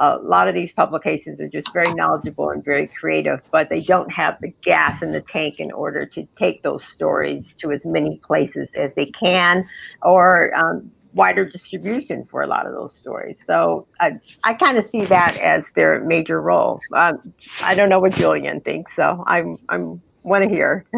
A 0.00 0.16
lot 0.18 0.46
of 0.46 0.54
these 0.54 0.70
publications 0.70 1.40
are 1.40 1.48
just 1.48 1.72
very 1.72 1.92
knowledgeable 1.94 2.50
and 2.50 2.64
very 2.64 2.86
creative, 2.86 3.40
but 3.50 3.68
they 3.68 3.80
don't 3.80 4.12
have 4.12 4.38
the 4.40 4.54
gas 4.62 5.02
in 5.02 5.10
the 5.10 5.20
tank 5.20 5.58
in 5.58 5.72
order 5.72 6.06
to 6.06 6.24
take 6.38 6.62
those 6.62 6.84
stories 6.84 7.52
to 7.54 7.72
as 7.72 7.84
many 7.84 8.20
places 8.24 8.70
as 8.76 8.94
they 8.94 9.06
can, 9.06 9.64
or 10.02 10.54
um, 10.54 10.88
wider 11.18 11.44
distribution 11.44 12.24
for 12.30 12.42
a 12.42 12.46
lot 12.46 12.64
of 12.64 12.72
those 12.72 12.94
stories. 12.94 13.36
So 13.44 13.88
I, 13.98 14.12
I 14.44 14.54
kind 14.54 14.78
of 14.78 14.88
see 14.88 15.04
that 15.06 15.36
as 15.40 15.64
their 15.74 16.00
major 16.04 16.40
role. 16.40 16.80
Um, 16.94 17.34
I 17.62 17.74
don't 17.74 17.88
know 17.88 17.98
what 17.98 18.14
Julian 18.14 18.60
thinks, 18.60 18.94
so 18.94 19.24
I'm 19.26 19.58
I'm 19.68 20.00
want 20.22 20.44
to 20.44 20.48
hear. 20.48 20.86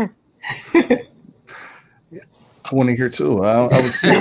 I 2.71 2.75
want 2.75 2.89
to 2.91 2.97
hear 2.97 3.09
too. 3.09 3.43
I, 3.43 3.67
I 3.67 3.81
was, 3.81 4.05
um, 4.05 4.21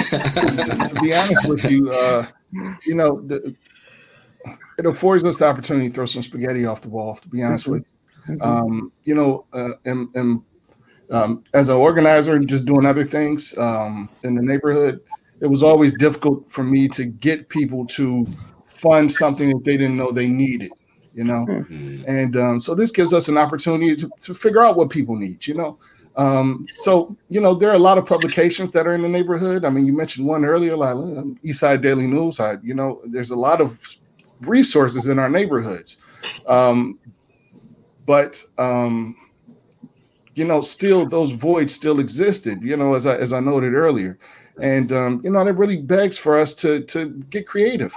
to, 0.00 0.88
to, 0.88 1.00
be 1.02 1.12
honest 1.12 1.46
with 1.46 1.70
you, 1.70 1.90
uh, 1.90 2.24
you 2.86 2.94
know, 2.94 3.20
the, 3.20 3.54
it 4.78 4.86
affords 4.86 5.24
us 5.24 5.36
the 5.38 5.46
opportunity 5.46 5.88
to 5.88 5.94
throw 5.94 6.06
some 6.06 6.22
spaghetti 6.22 6.64
off 6.64 6.80
the 6.80 6.88
wall. 6.88 7.16
To 7.16 7.28
be 7.28 7.42
honest 7.42 7.64
mm-hmm. 7.66 7.72
with 7.72 7.86
you, 8.28 8.36
mm-hmm. 8.36 8.42
um, 8.42 8.92
you 9.04 9.14
know, 9.14 9.44
uh, 9.52 9.72
and, 9.84 10.08
and 10.14 10.42
um, 11.10 11.44
as 11.54 11.68
an 11.68 11.76
organizer 11.76 12.34
and 12.34 12.48
just 12.48 12.64
doing 12.64 12.86
other 12.86 13.04
things 13.04 13.56
um, 13.58 14.08
in 14.22 14.34
the 14.34 14.42
neighborhood, 14.42 15.00
it 15.40 15.46
was 15.46 15.62
always 15.62 15.92
difficult 15.94 16.50
for 16.50 16.62
me 16.62 16.88
to 16.88 17.04
get 17.04 17.48
people 17.48 17.86
to 17.86 18.26
fund 18.66 19.10
something 19.10 19.50
that 19.50 19.64
they 19.64 19.76
didn't 19.76 19.96
know 19.96 20.10
they 20.10 20.28
needed. 20.28 20.72
You 21.12 21.24
know, 21.24 21.44
mm-hmm. 21.48 22.04
and 22.06 22.36
um, 22.36 22.60
so 22.60 22.74
this 22.74 22.92
gives 22.92 23.12
us 23.12 23.28
an 23.28 23.36
opportunity 23.36 23.96
to, 23.96 24.10
to 24.20 24.32
figure 24.32 24.60
out 24.60 24.76
what 24.76 24.90
people 24.90 25.16
need. 25.16 25.44
You 25.44 25.54
know, 25.54 25.78
um, 26.16 26.64
so 26.68 27.16
you 27.28 27.40
know 27.40 27.52
there 27.52 27.68
are 27.68 27.74
a 27.74 27.80
lot 27.80 27.98
of 27.98 28.06
publications 28.06 28.70
that 28.72 28.86
are 28.86 28.94
in 28.94 29.02
the 29.02 29.08
neighborhood. 29.08 29.64
I 29.64 29.70
mean, 29.70 29.84
you 29.84 29.92
mentioned 29.92 30.26
one 30.26 30.44
earlier, 30.44 30.76
like 30.76 30.94
um, 30.94 31.36
Eastside 31.44 31.82
Daily 31.82 32.06
News. 32.06 32.38
I, 32.38 32.58
you 32.62 32.74
know, 32.74 33.00
there's 33.04 33.30
a 33.30 33.36
lot 33.36 33.60
of 33.60 33.78
resources 34.42 35.08
in 35.08 35.18
our 35.18 35.28
neighborhoods, 35.28 35.96
um, 36.46 36.96
but 38.06 38.40
um, 38.56 39.16
you 40.40 40.46
know, 40.46 40.62
still 40.62 41.04
those 41.04 41.32
voids 41.32 41.74
still 41.74 42.00
existed. 42.00 42.62
You 42.62 42.76
know, 42.76 42.94
as 42.94 43.06
I 43.06 43.16
as 43.16 43.34
I 43.34 43.40
noted 43.40 43.74
earlier, 43.74 44.18
and 44.58 44.90
um, 44.90 45.20
you 45.22 45.30
know, 45.30 45.46
it 45.46 45.54
really 45.54 45.76
begs 45.76 46.16
for 46.16 46.38
us 46.38 46.54
to 46.54 46.80
to 46.84 47.10
get 47.28 47.46
creative. 47.46 47.94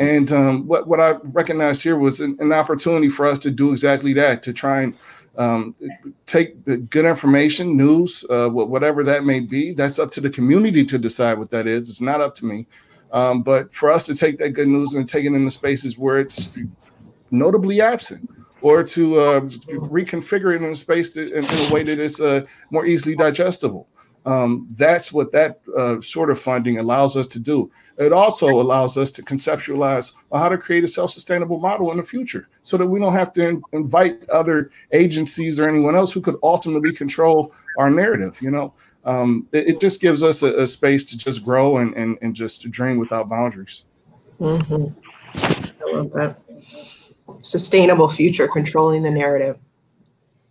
And 0.00 0.32
um, 0.32 0.66
what 0.66 0.88
what 0.88 1.00
I 1.00 1.12
recognized 1.22 1.84
here 1.84 1.96
was 1.96 2.20
an, 2.20 2.36
an 2.40 2.52
opportunity 2.52 3.08
for 3.08 3.26
us 3.26 3.38
to 3.40 3.50
do 3.52 3.70
exactly 3.70 4.12
that, 4.14 4.42
to 4.42 4.52
try 4.52 4.82
and 4.82 4.96
um, 5.38 5.76
take 6.26 6.64
good 6.64 7.04
information, 7.04 7.76
news, 7.76 8.24
uh, 8.28 8.48
whatever 8.48 9.04
that 9.04 9.24
may 9.24 9.38
be. 9.38 9.72
That's 9.72 10.00
up 10.00 10.10
to 10.12 10.20
the 10.20 10.30
community 10.30 10.84
to 10.84 10.98
decide 10.98 11.38
what 11.38 11.50
that 11.50 11.68
is. 11.68 11.88
It's 11.88 12.00
not 12.00 12.20
up 12.20 12.34
to 12.36 12.44
me. 12.46 12.66
Um, 13.12 13.42
but 13.44 13.72
for 13.72 13.92
us 13.92 14.04
to 14.06 14.16
take 14.16 14.38
that 14.38 14.50
good 14.50 14.66
news 14.66 14.96
and 14.96 15.08
take 15.08 15.24
it 15.24 15.32
into 15.32 15.50
spaces 15.50 15.96
where 15.96 16.18
it's 16.18 16.58
notably 17.30 17.80
absent, 17.80 18.28
or 18.64 18.82
to 18.82 19.18
uh, 19.18 19.40
reconfigure 19.92 20.54
it 20.54 20.62
in 20.62 20.70
a 20.70 20.74
space 20.74 21.14
in, 21.18 21.28
in, 21.28 21.44
a 21.44 21.70
way 21.70 21.82
that 21.82 21.98
is 21.98 22.18
uh, 22.22 22.42
more 22.70 22.86
easily 22.86 23.14
digestible. 23.14 23.86
Um, 24.24 24.66
that's 24.70 25.12
what 25.12 25.32
that 25.32 25.60
uh, 25.76 26.00
sort 26.00 26.30
of 26.30 26.38
funding 26.38 26.78
allows 26.78 27.14
us 27.14 27.26
to 27.26 27.38
do. 27.38 27.70
It 27.98 28.10
also 28.10 28.48
allows 28.48 28.96
us 28.96 29.10
to 29.12 29.22
conceptualize 29.22 30.14
how 30.32 30.48
to 30.48 30.56
create 30.56 30.82
a 30.82 30.88
self-sustainable 30.88 31.60
model 31.60 31.90
in 31.90 31.98
the 31.98 32.02
future, 32.02 32.48
so 32.62 32.78
that 32.78 32.86
we 32.86 32.98
don't 33.00 33.12
have 33.12 33.34
to 33.34 33.48
in- 33.50 33.62
invite 33.74 34.26
other 34.30 34.70
agencies 34.92 35.60
or 35.60 35.68
anyone 35.68 35.94
else 35.94 36.14
who 36.14 36.22
could 36.22 36.36
ultimately 36.42 36.94
control 36.94 37.52
our 37.78 37.90
narrative. 37.90 38.40
You 38.40 38.50
know, 38.50 38.72
um, 39.04 39.46
it, 39.52 39.68
it, 39.68 39.80
just 39.80 40.00
gives 40.00 40.22
us 40.22 40.42
a, 40.42 40.62
a, 40.62 40.66
space 40.66 41.04
to 41.04 41.18
just 41.18 41.44
grow 41.44 41.76
and, 41.76 41.94
and, 41.96 42.16
and 42.22 42.34
just 42.34 42.70
dream 42.70 42.96
without 42.96 43.28
boundaries. 43.28 43.84
Mm-hmm. 44.40 44.98
I 45.36 45.92
love 45.92 46.12
that. 46.12 46.38
Sustainable 47.42 48.08
future, 48.08 48.48
controlling 48.48 49.02
the 49.02 49.10
narrative. 49.10 49.58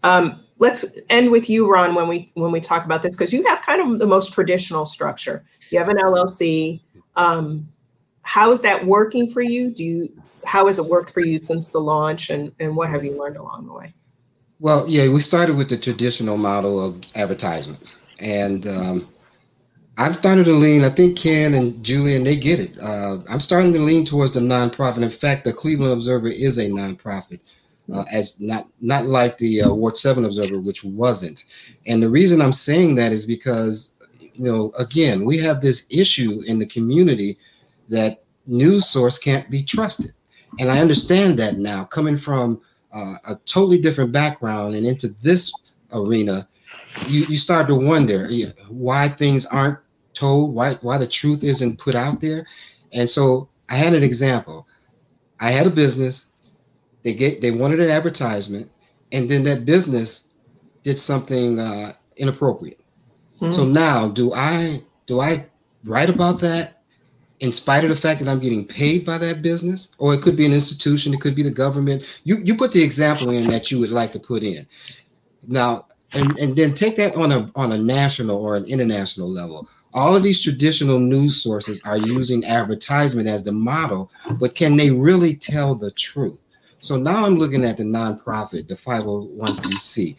Um, 0.04 0.40
let's 0.60 0.86
end 1.10 1.32
with 1.32 1.50
you, 1.50 1.70
Ron, 1.70 1.96
when 1.96 2.08
we 2.08 2.28
when 2.36 2.52
we 2.52 2.60
talk 2.60 2.86
about 2.86 3.04
this, 3.04 3.16
because 3.16 3.34
you 3.34 3.44
have 3.44 3.62
kind 3.62 3.82
of 3.82 4.00
the 4.00 4.08
most 4.08 4.34
traditional 4.34 4.86
structure. 4.86 5.44
You 5.70 5.80
have 5.80 5.90
an 5.90 5.98
LLC. 5.98 6.82
Um, 7.16 7.68
how 8.22 8.52
is 8.52 8.62
that 8.62 8.86
working 8.86 9.30
for 9.30 9.42
you? 9.42 9.72
Do 9.72 9.84
you 9.84 10.22
how 10.46 10.68
has 10.68 10.78
it 10.78 10.86
worked 10.86 11.12
for 11.12 11.22
you 11.22 11.38
since 11.38 11.68
the 11.70 11.80
launch, 11.80 12.30
and 12.30 12.52
and 12.60 12.76
what 12.76 12.90
have 12.90 13.04
you 13.04 13.18
learned 13.18 13.38
along 13.38 13.68
the 13.68 13.74
way? 13.74 13.94
Well, 14.60 14.86
yeah, 14.88 15.10
we 15.10 15.20
started 15.20 15.58
with 15.58 15.70
the 15.70 15.78
traditional 15.78 16.38
model 16.38 16.84
of 16.84 17.02
advertisements, 17.16 18.00
and 18.20 18.66
um, 18.68 19.08
I'm 19.98 20.14
starting 20.14 20.44
to 20.46 20.54
lean. 20.54 20.84
I 20.84 20.90
think 20.90 21.18
Ken 21.18 21.54
and 21.54 21.84
Julian 21.84 22.24
they 22.24 22.36
get 22.36 22.60
it. 22.60 22.78
Uh, 22.82 23.20
I'm 23.30 23.40
starting 23.40 23.74
to 23.74 23.80
lean 23.80 24.06
towards 24.06 24.34
the 24.34 24.40
nonprofit. 24.40 25.04
In 25.04 25.12
fact, 25.12 25.44
the 25.44 25.54
Cleveland 25.54 25.94
Observer 25.94 26.30
is 26.30 26.58
a 26.58 26.66
nonprofit 26.66 27.40
uh, 27.94 28.04
as 28.12 28.40
not 28.40 28.68
not 28.82 29.06
like 29.06 29.38
the 29.38 29.62
uh, 29.62 29.74
Ward 29.74 29.98
Seven 29.98 30.26
Observer, 30.26 30.60
which 30.60 30.84
wasn't. 30.84 31.46
And 31.86 32.02
the 32.02 32.10
reason 32.10 32.42
I'm 32.42 32.54
saying 32.54 32.96
that 32.96 33.12
is 33.12 33.26
because 33.26 33.96
you 34.20 34.46
know, 34.46 34.72
again, 34.80 35.26
we 35.26 35.38
have 35.40 35.62
this 35.62 35.86
issue 35.92 36.42
in 36.48 36.58
the 36.58 36.66
community 36.66 37.38
that 37.90 38.24
news 38.48 38.88
source 38.88 39.20
can't 39.20 39.50
be 39.50 39.62
trusted, 39.62 40.12
and 40.60 40.72
I 40.72 40.80
understand 40.80 41.38
that 41.40 41.58
now, 41.58 41.84
coming 41.84 42.18
from 42.18 42.62
uh, 42.92 43.16
a 43.28 43.36
totally 43.46 43.80
different 43.80 44.12
background 44.12 44.76
and 44.76 44.88
into 44.88 45.10
this 45.22 45.54
arena, 45.92 46.48
you 47.08 47.26
you 47.26 47.38
start 47.38 47.68
to 47.68 47.76
wonder 47.76 48.28
why 48.70 49.08
things 49.10 49.46
aren't 49.46 49.78
told, 50.14 50.54
why 50.54 50.76
why 50.76 50.98
the 50.98 51.08
truth 51.08 51.44
isn't 51.44 51.80
put 51.80 51.96
out 51.96 52.22
there, 52.22 52.46
and 52.92 53.10
so 53.10 53.50
I 53.70 53.76
had 53.76 53.94
an 53.94 54.04
example. 54.04 54.68
I 55.40 55.52
had 55.52 55.68
a 55.68 55.72
business 55.72 56.28
they 57.04 57.14
get 57.14 57.42
they 57.42 57.52
wanted 57.52 57.80
an 57.80 57.90
advertisement, 57.90 58.72
and 59.12 59.30
then 59.30 59.44
that 59.44 59.66
business 59.66 60.30
did 60.84 60.98
something 60.98 61.60
uh, 61.60 61.94
inappropriate. 62.18 62.80
Mm. 63.42 63.54
So 63.54 63.66
now, 63.66 64.08
do 64.08 64.34
I 64.34 64.82
do 65.06 65.20
I 65.20 65.46
write 65.84 66.10
about 66.10 66.40
that 66.40 66.82
in 67.42 67.52
spite 67.52 67.84
of 67.84 67.90
the 67.90 67.96
fact 67.96 68.22
that 68.22 68.30
I'm 68.30 68.40
getting 68.40 68.66
paid 68.66 69.06
by 69.06 69.18
that 69.18 69.42
business, 69.42 69.94
or 69.98 70.14
it 70.14 70.22
could 70.22 70.38
be 70.38 70.46
an 70.46 70.54
institution, 70.54 71.14
it 71.14 71.20
could 71.20 71.36
be 71.36 71.44
the 71.44 71.52
government. 71.52 72.04
You 72.24 72.38
you 72.38 72.56
put 72.56 72.72
the 72.72 72.82
example 72.82 73.30
in 73.32 73.50
that 73.50 73.70
you 73.70 73.80
would 73.80 73.92
like 73.92 74.14
to 74.14 74.20
put 74.20 74.44
in. 74.44 74.66
Now, 75.46 75.88
and, 76.14 76.38
and 76.40 76.56
then 76.56 76.74
take 76.74 76.96
that 76.96 77.16
on 77.16 77.34
a 77.34 77.52
on 77.56 77.74
a 77.74 77.78
national 77.78 78.38
or 78.38 78.56
an 78.56 78.66
international 78.66 79.28
level. 79.30 79.68
All 79.94 80.16
of 80.16 80.24
these 80.24 80.42
traditional 80.42 81.00
news 81.00 81.42
sources 81.42 81.82
are 81.86 81.98
using 81.98 82.44
advertisement 82.46 83.28
as 83.28 83.44
the 83.44 83.52
model, 83.52 84.12
but 84.40 84.56
can 84.56 84.76
they 84.76 84.90
really 84.90 85.36
tell 85.36 85.76
the 85.76 85.92
truth? 85.92 86.40
So 86.80 86.98
now 86.98 87.26
I'm 87.26 87.38
looking 87.38 87.64
at 87.64 87.78
the 87.78 87.84
nonprofit, 87.84 88.68
the 88.68 88.76
501c. 88.76 90.18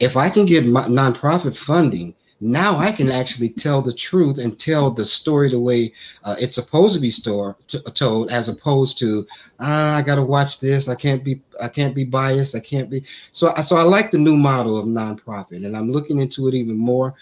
If 0.00 0.16
I 0.16 0.30
can 0.30 0.46
get 0.46 0.64
nonprofit 0.64 1.56
funding, 1.56 2.14
now 2.40 2.78
I 2.78 2.90
can 2.90 3.10
actually 3.10 3.50
tell 3.50 3.82
the 3.82 3.92
truth 3.92 4.38
and 4.38 4.58
tell 4.58 4.90
the 4.90 5.04
story 5.04 5.50
the 5.50 5.60
way 5.60 5.92
uh, 6.24 6.36
it's 6.40 6.54
supposed 6.54 6.94
to 6.94 7.00
be 7.00 7.10
store, 7.10 7.56
to, 7.68 7.80
told, 7.80 8.30
as 8.30 8.48
opposed 8.48 8.96
to 9.00 9.26
ah, 9.58 9.96
I 9.96 10.02
got 10.02 10.14
to 10.14 10.22
watch 10.22 10.58
this. 10.58 10.88
I 10.88 10.94
can't 10.94 11.22
be 11.22 11.42
I 11.60 11.68
can't 11.68 11.94
be 11.94 12.04
biased. 12.04 12.56
I 12.56 12.60
can't 12.60 12.88
be 12.88 13.04
so. 13.30 13.54
So 13.56 13.76
I 13.76 13.82
like 13.82 14.10
the 14.10 14.18
new 14.18 14.38
model 14.38 14.78
of 14.78 14.86
nonprofit, 14.86 15.66
and 15.66 15.76
I'm 15.76 15.92
looking 15.92 16.18
into 16.18 16.48
it 16.48 16.54
even 16.54 16.78
more. 16.78 17.14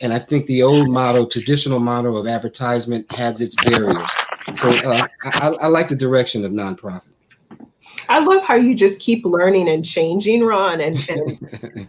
And 0.00 0.12
I 0.12 0.18
think 0.18 0.46
the 0.46 0.62
old 0.62 0.88
model, 0.90 1.26
traditional 1.26 1.80
model 1.80 2.16
of 2.16 2.26
advertisement, 2.26 3.10
has 3.12 3.40
its 3.40 3.54
barriers. 3.64 4.10
So 4.54 4.70
uh, 4.70 5.06
I, 5.24 5.48
I 5.60 5.66
like 5.68 5.88
the 5.88 5.96
direction 5.96 6.44
of 6.44 6.52
nonprofit. 6.52 7.08
I 8.08 8.20
love 8.20 8.44
how 8.46 8.54
you 8.54 8.74
just 8.74 9.00
keep 9.00 9.24
learning 9.24 9.68
and 9.68 9.84
changing, 9.84 10.44
Ron, 10.44 10.80
and 10.80 10.96
and, 11.08 11.88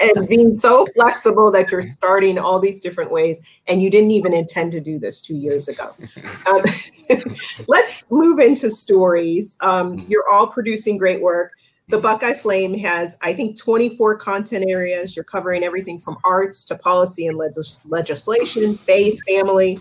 and 0.00 0.28
being 0.28 0.54
so 0.54 0.86
flexible 0.94 1.50
that 1.50 1.70
you're 1.70 1.82
starting 1.82 2.38
all 2.38 2.60
these 2.60 2.80
different 2.80 3.10
ways, 3.10 3.40
and 3.66 3.82
you 3.82 3.90
didn't 3.90 4.10
even 4.10 4.34
intend 4.34 4.72
to 4.72 4.80
do 4.80 4.98
this 4.98 5.20
two 5.22 5.36
years 5.36 5.68
ago. 5.68 5.94
Um, 6.46 6.62
let's 7.68 8.04
move 8.10 8.38
into 8.38 8.70
stories. 8.70 9.56
Um, 9.60 9.98
you're 10.08 10.28
all 10.30 10.46
producing 10.46 10.96
great 10.96 11.20
work. 11.20 11.52
The 11.88 11.98
Buckeye 11.98 12.34
Flame 12.34 12.74
has, 12.78 13.16
I 13.22 13.32
think, 13.32 13.58
24 13.58 14.16
content 14.18 14.66
areas. 14.68 15.16
You're 15.16 15.24
covering 15.24 15.64
everything 15.64 15.98
from 15.98 16.18
arts 16.22 16.66
to 16.66 16.76
policy 16.76 17.26
and 17.26 17.38
legis- 17.38 17.80
legislation, 17.86 18.76
faith, 18.78 19.18
family. 19.26 19.80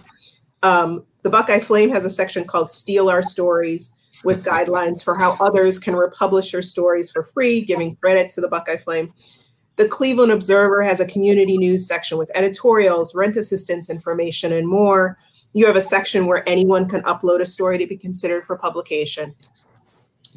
Um, 0.64 1.06
the 1.24 1.30
Buckeye 1.30 1.60
Flame 1.60 1.90
has 1.90 2.06
a 2.06 2.10
section 2.10 2.46
called 2.46 2.70
Steal 2.70 3.10
Our 3.10 3.22
Stories 3.22 3.92
with 4.24 4.46
guidelines 4.46 5.04
for 5.04 5.16
how 5.16 5.36
others 5.42 5.80
can 5.80 5.98
republish 5.98 6.54
their 6.54 6.62
stories 6.62 7.12
for 7.12 7.24
free, 7.24 7.62
giving 7.62 7.98
credit 7.98 8.30
to 8.30 8.42
the 8.42 8.48
Buckeye 8.48 8.78
Flame. 8.78 9.14
The 9.76 9.90
Cleveland 9.90 10.32
Observer 10.32 10.82
has 10.84 11.02
a 11.02 11.06
community 11.06 11.58
news 11.58 11.86
section 11.86 12.18
with 12.18 12.32
editorials, 12.34 13.14
rent 13.16 13.36
assistance 13.36 13.90
information, 13.90 14.54
and 14.54 14.68
more. 14.68 15.18
You 15.52 15.66
have 15.68 15.76
a 15.76 15.82
section 15.82 16.26
where 16.26 16.48
anyone 16.48 16.88
can 16.88 17.02
upload 17.02 17.42
a 17.42 17.46
story 17.46 17.78
to 17.78 17.86
be 17.86 17.98
considered 17.98 18.46
for 18.46 18.58
publication. 18.58 19.36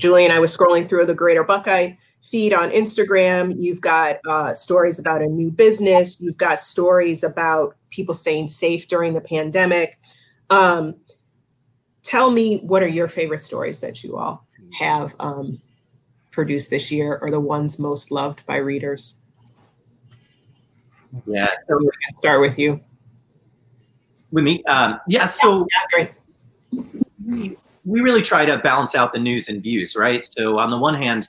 Julian 0.01 0.33
I 0.33 0.41
was 0.41 0.57
scrolling 0.57 0.89
through 0.89 1.07
the 1.07 1.15
Greater 1.15 1.45
Buckeye 1.45 1.93
feed 2.23 2.53
on 2.53 2.71
Instagram. 2.71 3.55
You've 3.59 3.81
got 3.81 4.17
uh, 4.27 4.55
stories 4.55 4.99
about 4.99 5.23
a 5.23 5.27
new 5.27 5.51
business. 5.51 6.21
You've 6.21 6.37
got 6.37 6.61
stories 6.61 7.23
about 7.23 7.77
people 7.91 8.15
staying 8.15 8.49
safe 8.49 8.89
during 8.89 9.15
the 9.15 9.21
pandemic. 9.21 9.99
Um, 10.49 10.97
tell 12.03 12.31
me 12.31 12.59
what 12.59 12.83
are 12.83 12.89
your 12.89 13.09
favorite 13.09 13.41
stories 13.41 13.81
that 13.81 14.03
you 14.03 14.17
all 14.17 14.47
have 14.79 15.15
um, 15.21 15.61
produced 16.31 16.71
this 16.71 16.91
year 16.91 17.19
or 17.21 17.31
the 17.31 17.41
ones 17.41 17.79
most 17.79 18.11
loved 18.11 18.45
by 18.47 18.57
readers 18.57 19.19
yeah 21.27 21.49
so 21.67 21.77
we 21.77 21.91
can 22.03 22.13
start 22.13 22.41
with 22.41 22.59
you 22.59 22.81
with 24.31 24.45
me 24.45 24.63
um, 24.65 25.01
yeah 25.09 25.27
so 25.27 25.67
yeah, 25.93 26.09
we, 27.27 27.57
we 27.85 28.01
really 28.01 28.23
try 28.23 28.45
to 28.45 28.59
balance 28.59 28.95
out 28.95 29.12
the 29.12 29.19
news 29.19 29.49
and 29.49 29.62
views 29.62 29.97
right 29.97 30.25
so 30.25 30.59
on 30.59 30.71
the 30.71 30.79
one 30.79 30.95
hand 30.95 31.29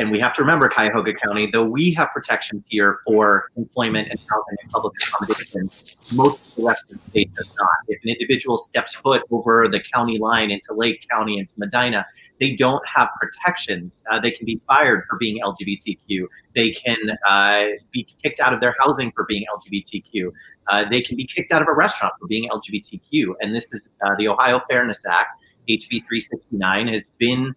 and 0.00 0.10
we 0.10 0.18
have 0.18 0.32
to 0.34 0.40
remember 0.40 0.66
Cuyahoga 0.70 1.12
County, 1.12 1.50
though 1.50 1.62
we 1.62 1.92
have 1.92 2.08
protections 2.14 2.64
here 2.70 3.00
for 3.06 3.50
employment 3.56 4.08
and 4.08 4.18
housing 4.18 4.56
and 4.62 4.70
public 4.72 4.94
accommodations, 5.02 5.94
most 6.14 6.48
of 6.48 6.54
the 6.54 6.62
rest 6.64 6.84
of 6.90 6.98
the 7.04 7.10
state 7.10 7.34
does 7.34 7.46
not. 7.58 7.68
If 7.86 8.02
an 8.02 8.08
individual 8.08 8.56
steps 8.56 8.94
foot 8.94 9.22
over 9.30 9.68
the 9.70 9.78
county 9.92 10.18
line 10.18 10.50
into 10.50 10.72
Lake 10.72 11.06
County, 11.10 11.38
into 11.38 11.52
Medina, 11.58 12.06
they 12.38 12.56
don't 12.56 12.82
have 12.88 13.10
protections. 13.20 14.02
Uh, 14.10 14.18
they 14.18 14.30
can 14.30 14.46
be 14.46 14.58
fired 14.66 15.04
for 15.06 15.18
being 15.18 15.42
LGBTQ. 15.44 16.26
They 16.56 16.70
can 16.70 16.96
uh, 17.28 17.66
be 17.92 18.08
kicked 18.22 18.40
out 18.40 18.54
of 18.54 18.60
their 18.60 18.74
housing 18.80 19.12
for 19.12 19.26
being 19.26 19.44
LGBTQ. 19.54 20.32
Uh, 20.68 20.84
they 20.88 21.00
can 21.00 21.16
be 21.16 21.24
kicked 21.24 21.50
out 21.50 21.62
of 21.62 21.68
a 21.68 21.72
restaurant 21.72 22.14
for 22.20 22.26
being 22.26 22.48
LGBTQ. 22.48 23.34
And 23.40 23.54
this 23.54 23.66
is 23.72 23.90
uh, 24.04 24.10
the 24.18 24.28
Ohio 24.28 24.60
Fairness 24.70 25.04
Act, 25.06 25.34
HB 25.68 25.88
369, 25.88 26.88
has 26.88 27.08
been 27.18 27.54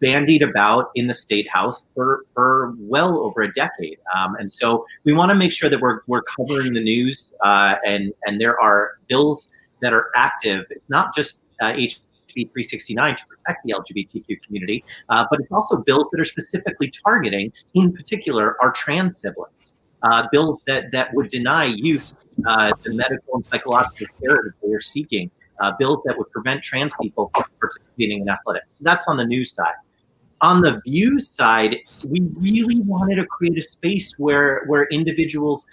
bandied 0.00 0.42
about 0.42 0.90
in 0.94 1.06
the 1.06 1.14
state 1.14 1.48
house 1.48 1.84
for, 1.94 2.24
for 2.34 2.74
well 2.78 3.18
over 3.18 3.42
a 3.42 3.52
decade. 3.52 3.98
Um, 4.16 4.34
and 4.36 4.50
so 4.50 4.86
we 5.04 5.12
want 5.12 5.30
to 5.30 5.34
make 5.34 5.52
sure 5.52 5.68
that 5.68 5.80
we're, 5.80 6.00
we're 6.06 6.22
covering 6.22 6.72
the 6.72 6.82
news 6.82 7.32
uh, 7.44 7.76
and, 7.84 8.12
and 8.26 8.40
there 8.40 8.58
are 8.60 8.92
bills 9.08 9.52
that 9.80 9.92
are 9.92 10.10
active. 10.14 10.64
It's 10.70 10.90
not 10.90 11.14
just 11.14 11.44
uh, 11.60 11.72
HB 11.72 11.98
369 12.34 13.16
to 13.16 13.26
protect 13.26 13.64
the 13.64 13.74
LGBTQ 13.74 14.42
community, 14.42 14.84
uh, 15.08 15.26
but 15.30 15.40
it's 15.40 15.52
also 15.52 15.76
bills 15.76 16.08
that 16.10 16.20
are 16.20 16.24
specifically 16.24 16.90
targeting, 17.04 17.52
in 17.74 17.92
particular, 17.92 18.56
our 18.62 18.72
trans 18.72 19.20
siblings. 19.20 19.74
Uh, 20.02 20.26
bills 20.32 20.62
that, 20.66 20.90
that 20.92 21.12
would 21.14 21.28
deny 21.28 21.64
youth 21.64 22.12
uh, 22.46 22.72
the 22.84 22.94
medical 22.94 23.34
and 23.34 23.44
psychological 23.50 24.06
care 24.20 24.42
that 24.44 24.52
they 24.62 24.72
are 24.72 24.80
seeking. 24.80 25.30
Uh, 25.60 25.72
bills 25.78 26.00
that 26.06 26.16
would 26.16 26.30
prevent 26.30 26.62
trans 26.62 26.94
people 27.02 27.30
from 27.34 27.44
participating 27.60 28.22
in 28.22 28.28
athletics. 28.30 28.76
So 28.78 28.84
that's 28.84 29.06
on 29.08 29.18
the 29.18 29.26
news 29.26 29.52
side 29.52 29.74
on 30.40 30.62
the 30.62 30.80
views 30.86 31.28
side, 31.28 31.76
we 32.04 32.20
really 32.38 32.80
wanted 32.80 33.16
to 33.16 33.26
create 33.26 33.58
a 33.58 33.62
space 33.62 34.14
where 34.18 34.64
where 34.66 34.84
individuals 34.90 35.66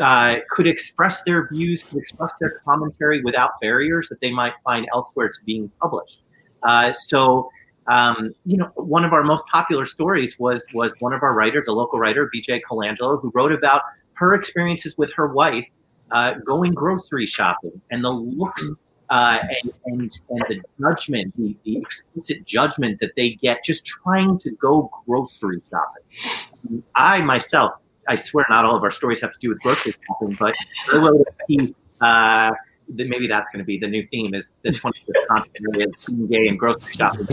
uh, 0.00 0.36
could 0.50 0.66
express 0.66 1.22
their 1.24 1.48
views, 1.48 1.84
could 1.84 1.98
express 1.98 2.32
their 2.40 2.58
commentary 2.64 3.22
without 3.22 3.52
barriers 3.60 4.08
that 4.08 4.20
they 4.20 4.30
might 4.30 4.54
find 4.64 4.86
elsewhere 4.94 5.28
to 5.28 5.38
being 5.44 5.70
published. 5.80 6.22
Uh, 6.62 6.92
so, 6.92 7.50
um, 7.90 8.32
you 8.46 8.56
know, 8.56 8.70
one 8.76 9.04
of 9.04 9.12
our 9.12 9.24
most 9.24 9.44
popular 9.46 9.84
stories 9.84 10.38
was 10.38 10.64
was 10.72 10.94
one 11.00 11.12
of 11.12 11.22
our 11.22 11.34
writers, 11.34 11.66
a 11.66 11.72
local 11.72 11.98
writer, 11.98 12.30
BJ 12.34 12.60
Colangelo, 12.62 13.20
who 13.20 13.32
wrote 13.34 13.52
about 13.52 13.82
her 14.14 14.34
experiences 14.34 14.96
with 14.96 15.12
her 15.14 15.26
wife 15.26 15.66
uh, 16.12 16.34
going 16.46 16.72
grocery 16.72 17.26
shopping 17.26 17.80
and 17.90 18.04
the 18.04 18.10
looks 18.10 18.70
uh, 19.10 19.40
and, 19.42 19.72
and, 19.86 20.12
and 20.30 20.44
the 20.48 20.60
judgment, 20.80 21.34
the, 21.36 21.56
the 21.64 21.78
explicit 21.78 22.44
judgment 22.44 23.00
that 23.00 23.16
they 23.16 23.30
get 23.30 23.64
just 23.64 23.84
trying 23.84 24.38
to 24.38 24.52
go 24.52 24.88
grocery 25.04 25.60
shopping. 25.68 26.82
I 26.94 27.22
myself, 27.22 27.72
I 28.06 28.14
swear 28.14 28.46
not 28.48 28.64
all 28.64 28.76
of 28.76 28.84
our 28.84 28.92
stories 28.92 29.20
have 29.20 29.32
to 29.32 29.38
do 29.40 29.48
with 29.48 29.60
grocery 29.62 29.94
shopping, 30.06 30.36
but 30.38 30.54
I 30.92 30.96
wrote 30.96 31.26
a 31.26 31.46
piece 31.46 31.90
uh, 32.00 32.52
maybe 32.94 33.26
that's 33.26 33.50
going 33.50 33.60
to 33.60 33.64
be 33.64 33.78
the 33.78 33.88
new 33.88 34.06
theme 34.10 34.34
is 34.34 34.60
the 34.62 34.70
25th 34.70 35.44
century 35.52 35.84
of 35.84 36.06
being 36.06 36.26
gay 36.26 36.48
and 36.48 36.58
grocery 36.58 36.92
shopping. 36.92 37.26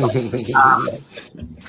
Um, 0.55 0.89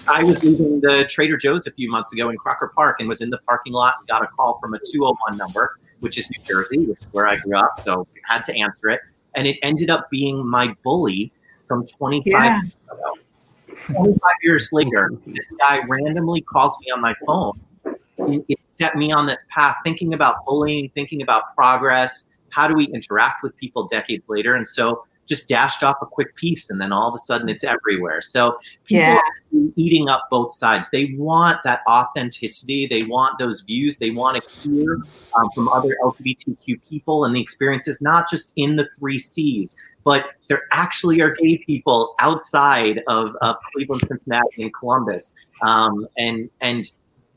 I 0.06 0.22
was 0.22 0.42
leaving 0.42 0.80
the 0.80 1.06
Trader 1.08 1.36
Joe's 1.36 1.66
a 1.66 1.72
few 1.72 1.90
months 1.90 2.12
ago 2.12 2.28
in 2.30 2.36
Crocker 2.36 2.72
Park 2.74 2.96
and 3.00 3.08
was 3.08 3.20
in 3.20 3.30
the 3.30 3.38
parking 3.38 3.72
lot 3.72 3.94
and 3.98 4.08
got 4.08 4.22
a 4.22 4.26
call 4.26 4.58
from 4.60 4.74
a 4.74 4.78
201 4.78 5.36
number, 5.36 5.78
which 6.00 6.18
is 6.18 6.28
New 6.30 6.44
Jersey, 6.44 6.78
which 6.78 7.00
is 7.00 7.06
where 7.12 7.26
I 7.26 7.36
grew 7.36 7.56
up, 7.56 7.80
so 7.80 8.06
I 8.28 8.34
had 8.34 8.44
to 8.44 8.58
answer 8.58 8.88
it 8.90 9.00
and 9.38 9.46
it 9.46 9.56
ended 9.62 9.88
up 9.88 10.10
being 10.10 10.44
my 10.44 10.74
bully 10.82 11.32
from 11.68 11.86
25 11.86 12.32
yeah. 12.32 12.60
years 12.60 12.76
ago. 12.90 13.14
25 13.94 14.18
years 14.42 14.68
later, 14.72 15.12
this 15.26 15.46
guy 15.60 15.80
randomly 15.86 16.40
calls 16.40 16.76
me 16.80 16.90
on 16.90 17.00
my 17.00 17.14
phone. 17.24 17.60
It 18.48 18.58
set 18.66 18.96
me 18.96 19.12
on 19.12 19.26
this 19.26 19.38
path, 19.48 19.76
thinking 19.84 20.14
about 20.14 20.44
bullying, 20.44 20.90
thinking 20.94 21.22
about 21.22 21.54
progress. 21.54 22.24
How 22.50 22.68
do 22.68 22.74
we 22.74 22.86
interact 22.86 23.42
with 23.42 23.56
people 23.56 23.86
decades 23.88 24.24
later? 24.28 24.54
And 24.54 24.66
so 24.66 25.04
just 25.28 25.46
dashed 25.46 25.82
off 25.82 25.96
a 26.00 26.06
quick 26.06 26.34
piece 26.34 26.70
and 26.70 26.80
then 26.80 26.90
all 26.90 27.08
of 27.08 27.14
a 27.14 27.18
sudden 27.18 27.48
it's 27.48 27.62
everywhere. 27.62 28.20
So 28.22 28.58
people 28.86 29.04
yeah. 29.04 29.16
are 29.16 29.70
eating 29.76 30.08
up 30.08 30.26
both 30.30 30.54
sides. 30.54 30.88
They 30.90 31.14
want 31.16 31.58
that 31.64 31.82
authenticity. 31.86 32.86
They 32.86 33.02
want 33.04 33.38
those 33.38 33.60
views. 33.62 33.98
They 33.98 34.10
want 34.10 34.42
to 34.42 34.50
hear 34.50 34.94
um, 35.38 35.50
from 35.54 35.68
other 35.68 35.96
LGBTQ 36.02 36.88
people 36.88 37.24
and 37.24 37.36
the 37.36 37.40
experiences, 37.40 38.00
not 38.00 38.28
just 38.28 38.52
in 38.56 38.76
the 38.76 38.88
three 38.98 39.18
C's, 39.18 39.76
but 40.02 40.30
there 40.48 40.62
actually 40.72 41.20
are 41.20 41.34
gay 41.34 41.58
people 41.58 42.14
outside 42.18 43.02
of, 43.08 43.30
of 43.42 43.56
Cleveland, 43.72 44.04
Cincinnati, 44.08 44.62
and 44.62 44.72
Columbus. 44.72 45.34
Um, 45.60 46.08
and, 46.16 46.48
and 46.62 46.84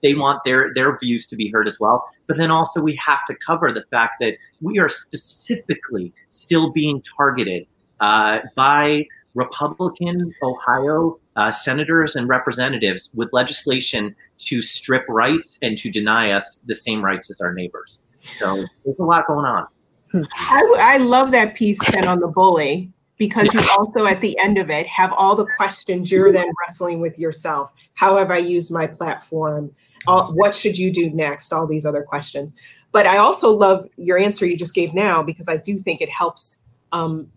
they 0.02 0.14
want 0.14 0.44
their 0.44 0.74
their 0.74 0.98
views 0.98 1.26
to 1.28 1.36
be 1.36 1.50
heard 1.50 1.68
as 1.68 1.80
well. 1.80 2.08
But 2.28 2.38
then 2.38 2.52
also 2.52 2.82
we 2.82 3.00
have 3.06 3.26
to 3.26 3.36
cover 3.36 3.72
the 3.72 3.84
fact 3.92 4.16
that 4.22 4.36
we 4.62 4.80
are 4.80 4.90
specifically 4.90 6.14
still 6.30 6.72
being 6.72 7.02
targeted 7.18 7.68
uh, 8.00 8.40
by 8.56 9.06
Republican 9.34 10.34
Ohio 10.44 11.20
uh, 11.36 11.52
senators 11.52 12.16
and 12.16 12.28
representatives 12.28 13.10
with 13.14 13.30
legislation 13.32 14.16
to 14.38 14.62
strip 14.62 15.06
rights 15.08 15.58
and 15.62 15.78
to 15.78 15.90
deny 15.90 16.32
us 16.32 16.62
the 16.66 16.74
same 16.74 17.04
rights 17.04 17.30
as 17.30 17.40
our 17.40 17.54
neighbors. 17.54 18.00
So 18.38 18.64
there's 18.86 19.00
a 19.00 19.04
lot 19.04 19.28
going 19.28 19.46
on. 19.46 19.68
I, 20.14 20.76
I 20.80 20.98
love 20.98 21.32
that 21.32 21.56
piece, 21.56 21.80
Ken, 21.80 22.08
on 22.08 22.20
the 22.20 22.28
bully, 22.28 22.92
because 23.18 23.54
you 23.54 23.62
also, 23.78 24.06
at 24.06 24.20
the 24.20 24.38
end 24.40 24.58
of 24.58 24.70
it, 24.70 24.86
have 24.88 25.14
all 25.14 25.36
the 25.36 25.48
questions 25.56 26.12
you're 26.12 26.34
then 26.34 26.52
wrestling 26.60 27.00
with 27.00 27.18
yourself. 27.18 27.72
How 27.94 28.18
have 28.18 28.32
I 28.32 28.38
used 28.38 28.74
my 28.74 28.88
platform? 28.88 29.74
All, 30.08 30.32
what 30.34 30.56
should 30.56 30.78
you 30.78 30.92
do 30.92 31.10
next? 31.12 31.52
All 31.52 31.68
these 31.68 31.86
other 31.86 32.04
questions. 32.04 32.54
But 32.92 33.06
I 33.06 33.18
also 33.18 33.52
love 33.52 33.88
your 33.98 34.18
answer 34.18 34.46
you 34.46 34.58
just 34.58 34.76
gave 34.76 34.94
now 34.94 35.24
because 35.24 35.48
I 35.48 35.58
do 35.58 35.78
think 35.78 36.02
it 36.02 36.10
helps 36.10 36.62
um, 36.92 37.32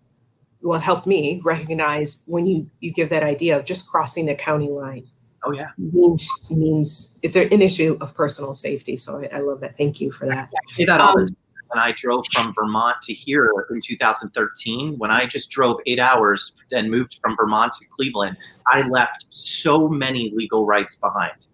will 0.63 0.79
help 0.79 1.07
me 1.07 1.41
recognize 1.45 2.25
when 2.27 2.47
you 2.47 2.69
you 2.81 2.91
give 2.91 3.11
that 3.11 3.23
idea 3.23 3.57
of 3.57 3.65
just 3.65 3.89
crossing 3.89 4.27
the 4.27 4.35
county 4.35 4.69
line. 4.69 5.07
Oh 5.45 5.53
yeah, 5.53 5.69
means 5.77 6.29
means 6.51 7.17
it's 7.23 7.37
an 7.37 7.61
issue 7.61 7.99
of 8.01 8.15
personal 8.15 8.55
safety. 8.55 8.97
So 8.97 9.23
I, 9.23 9.37
I 9.37 9.41
love 9.41 9.61
that. 9.61 9.77
Thank 9.77 10.01
you 10.01 10.11
for 10.11 10.27
that. 10.27 10.51
I 10.79 10.85
that 10.87 11.01
um, 11.01 11.27
when 11.75 11.83
I 11.83 11.93
drove 11.93 12.25
from 12.33 12.55
Vermont 12.55 13.01
to 13.03 13.13
here 13.13 13.51
in 13.71 13.81
2013. 13.81 14.97
When 14.97 15.11
I 15.11 15.27
just 15.27 15.51
drove 15.51 15.79
eight 15.87 15.99
hours 15.99 16.55
and 16.71 16.91
moved 16.91 17.19
from 17.21 17.37
Vermont 17.37 17.73
to 17.75 17.87
Cleveland, 17.89 18.37
I 18.67 18.83
left 18.89 19.27
so 19.31 19.89
many 19.89 20.33
legal 20.35 20.67
rights 20.67 20.97
behind, 20.97 21.47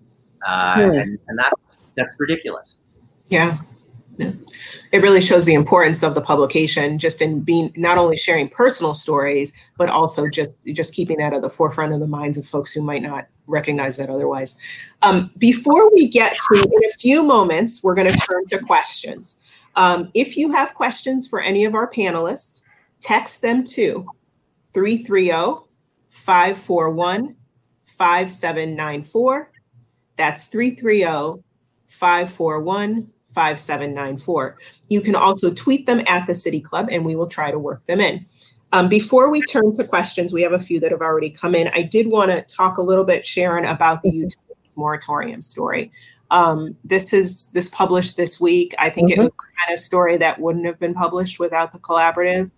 uh, 0.47 0.75
hmm. 0.75 0.91
and, 0.91 1.19
and 1.29 1.39
that 1.39 1.53
that's 1.97 2.19
ridiculous. 2.19 2.83
Yeah, 3.27 3.59
it 4.93 5.03
really 5.03 5.21
shows 5.21 5.47
the 5.47 5.55
importance 5.55 6.03
of 6.03 6.15
the 6.15 6.21
publication 6.21 6.99
just 6.99 7.23
in 7.23 7.41
being 7.41 7.73
not 7.77 7.99
only 7.99 8.17
sharing 8.17 8.49
personal 8.49 8.95
stories 8.95 9.53
but 9.79 9.89
also 9.89 10.29
just 10.29 10.59
just 10.75 10.95
keeping 10.95 11.19
that 11.19 11.33
at 11.33 11.43
the 11.43 11.49
forefront 11.49 11.93
of 11.93 12.01
the 12.01 12.07
minds 12.07 12.37
of 12.37 12.45
folks 12.45 12.73
who 12.73 12.83
might 12.83 13.03
not 13.03 13.27
recognize 13.47 13.97
that 13.97 14.11
otherwise. 14.11 14.57
Um, 15.03 15.31
before 15.39 15.93
we 15.93 16.09
get 16.09 16.37
to 16.53 16.63
in 16.63 16.85
a 16.85 16.93
few 16.99 17.23
moments 17.23 17.83
we're 17.83 17.95
going 17.95 18.11
to 18.11 18.19
turn 18.19 18.47
to 18.47 18.59
questions. 18.59 19.39
Um, 19.77 20.11
if 20.15 20.37
you 20.37 20.53
have 20.53 20.75
questions 20.75 21.29
for 21.29 21.41
any 21.41 21.65
of 21.65 21.75
our 21.75 21.91
panelists 21.91 22.63
text 23.01 23.43
them 23.43 23.65
to 23.65 24.07
330 24.75 25.65
541 26.09 27.37
5794 27.87 29.50
that's 30.21 30.49
330 30.49 31.43
541 31.87 33.11
5794. 33.29 34.59
You 34.91 35.01
can 35.01 35.17
also 35.17 35.53
tweet 35.55 35.87
them 35.87 36.03
at 36.07 36.27
the 36.27 36.35
City 36.35 36.61
Club 36.61 36.89
and 36.91 37.07
we 37.07 37.17
will 37.17 37.27
try 37.27 37.51
to 37.51 37.59
work 37.59 37.87
them 37.87 38.01
in. 38.01 38.27
Um, 38.73 38.89
before 38.89 39.31
we 39.31 39.41
turn 39.43 39.75
to 39.77 39.85
questions, 39.85 40.33
we 40.33 40.43
have 40.43 40.53
a 40.53 40.61
few 40.61 40.79
that 40.81 40.91
have 40.91 41.01
already 41.01 41.31
come 41.31 41.55
in. 41.55 41.69
I 41.69 41.83
did 41.83 42.09
want 42.09 42.31
to 42.33 42.43
talk 42.55 42.77
a 42.77 42.83
little 42.83 43.05
bit, 43.05 43.25
Sharon, 43.25 43.65
about 43.65 44.03
the 44.03 44.11
utilities 44.11 44.77
moratorium 44.77 45.41
story. 45.41 45.91
Um, 46.31 46.77
this 46.85 47.13
is 47.13 47.49
this 47.49 47.71
published 47.71 48.17
this 48.17 48.41
week. 48.41 48.75
I 48.79 48.91
think 48.91 49.11
mm-hmm. 49.11 49.23
it 49.23 49.25
was 49.25 49.33
the 49.33 49.65
kind 49.65 49.73
of 49.73 49.79
story 49.79 50.19
that 50.19 50.39
wouldn't 50.39 50.67
have 50.67 50.79
been 50.79 50.95
published 50.95 51.41
without 51.41 51.73
the 51.73 51.79
collaborative. 51.79 52.51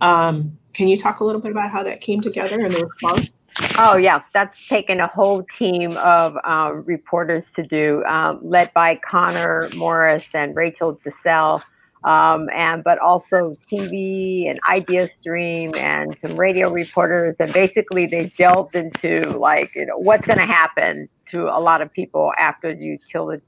Um, 0.00 0.58
can 0.72 0.88
you 0.88 0.96
talk 0.96 1.20
a 1.20 1.24
little 1.24 1.40
bit 1.40 1.52
about 1.52 1.70
how 1.70 1.82
that 1.82 2.00
came 2.00 2.22
together 2.22 2.58
and 2.58 2.72
the 2.72 2.86
response? 2.86 3.38
Oh 3.78 3.96
yeah, 3.96 4.22
that's 4.34 4.68
taken 4.68 5.00
a 5.00 5.06
whole 5.06 5.42
team 5.42 5.96
of 5.96 6.36
uh, 6.44 6.72
reporters 6.74 7.46
to 7.54 7.62
do, 7.62 8.04
um, 8.04 8.38
led 8.42 8.72
by 8.74 8.96
Connor 8.96 9.70
Morris 9.74 10.24
and 10.34 10.54
Rachel 10.54 11.00
Dissell, 11.04 11.62
um, 12.04 12.48
and 12.54 12.84
but 12.84 12.98
also 12.98 13.56
TV 13.70 14.50
and 14.50 14.60
ideastream 14.62 15.74
and 15.76 16.14
some 16.20 16.36
radio 16.36 16.70
reporters, 16.70 17.36
and 17.40 17.52
basically 17.52 18.06
they 18.06 18.26
delved 18.36 18.74
into 18.74 19.22
like 19.38 19.74
you 19.74 19.86
know 19.86 19.96
what's 19.96 20.26
going 20.26 20.38
to 20.38 20.46
happen 20.46 21.08
to 21.30 21.44
a 21.44 21.60
lot 21.60 21.80
of 21.80 21.92
people 21.92 22.32
after 22.38 22.74
the 22.74 22.84
utility 22.84 23.42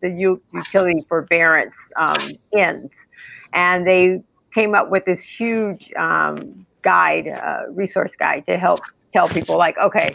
the 0.00 0.38
utility 0.52 1.04
forbearance 1.08 1.74
um, 1.96 2.30
ends, 2.56 2.92
and 3.52 3.86
they 3.86 4.22
came 4.54 4.74
up 4.74 4.90
with 4.90 5.04
this 5.04 5.20
huge 5.20 5.92
um, 5.98 6.66
guide, 6.82 7.28
uh, 7.28 7.62
resource 7.70 8.12
guide 8.18 8.44
to 8.46 8.56
help 8.56 8.80
tell 9.12 9.28
people 9.28 9.56
like, 9.56 9.76
okay, 9.78 10.14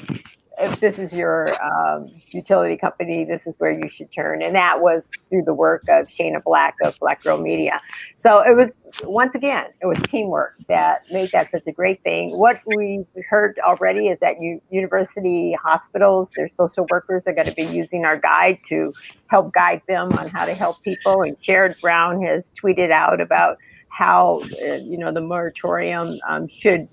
if 0.59 0.79
this 0.79 0.99
is 0.99 1.11
your 1.11 1.47
um, 1.63 2.07
utility 2.27 2.77
company, 2.77 3.25
this 3.25 3.47
is 3.47 3.55
where 3.57 3.71
you 3.71 3.89
should 3.89 4.11
turn. 4.13 4.41
And 4.43 4.53
that 4.55 4.79
was 4.81 5.07
through 5.29 5.43
the 5.43 5.53
work 5.53 5.83
of 5.89 6.07
Shana 6.07 6.43
Black 6.43 6.75
of 6.83 6.99
Black 6.99 7.23
Girl 7.23 7.37
Media. 7.37 7.81
So 8.21 8.41
it 8.41 8.55
was, 8.55 8.71
once 9.03 9.33
again, 9.33 9.65
it 9.81 9.87
was 9.87 9.97
teamwork 10.03 10.55
that 10.67 11.11
made 11.11 11.31
that 11.31 11.49
such 11.49 11.65
a 11.65 11.71
great 11.71 12.03
thing. 12.03 12.37
What 12.37 12.59
we 12.67 13.05
heard 13.27 13.59
already 13.59 14.09
is 14.09 14.19
that 14.19 14.39
you, 14.39 14.61
university 14.69 15.57
hospitals, 15.61 16.31
their 16.35 16.49
social 16.49 16.85
workers 16.91 17.23
are 17.25 17.33
going 17.33 17.47
to 17.47 17.55
be 17.55 17.63
using 17.63 18.05
our 18.05 18.17
guide 18.17 18.59
to 18.67 18.93
help 19.27 19.53
guide 19.53 19.81
them 19.87 20.11
on 20.13 20.27
how 20.27 20.45
to 20.45 20.53
help 20.53 20.83
people. 20.83 21.23
And 21.23 21.41
Jared 21.41 21.75
Brown 21.81 22.21
has 22.23 22.51
tweeted 22.61 22.91
out 22.91 23.19
about 23.19 23.57
how, 23.91 24.41
uh, 24.65 24.75
you 24.75 24.97
know, 24.97 25.11
the 25.11 25.21
moratorium 25.21 26.17
um, 26.27 26.47
should 26.47 26.87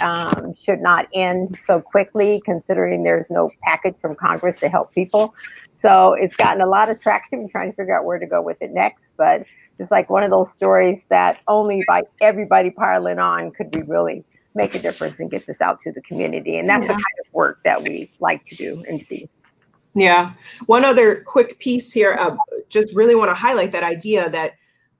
um, 0.00 0.54
should 0.64 0.80
not 0.80 1.06
end 1.12 1.56
so 1.58 1.80
quickly, 1.80 2.40
considering 2.44 3.02
there's 3.02 3.30
no 3.30 3.50
package 3.62 3.94
from 4.00 4.14
Congress 4.14 4.60
to 4.60 4.68
help 4.68 4.92
people. 4.92 5.34
So 5.76 6.14
it's 6.14 6.34
gotten 6.36 6.62
a 6.62 6.66
lot 6.66 6.88
of 6.88 7.00
traction. 7.00 7.42
We're 7.42 7.48
trying 7.48 7.70
to 7.70 7.76
figure 7.76 7.96
out 7.96 8.04
where 8.04 8.18
to 8.18 8.26
go 8.26 8.40
with 8.40 8.56
it 8.62 8.72
next. 8.72 9.12
But 9.16 9.46
it's 9.78 9.90
like 9.90 10.08
one 10.08 10.22
of 10.22 10.30
those 10.30 10.50
stories 10.52 11.02
that 11.10 11.40
only 11.46 11.84
by 11.86 12.02
everybody 12.20 12.70
piling 12.70 13.18
on 13.18 13.50
could 13.50 13.74
we 13.74 13.82
really 13.82 14.24
make 14.54 14.74
a 14.74 14.78
difference 14.78 15.16
and 15.18 15.30
get 15.30 15.46
this 15.46 15.60
out 15.60 15.80
to 15.82 15.92
the 15.92 16.00
community. 16.00 16.56
And 16.56 16.68
that's 16.68 16.82
yeah. 16.82 16.88
the 16.88 16.94
kind 16.94 17.26
of 17.26 17.32
work 17.34 17.60
that 17.64 17.82
we 17.82 18.10
like 18.20 18.46
to 18.46 18.56
do 18.56 18.82
and 18.88 19.02
see. 19.02 19.28
Yeah. 19.94 20.32
One 20.66 20.84
other 20.84 21.22
quick 21.26 21.58
piece 21.58 21.92
here. 21.92 22.16
Uh, 22.18 22.36
just 22.68 22.94
really 22.96 23.14
want 23.14 23.30
to 23.30 23.34
highlight 23.34 23.72
that 23.72 23.82
idea 23.82 24.30
that 24.30 24.54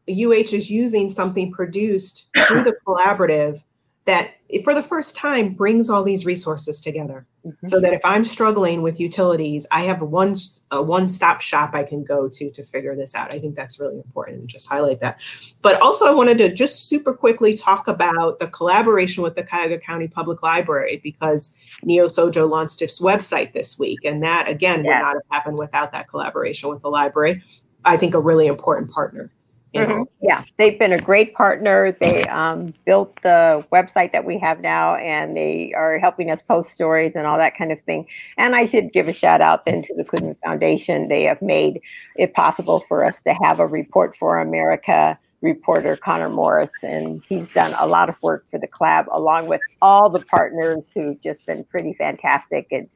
UH 0.08 0.52
is 0.54 0.70
using 0.70 1.08
something 1.08 1.52
produced 1.52 2.28
through 2.48 2.64
the 2.64 2.76
collaborative 2.86 3.62
that 4.04 4.34
for 4.62 4.74
the 4.74 4.82
first 4.82 5.16
time 5.16 5.54
brings 5.54 5.88
all 5.88 6.02
these 6.02 6.26
resources 6.26 6.80
together. 6.80 7.26
Mm-hmm. 7.46 7.66
so 7.66 7.78
that 7.78 7.92
if 7.92 8.00
i'm 8.04 8.24
struggling 8.24 8.80
with 8.80 8.98
utilities 8.98 9.66
i 9.70 9.82
have 9.82 10.00
one 10.00 10.34
a 10.70 10.82
one 10.82 11.06
stop 11.08 11.42
shop 11.42 11.74
i 11.74 11.82
can 11.82 12.02
go 12.02 12.26
to 12.26 12.50
to 12.50 12.64
figure 12.64 12.96
this 12.96 13.14
out. 13.14 13.34
I 13.34 13.38
think 13.38 13.54
that's 13.54 13.78
really 13.78 13.96
important 13.96 14.38
and 14.38 14.48
just 14.48 14.66
highlight 14.66 15.00
that. 15.00 15.20
But 15.60 15.78
also 15.82 16.06
i 16.06 16.10
wanted 16.10 16.38
to 16.38 16.54
just 16.54 16.88
super 16.88 17.12
quickly 17.12 17.52
talk 17.52 17.86
about 17.86 18.38
the 18.38 18.46
collaboration 18.46 19.22
with 19.22 19.34
the 19.34 19.42
cuyahoga 19.42 19.78
county 19.78 20.08
public 20.08 20.42
library 20.42 21.02
because 21.02 21.54
NeoSojo 21.84 22.48
launched 22.48 22.80
its 22.80 22.98
website 22.98 23.52
this 23.52 23.78
week 23.78 24.06
and 24.06 24.22
that 24.22 24.48
again 24.48 24.82
yeah. 24.82 24.96
would 24.96 25.04
not 25.04 25.14
have 25.16 25.30
happened 25.30 25.58
without 25.58 25.92
that 25.92 26.08
collaboration 26.08 26.70
with 26.70 26.80
the 26.80 26.88
library. 26.88 27.42
I 27.84 27.98
think 27.98 28.14
a 28.14 28.20
really 28.20 28.46
important 28.46 28.90
partner 28.90 29.30
Mm-hmm. 29.74 30.02
Yeah, 30.22 30.42
they've 30.56 30.78
been 30.78 30.92
a 30.92 31.00
great 31.00 31.34
partner. 31.34 31.96
They 32.00 32.24
um, 32.24 32.72
built 32.86 33.18
the 33.22 33.64
website 33.72 34.12
that 34.12 34.24
we 34.24 34.38
have 34.38 34.60
now, 34.60 34.94
and 34.94 35.36
they 35.36 35.72
are 35.76 35.98
helping 35.98 36.30
us 36.30 36.40
post 36.46 36.70
stories 36.70 37.16
and 37.16 37.26
all 37.26 37.38
that 37.38 37.56
kind 37.56 37.72
of 37.72 37.80
thing. 37.82 38.06
And 38.38 38.54
I 38.54 38.66
should 38.66 38.92
give 38.92 39.08
a 39.08 39.12
shout 39.12 39.40
out 39.40 39.64
then 39.64 39.82
to 39.82 39.94
the 39.94 40.04
Cleveland 40.04 40.36
Foundation. 40.44 41.08
They 41.08 41.24
have 41.24 41.42
made 41.42 41.80
it 42.16 42.34
possible 42.34 42.84
for 42.88 43.04
us 43.04 43.20
to 43.24 43.34
have 43.42 43.58
a 43.58 43.66
Report 43.66 44.16
for 44.16 44.38
America 44.38 45.18
reporter, 45.44 45.96
Connor 45.96 46.30
Morris, 46.30 46.70
and 46.82 47.22
he's 47.28 47.52
done 47.52 47.74
a 47.78 47.86
lot 47.86 48.08
of 48.08 48.16
work 48.22 48.46
for 48.50 48.58
the 48.58 48.66
club, 48.66 49.06
along 49.12 49.46
with 49.46 49.60
all 49.82 50.08
the 50.08 50.20
partners 50.20 50.88
who've 50.94 51.20
just 51.20 51.44
been 51.46 51.64
pretty 51.64 51.92
fantastic 51.92 52.72
at 52.72 52.86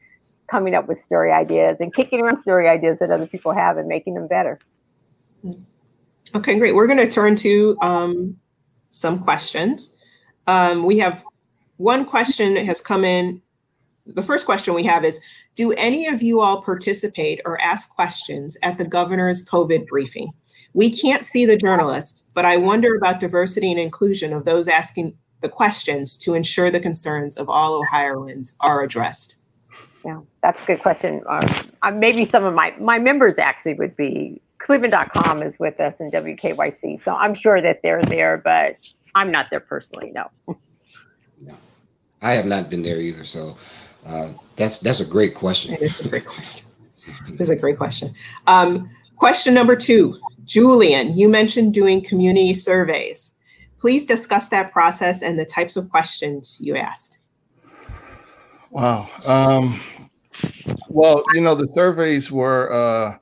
coming 0.51 0.75
up 0.75 0.89
with 0.89 0.99
story 1.01 1.31
ideas 1.31 1.77
and 1.81 1.95
kicking 1.95 2.21
around 2.21 2.39
story 2.39 2.67
ideas 2.67 3.01
that 3.01 3.11
other 3.11 3.27
people 3.27 3.53
have 3.53 3.77
and 3.77 3.87
making 3.87 4.15
them 4.15 4.27
better. 4.27 4.59
Mm-hmm. 5.45 5.63
Okay, 6.35 6.59
great. 6.59 6.75
We're 6.75 6.87
going 6.87 6.99
to 6.99 7.11
turn 7.11 7.37
to 7.37 7.77
um, 7.81 8.37
some 8.91 9.19
questions. 9.19 9.97
Um, 10.47 10.85
we 10.85 10.99
have 10.99 11.25
one 11.77 12.05
question 12.05 12.55
that 12.55 12.67
has 12.67 12.81
come 12.81 13.05
in. 13.05 13.41
The 14.07 14.23
first 14.23 14.47
question 14.47 14.75
we 14.75 14.85
have 14.85 15.05
is 15.05 15.21
Do 15.55 15.73
any 15.73 16.07
of 16.07 16.23
you 16.23 16.41
all 16.41 16.63
participate 16.63 17.41
or 17.45 17.61
ask 17.61 17.95
questions 17.95 18.57
at 18.63 18.79
the 18.79 18.85
governor's 18.85 19.47
COVID 19.49 19.87
briefing? 19.87 20.33
We 20.75 20.91
can't 20.91 21.25
see 21.25 21.47
the 21.47 21.57
journalists, 21.57 22.31
but 22.35 22.45
I 22.45 22.57
wonder 22.57 22.95
about 22.95 23.21
diversity 23.21 23.71
and 23.71 23.81
inclusion 23.81 24.33
of 24.33 24.45
those 24.45 24.69
asking 24.69 25.17
the 25.41 25.49
questions 25.49 26.17
to 26.19 26.35
ensure 26.35 26.71
the 26.71 26.81
concerns 26.81 27.37
of 27.37 27.49
all 27.49 27.75
Ohioans 27.75 28.57
are 28.61 28.83
addressed. 28.83 29.37
Yeah, 30.05 30.21
that's 30.43 30.63
a 30.63 30.67
good 30.67 30.81
question. 30.81 31.23
Um, 31.29 31.99
maybe 31.99 32.29
some 32.29 32.45
of 32.45 32.55
my 32.55 32.75
my 32.79 32.99
members 32.99 33.35
actually 33.39 33.75
would 33.75 33.97
be 33.97 34.41
Cleveland.com 34.69 35.43
is 35.43 35.59
with 35.59 35.81
us 35.81 35.95
in 35.99 36.11
WKYC, 36.11 37.03
so 37.03 37.15
I'm 37.15 37.35
sure 37.35 37.63
that 37.63 37.81
they're 37.83 38.03
there, 38.03 38.37
but 38.37 38.77
I'm 39.15 39.33
not 39.33 39.47
there 39.51 39.61
personally. 39.61 40.13
No. 40.15 40.31
no. 41.41 41.55
I 42.21 42.33
have 42.33 42.45
not 42.45 42.69
been 42.69 42.83
there 42.83 43.01
either. 43.01 43.25
So 43.25 43.57
uh, 44.07 44.31
that's 44.57 44.81
that's 44.81 45.01
a 45.01 45.07
great 45.07 45.35
question. 45.35 45.79
It's 45.81 46.01
a 46.01 46.09
great 46.11 46.27
question. 46.27 46.67
It's 47.29 47.49
a 47.49 47.57
great 47.57 47.79
question. 47.79 48.15
Um, 48.47 48.91
question 49.17 49.55
number 49.55 49.75
two, 49.75 50.21
Julian, 50.45 51.17
you 51.17 51.31
mentioned 51.31 51.73
doing 51.73 52.05
community 52.05 52.53
surveys. 52.53 53.33
Please 53.79 54.05
discuss 54.05 54.51
that 54.51 54.71
process 54.71 55.23
and 55.23 55.39
the 55.39 55.47
types 55.47 55.79
of 55.79 55.89
questions 55.89 56.61
you 56.61 56.77
asked. 56.77 57.21
Wow. 58.69 59.09
Um, 59.25 59.81
well, 60.91 61.23
you 61.33 61.41
know, 61.41 61.55
the 61.55 61.69
surveys 61.69 62.31
were 62.31 62.71
uh, 62.71 63.17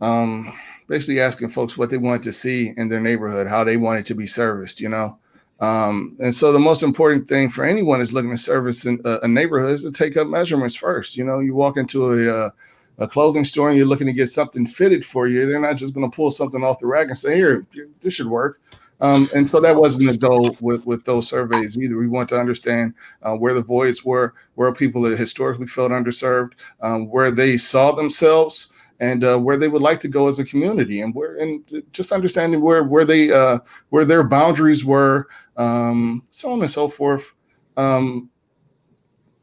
um, 0.00 0.52
basically 0.88 1.20
asking 1.20 1.48
folks 1.48 1.76
what 1.76 1.90
they 1.90 1.98
wanted 1.98 2.22
to 2.24 2.32
see 2.32 2.72
in 2.76 2.88
their 2.88 3.00
neighborhood, 3.00 3.46
how 3.46 3.64
they 3.64 3.76
wanted 3.76 4.04
to 4.06 4.14
be 4.14 4.26
serviced, 4.26 4.80
you 4.80 4.88
know. 4.88 5.18
Um, 5.60 6.16
and 6.20 6.34
so 6.34 6.52
the 6.52 6.58
most 6.58 6.82
important 6.82 7.28
thing 7.28 7.48
for 7.48 7.64
anyone 7.64 8.00
is 8.00 8.12
looking 8.12 8.30
to 8.30 8.36
service 8.36 8.84
in 8.84 9.00
a, 9.06 9.20
a, 9.22 9.28
neighborhood 9.28 9.72
is 9.72 9.84
to 9.84 9.90
take 9.90 10.18
up 10.18 10.28
measurements 10.28 10.74
first. 10.74 11.16
You 11.16 11.24
know, 11.24 11.38
you 11.38 11.54
walk 11.54 11.78
into 11.78 12.12
a, 12.12 12.26
a, 12.26 12.46
uh, 12.46 12.50
a 12.98 13.08
clothing 13.08 13.44
store 13.44 13.68
and 13.68 13.78
you're 13.78 13.86
looking 13.86 14.06
to 14.06 14.12
get 14.12 14.28
something 14.28 14.66
fitted 14.66 15.04
for 15.04 15.26
you. 15.26 15.46
They're 15.46 15.60
not 15.60 15.76
just 15.76 15.94
going 15.94 16.10
to 16.10 16.14
pull 16.14 16.30
something 16.30 16.62
off 16.62 16.78
the 16.78 16.86
rack 16.86 17.08
and 17.08 17.16
say, 17.16 17.36
"Here, 17.36 17.66
this 18.02 18.14
should 18.14 18.26
work." 18.26 18.60
Um, 19.00 19.28
and 19.34 19.46
so 19.46 19.60
that 19.60 19.76
wasn't 19.76 20.10
the 20.10 20.16
goal 20.16 20.56
with, 20.60 20.86
with 20.86 21.04
those 21.04 21.28
surveys 21.28 21.76
either. 21.76 21.98
We 21.98 22.08
want 22.08 22.30
to 22.30 22.40
understand 22.40 22.94
uh, 23.22 23.36
where 23.36 23.52
the 23.52 23.60
voids 23.60 24.04
were, 24.04 24.32
where 24.54 24.72
people 24.72 25.02
that 25.02 25.18
historically 25.18 25.66
felt 25.66 25.92
underserved, 25.92 26.52
um, 26.80 27.10
where 27.10 27.30
they 27.30 27.58
saw 27.58 27.92
themselves 27.92 28.72
and 29.00 29.24
uh, 29.24 29.38
where 29.38 29.56
they 29.56 29.68
would 29.68 29.82
like 29.82 30.00
to 30.00 30.08
go 30.08 30.26
as 30.26 30.38
a 30.38 30.44
community 30.44 31.00
and 31.00 31.14
where 31.14 31.36
and 31.36 31.82
just 31.92 32.12
understanding 32.12 32.60
where 32.60 32.84
where 32.84 33.04
they 33.04 33.30
uh, 33.30 33.58
where 33.90 34.04
their 34.04 34.24
boundaries 34.24 34.84
were 34.84 35.28
um, 35.56 36.24
so 36.30 36.52
on 36.52 36.60
and 36.60 36.70
so 36.70 36.88
forth. 36.88 37.34
Um, 37.76 38.30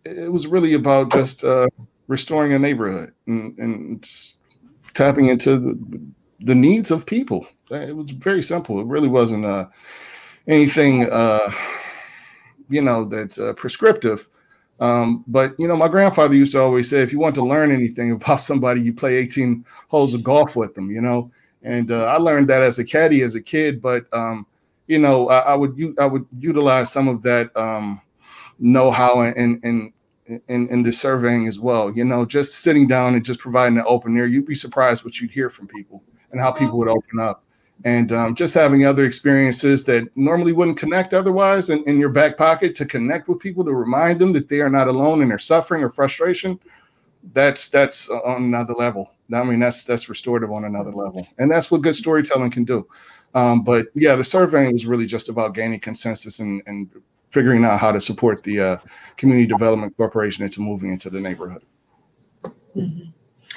it 0.05 0.31
was 0.31 0.47
really 0.47 0.73
about 0.73 1.11
just 1.11 1.43
uh, 1.43 1.67
restoring 2.07 2.53
a 2.53 2.59
neighborhood 2.59 3.13
and, 3.27 3.57
and 3.57 4.09
tapping 4.93 5.27
into 5.27 5.77
the, 6.39 6.55
needs 6.55 6.91
of 6.91 7.05
people. 7.05 7.47
It 7.71 7.95
was 7.95 8.11
very 8.11 8.43
simple. 8.43 8.79
It 8.81 8.87
really 8.87 9.07
wasn't 9.07 9.45
uh, 9.45 9.67
anything 10.47 11.07
uh, 11.09 11.49
you 12.69 12.81
know 12.81 13.05
that's 13.05 13.39
uh, 13.39 13.53
prescriptive 13.53 14.27
um, 14.79 15.23
but 15.27 15.55
you 15.59 15.67
know, 15.67 15.75
my 15.75 15.87
grandfather 15.87 16.35
used 16.35 16.53
to 16.53 16.61
always 16.61 16.89
say, 16.89 17.01
if 17.01 17.11
you 17.11 17.19
want 17.19 17.35
to 17.35 17.43
learn 17.43 17.71
anything 17.71 18.11
about 18.19 18.41
somebody, 18.41 18.81
you 18.81 18.93
play 18.93 19.15
18 19.15 19.65
holes 19.87 20.13
of 20.13 20.23
golf 20.23 20.55
with 20.55 20.73
them. 20.73 20.89
You 20.89 21.01
know, 21.01 21.31
and 21.61 21.91
uh, 21.91 22.05
I 22.05 22.17
learned 22.17 22.47
that 22.49 22.61
as 22.61 22.79
a 22.79 22.85
caddy 22.85 23.21
as 23.21 23.35
a 23.35 23.41
kid. 23.41 23.81
But 23.81 24.05
um, 24.13 24.45
you 24.87 24.99
know, 24.99 25.29
I, 25.29 25.39
I, 25.39 25.55
would 25.55 25.95
I 25.99 26.05
would 26.05 26.25
utilize 26.37 26.91
some 26.91 27.07
of 27.07 27.21
that 27.23 27.55
um, 27.55 28.01
know-how 28.59 29.21
and 29.21 29.63
and 29.63 29.93
in, 30.25 30.67
in 30.69 30.83
the 30.83 30.91
surveying 30.91 31.47
as 31.47 31.59
well. 31.59 31.91
You 31.91 32.05
know, 32.05 32.25
just 32.25 32.55
sitting 32.59 32.87
down 32.87 33.15
and 33.15 33.25
just 33.25 33.39
providing 33.39 33.77
an 33.77 33.85
open 33.87 34.17
ear, 34.17 34.25
you'd 34.25 34.45
be 34.45 34.55
surprised 34.55 35.03
what 35.03 35.19
you'd 35.19 35.31
hear 35.31 35.49
from 35.49 35.67
people 35.67 36.03
and 36.31 36.41
how 36.41 36.51
people 36.51 36.77
would 36.79 36.87
open 36.87 37.19
up 37.19 37.43
and 37.85 38.11
um, 38.11 38.35
just 38.35 38.53
having 38.53 38.85
other 38.85 39.05
experiences 39.05 39.83
that 39.83 40.07
normally 40.15 40.53
wouldn't 40.53 40.77
connect 40.77 41.13
otherwise 41.13 41.69
in, 41.69 41.83
in, 41.83 41.99
your 41.99 42.09
back 42.09 42.37
pocket 42.37 42.75
to 42.75 42.85
connect 42.85 43.27
with 43.27 43.39
people 43.39 43.63
to 43.65 43.73
remind 43.73 44.19
them 44.19 44.31
that 44.33 44.47
they 44.47 44.61
are 44.61 44.69
not 44.69 44.87
alone 44.87 45.21
in 45.21 45.29
their 45.29 45.39
suffering 45.39 45.83
or 45.83 45.89
frustration 45.89 46.59
that's 47.31 47.69
that's 47.69 48.09
on 48.09 48.43
another 48.43 48.73
level. 48.73 49.09
I 49.33 49.43
mean 49.43 49.59
that's 49.59 49.85
that's 49.85 50.09
restorative 50.09 50.51
on 50.51 50.65
another 50.65 50.91
level. 50.91 51.25
And 51.37 51.49
that's 51.49 51.71
what 51.71 51.81
good 51.81 51.95
storytelling 51.95 52.51
can 52.51 52.65
do. 52.65 52.87
Um, 53.33 53.63
but 53.63 53.87
yeah 53.95 54.15
the 54.15 54.23
surveying 54.23 54.73
was 54.73 54.85
really 54.85 55.05
just 55.05 55.29
about 55.29 55.55
gaining 55.55 55.79
consensus 55.79 56.39
and, 56.39 56.61
and 56.65 56.89
figuring 57.31 57.65
out 57.65 57.79
how 57.79 57.91
to 57.91 57.99
support 57.99 58.43
the 58.43 58.59
uh, 58.59 58.77
community 59.17 59.47
development 59.47 59.95
corporation 59.97 60.43
into 60.43 60.61
moving 60.61 60.91
into 60.91 61.09
the 61.09 61.19
neighborhood. 61.19 61.63
Mm-hmm 62.75 63.12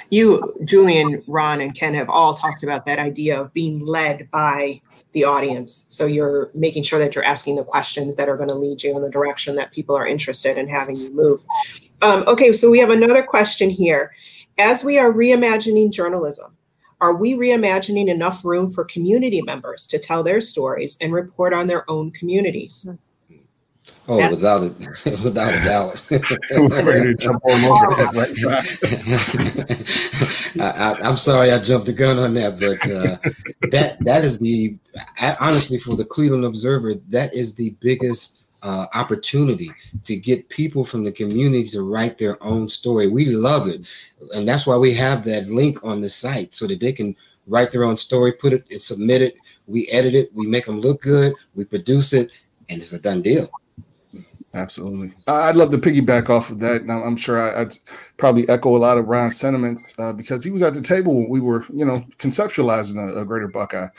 you, 0.09 0.53
Julian, 0.63 1.23
Ron, 1.27 1.61
and 1.61 1.75
Ken 1.75 1.93
have 1.93 2.09
all 2.09 2.33
talked 2.33 2.63
about 2.63 2.85
that 2.85 2.99
idea 2.99 3.39
of 3.39 3.53
being 3.53 3.85
led 3.85 4.29
by 4.31 4.81
the 5.13 5.23
audience. 5.23 5.85
So 5.89 6.05
you're 6.05 6.51
making 6.53 6.83
sure 6.83 6.99
that 6.99 7.15
you're 7.15 7.23
asking 7.23 7.55
the 7.55 7.63
questions 7.63 8.15
that 8.17 8.29
are 8.29 8.37
going 8.37 8.49
to 8.49 8.55
lead 8.55 8.83
you 8.83 8.95
in 8.95 9.01
the 9.01 9.09
direction 9.09 9.55
that 9.55 9.71
people 9.71 9.95
are 9.95 10.05
interested 10.05 10.57
in 10.57 10.67
having 10.67 10.95
you 10.95 11.11
move. 11.11 11.41
Um, 12.01 12.23
okay, 12.27 12.53
so 12.53 12.69
we 12.69 12.79
have 12.79 12.89
another 12.89 13.23
question 13.23 13.69
here. 13.69 14.13
As 14.57 14.83
we 14.83 14.99
are 14.99 15.11
reimagining 15.11 15.91
journalism, 15.91 16.55
are 16.99 17.15
we 17.15 17.33
reimagining 17.33 18.07
enough 18.07 18.43
room 18.43 18.71
for 18.71 18.83
community 18.85 19.41
members 19.41 19.85
to 19.87 19.99
tell 19.99 20.23
their 20.23 20.41
stories 20.41 20.97
and 20.99 21.13
report 21.13 21.53
on 21.53 21.67
their 21.67 21.89
own 21.89 22.11
communities? 22.11 22.89
Oh, 24.09 24.19
yeah. 24.19 24.29
without 24.29 24.63
it, 24.63 24.73
without 25.23 25.53
a 25.53 25.63
doubt. 25.65 26.01
ready 26.85 27.13
to 27.13 27.15
jump 27.15 27.43
all 27.43 27.73
over 27.73 28.01
I, 30.61 30.97
am 31.01 31.17
sorry 31.17 31.51
I 31.51 31.59
jumped 31.59 31.87
the 31.87 31.93
gun 31.93 32.17
on 32.17 32.33
that, 32.35 32.57
but 32.57 32.79
uh, 32.89 33.17
that 33.71 33.97
that 34.01 34.23
is 34.23 34.39
the 34.39 34.77
honestly 35.41 35.77
for 35.77 35.97
the 35.97 36.05
Cleveland 36.05 36.45
Observer, 36.45 36.93
that 37.09 37.35
is 37.35 37.55
the 37.55 37.71
biggest 37.81 38.45
uh, 38.63 38.85
opportunity 38.93 39.69
to 40.05 40.15
get 40.15 40.47
people 40.47 40.85
from 40.85 41.03
the 41.03 41.11
community 41.11 41.67
to 41.69 41.81
write 41.81 42.17
their 42.17 42.41
own 42.41 42.69
story. 42.69 43.09
We 43.09 43.25
love 43.25 43.67
it, 43.67 43.85
and 44.33 44.47
that's 44.47 44.65
why 44.65 44.77
we 44.77 44.93
have 44.93 45.25
that 45.25 45.47
link 45.47 45.83
on 45.83 45.99
the 45.99 46.09
site 46.09 46.55
so 46.55 46.65
that 46.67 46.79
they 46.79 46.93
can 46.93 47.13
write 47.45 47.71
their 47.71 47.83
own 47.83 47.97
story, 47.97 48.31
put 48.31 48.53
it, 48.53 48.63
and 48.71 48.81
submit 48.81 49.21
it. 49.21 49.35
We 49.67 49.85
edit 49.89 50.15
it, 50.15 50.31
we 50.33 50.47
make 50.47 50.65
them 50.65 50.79
look 50.79 51.01
good, 51.01 51.33
we 51.55 51.65
produce 51.65 52.13
it, 52.13 52.39
and 52.69 52.79
it's 52.79 52.93
a 52.93 53.01
done 53.01 53.21
deal. 53.21 53.49
Absolutely. 54.53 55.13
I'd 55.27 55.55
love 55.55 55.71
to 55.71 55.77
piggyback 55.77 56.29
off 56.29 56.49
of 56.49 56.59
that. 56.59 56.85
Now, 56.85 57.03
I'm 57.03 57.17
sure 57.17 57.39
I, 57.39 57.63
would 57.63 57.77
probably 58.17 58.47
echo 58.49 58.75
a 58.75 58.79
lot 58.79 58.97
of 58.97 59.07
Ron's 59.07 59.37
sentiments 59.37 59.93
uh, 59.99 60.13
because 60.13 60.43
he 60.43 60.51
was 60.51 60.63
at 60.63 60.73
the 60.73 60.81
table 60.81 61.13
when 61.13 61.29
we 61.29 61.39
were, 61.39 61.65
you 61.73 61.85
know, 61.85 62.05
conceptualizing 62.17 62.97
a, 62.97 63.21
a 63.21 63.25
greater 63.25 63.47
Buckeye. 63.47 63.89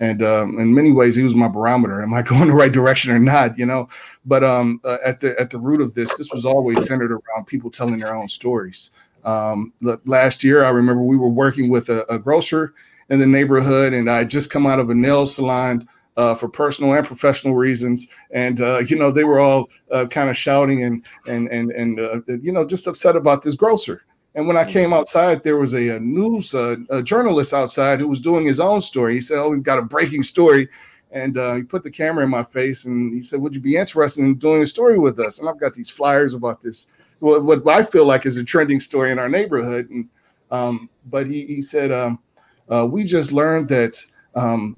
And 0.00 0.22
um, 0.22 0.58
in 0.58 0.74
many 0.74 0.92
ways, 0.92 1.14
he 1.14 1.22
was 1.22 1.34
my 1.34 1.48
barometer. 1.48 2.02
Am 2.02 2.14
I 2.14 2.22
going 2.30 2.48
the 2.48 2.54
right 2.54 2.72
direction 2.72 3.12
or 3.12 3.18
not? 3.18 3.58
You 3.58 3.66
know, 3.66 3.88
but 4.24 4.42
um, 4.42 4.80
uh, 4.84 4.96
at 5.04 5.20
the 5.20 5.38
at 5.38 5.50
the 5.50 5.58
root 5.58 5.82
of 5.82 5.94
this, 5.94 6.16
this 6.16 6.32
was 6.32 6.46
always 6.46 6.86
centered 6.86 7.12
around 7.12 7.46
people 7.46 7.70
telling 7.70 7.98
their 7.98 8.14
own 8.14 8.28
stories. 8.28 8.92
Um, 9.24 9.74
last 10.06 10.42
year, 10.42 10.64
I 10.64 10.70
remember 10.70 11.02
we 11.02 11.18
were 11.18 11.28
working 11.28 11.68
with 11.68 11.90
a, 11.90 12.10
a 12.10 12.18
grocer 12.18 12.72
in 13.10 13.18
the 13.18 13.26
neighborhood, 13.26 13.92
and 13.92 14.10
I 14.10 14.24
just 14.24 14.50
come 14.50 14.66
out 14.66 14.80
of 14.80 14.88
a 14.88 14.94
nail 14.94 15.26
salon 15.26 15.86
uh, 16.20 16.34
for 16.34 16.50
personal 16.50 16.92
and 16.92 17.06
professional 17.06 17.54
reasons. 17.54 18.08
And 18.30 18.60
uh, 18.60 18.80
you 18.86 18.96
know, 18.96 19.10
they 19.10 19.24
were 19.24 19.40
all 19.40 19.70
uh, 19.90 20.04
kind 20.06 20.28
of 20.28 20.36
shouting 20.36 20.84
and 20.84 21.04
and 21.26 21.48
and 21.48 21.72
and 21.72 21.98
uh, 21.98 22.20
you 22.42 22.52
know, 22.52 22.66
just 22.66 22.86
upset 22.86 23.16
about 23.16 23.40
this 23.42 23.54
grocer. 23.54 24.02
And 24.34 24.46
when 24.46 24.58
I 24.58 24.62
mm-hmm. 24.64 24.72
came 24.72 24.92
outside, 24.92 25.42
there 25.42 25.56
was 25.56 25.72
a, 25.74 25.96
a 25.96 26.00
news 26.00 26.54
uh, 26.54 26.76
a 26.90 27.02
journalist 27.02 27.54
outside 27.54 28.00
who 28.00 28.08
was 28.08 28.20
doing 28.20 28.44
his 28.44 28.60
own 28.60 28.82
story. 28.82 29.14
He 29.14 29.22
said, 29.22 29.38
"Oh, 29.38 29.48
we've 29.48 29.62
got 29.62 29.78
a 29.78 29.82
breaking 29.82 30.22
story." 30.22 30.68
And 31.12 31.36
uh, 31.38 31.54
he 31.54 31.62
put 31.62 31.82
the 31.82 31.90
camera 31.90 32.22
in 32.22 32.30
my 32.30 32.44
face 32.44 32.84
and 32.84 33.12
he 33.12 33.20
said, 33.20 33.40
Would 33.40 33.52
you 33.52 33.60
be 33.60 33.74
interested 33.74 34.22
in 34.22 34.36
doing 34.36 34.62
a 34.62 34.66
story 34.66 34.96
with 34.96 35.18
us? 35.18 35.40
And 35.40 35.48
I've 35.48 35.58
got 35.58 35.74
these 35.74 35.90
flyers 35.90 36.34
about 36.34 36.60
this, 36.60 36.92
what, 37.18 37.44
what 37.44 37.66
I 37.66 37.82
feel 37.82 38.06
like 38.06 38.26
is 38.26 38.36
a 38.36 38.44
trending 38.44 38.78
story 38.78 39.10
in 39.10 39.18
our 39.18 39.28
neighborhood. 39.28 39.90
And 39.90 40.08
um, 40.52 40.88
but 41.06 41.26
he, 41.26 41.46
he 41.46 41.62
said, 41.62 41.90
um, 41.90 42.20
uh, 42.68 42.86
We 42.88 43.02
just 43.02 43.32
learned 43.32 43.68
that 43.70 44.00
um, 44.36 44.76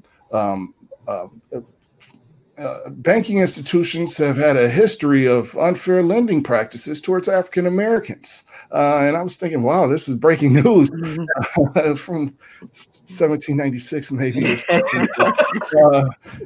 um, 1.12 1.64
uh, 2.58 2.90
banking 2.90 3.38
institutions 3.38 4.16
have 4.18 4.36
had 4.36 4.56
a 4.56 4.68
history 4.68 5.26
of 5.26 5.56
unfair 5.56 6.02
lending 6.02 6.42
practices 6.42 7.00
towards 7.00 7.26
African 7.28 7.66
Americans. 7.66 8.44
Uh, 8.70 9.00
and 9.02 9.16
I 9.16 9.22
was 9.22 9.36
thinking, 9.36 9.62
wow, 9.62 9.86
this 9.86 10.06
is 10.08 10.14
breaking 10.14 10.52
news 10.62 10.90
mm-hmm. 10.90 11.94
from 11.94 12.26
1796, 12.60 14.12
maybe. 14.12 14.58
uh, 14.70 16.04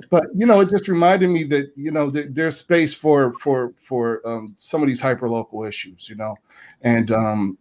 but 0.08 0.26
you 0.34 0.46
know, 0.46 0.60
it 0.60 0.70
just 0.70 0.88
reminded 0.88 1.28
me 1.30 1.44
that 1.44 1.72
you 1.76 1.90
know 1.90 2.08
that 2.10 2.34
there's 2.34 2.56
space 2.56 2.94
for 2.94 3.32
for 3.34 3.72
for 3.76 4.26
um, 4.26 4.54
some 4.58 4.82
of 4.82 4.88
these 4.88 5.02
hyperlocal 5.02 5.68
issues, 5.68 6.08
you 6.08 6.14
know, 6.14 6.36
and 6.82 7.10
um, 7.10 7.58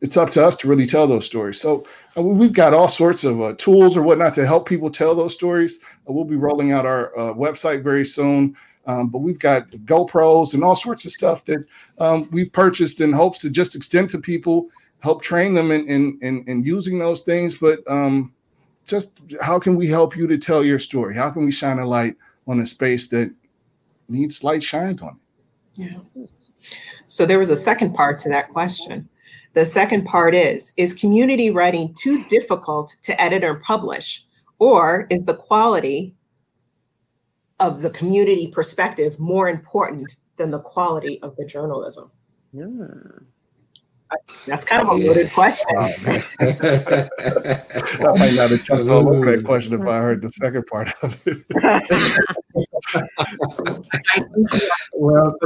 it's 0.00 0.16
up 0.16 0.30
to 0.30 0.44
us 0.44 0.56
to 0.56 0.68
really 0.68 0.86
tell 0.86 1.06
those 1.06 1.26
stories. 1.26 1.60
So 1.60 1.84
uh, 2.07 2.07
we've 2.22 2.52
got 2.52 2.74
all 2.74 2.88
sorts 2.88 3.24
of 3.24 3.40
uh, 3.40 3.54
tools 3.54 3.96
or 3.96 4.02
whatnot 4.02 4.34
to 4.34 4.46
help 4.46 4.68
people 4.68 4.90
tell 4.90 5.14
those 5.14 5.34
stories. 5.34 5.80
Uh, 6.08 6.12
we'll 6.12 6.24
be 6.24 6.36
rolling 6.36 6.72
out 6.72 6.86
our 6.86 7.16
uh, 7.18 7.34
website 7.34 7.82
very 7.82 8.04
soon. 8.04 8.56
Um, 8.86 9.08
but 9.08 9.18
we've 9.18 9.38
got 9.38 9.70
GoPros 9.70 10.54
and 10.54 10.64
all 10.64 10.74
sorts 10.74 11.04
of 11.04 11.12
stuff 11.12 11.44
that 11.44 11.64
um, 11.98 12.26
we've 12.32 12.50
purchased 12.50 13.02
in 13.02 13.12
hopes 13.12 13.38
to 13.40 13.50
just 13.50 13.76
extend 13.76 14.08
to 14.10 14.18
people, 14.18 14.68
help 15.00 15.20
train 15.20 15.52
them 15.52 15.70
in 15.70 15.86
in, 15.86 16.18
in, 16.22 16.44
in 16.46 16.64
using 16.64 16.98
those 16.98 17.20
things. 17.20 17.56
But 17.56 17.80
um, 17.86 18.32
just 18.86 19.20
how 19.42 19.58
can 19.58 19.76
we 19.76 19.88
help 19.88 20.16
you 20.16 20.26
to 20.26 20.38
tell 20.38 20.64
your 20.64 20.78
story? 20.78 21.14
How 21.14 21.30
can 21.30 21.44
we 21.44 21.52
shine 21.52 21.78
a 21.78 21.86
light 21.86 22.16
on 22.46 22.60
a 22.60 22.66
space 22.66 23.08
that 23.08 23.30
needs 24.08 24.42
light 24.42 24.62
shined 24.62 25.02
on 25.02 25.20
it? 25.76 25.92
Yeah. 26.16 26.24
So 27.08 27.26
there 27.26 27.38
was 27.38 27.50
a 27.50 27.56
second 27.56 27.94
part 27.94 28.18
to 28.20 28.30
that 28.30 28.48
question 28.48 29.08
the 29.58 29.64
second 29.64 30.04
part 30.04 30.36
is 30.36 30.72
Is 30.76 30.94
community 30.94 31.50
writing 31.50 31.92
too 31.98 32.22
difficult 32.26 32.94
to 33.02 33.20
edit 33.20 33.42
or 33.42 33.56
publish? 33.56 34.24
Or 34.60 35.08
is 35.10 35.24
the 35.24 35.34
quality 35.34 36.14
of 37.58 37.82
the 37.82 37.90
community 37.90 38.52
perspective 38.52 39.18
more 39.18 39.48
important 39.48 40.14
than 40.36 40.52
the 40.52 40.60
quality 40.60 41.20
of 41.22 41.34
the 41.34 41.44
journalism? 41.44 42.12
Mm. 42.54 43.24
That's 44.46 44.64
kind 44.64 44.82
of 44.82 44.88
a 44.88 44.94
loaded 44.94 45.30
question. 45.32 45.66
I 45.76 45.92
might 48.16 48.34
not 48.34 48.50
have 48.50 48.64
jumped 48.64 48.90
all 48.90 49.14
over 49.14 49.36
that 49.36 49.44
question 49.44 49.74
if 49.74 49.86
I 49.86 49.98
heard 49.98 50.22
the 50.22 50.30
second 50.30 50.66
part 50.66 50.92
of 51.02 51.20
it. 51.26 51.44
well, 54.92 55.36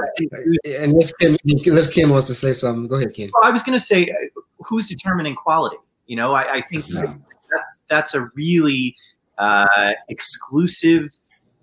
and 0.80 0.96
this 0.96 1.12
Kim, 1.14 1.36
this 1.44 1.92
Kim 1.92 2.10
wants 2.10 2.26
to 2.26 2.34
say 2.34 2.52
something. 2.52 2.86
Go 2.86 2.96
ahead, 2.96 3.14
Kim. 3.14 3.30
Well, 3.34 3.48
I 3.48 3.50
was 3.50 3.62
going 3.62 3.78
to 3.78 3.84
say, 3.84 4.04
uh, 4.04 4.40
who's 4.64 4.86
determining 4.86 5.34
quality? 5.34 5.76
You 6.06 6.16
know, 6.16 6.32
I, 6.32 6.54
I 6.54 6.60
think 6.62 6.88
yeah. 6.88 7.14
that's 7.50 7.84
that's 7.88 8.14
a 8.14 8.28
really 8.34 8.96
uh, 9.38 9.92
exclusive 10.08 11.10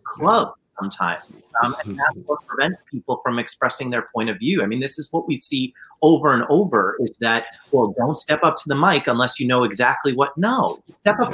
club 0.03 0.53
sometimes, 0.79 1.21
um, 1.63 1.75
and 1.83 1.97
that's 1.97 2.17
what 2.25 2.45
prevents 2.45 2.81
people 2.89 3.21
from 3.23 3.39
expressing 3.39 3.89
their 3.89 4.07
point 4.13 4.29
of 4.29 4.37
view. 4.37 4.63
I 4.63 4.65
mean, 4.65 4.79
this 4.79 4.97
is 4.97 5.09
what 5.11 5.27
we 5.27 5.39
see 5.39 5.73
over 6.01 6.33
and 6.33 6.43
over: 6.49 6.97
is 6.99 7.15
that 7.19 7.45
well, 7.71 7.93
don't 7.97 8.15
step 8.15 8.43
up 8.43 8.55
to 8.57 8.63
the 8.67 8.75
mic 8.75 9.07
unless 9.07 9.39
you 9.39 9.47
know 9.47 9.63
exactly 9.63 10.13
what. 10.13 10.37
No, 10.37 10.79
step 10.99 11.19
up 11.19 11.33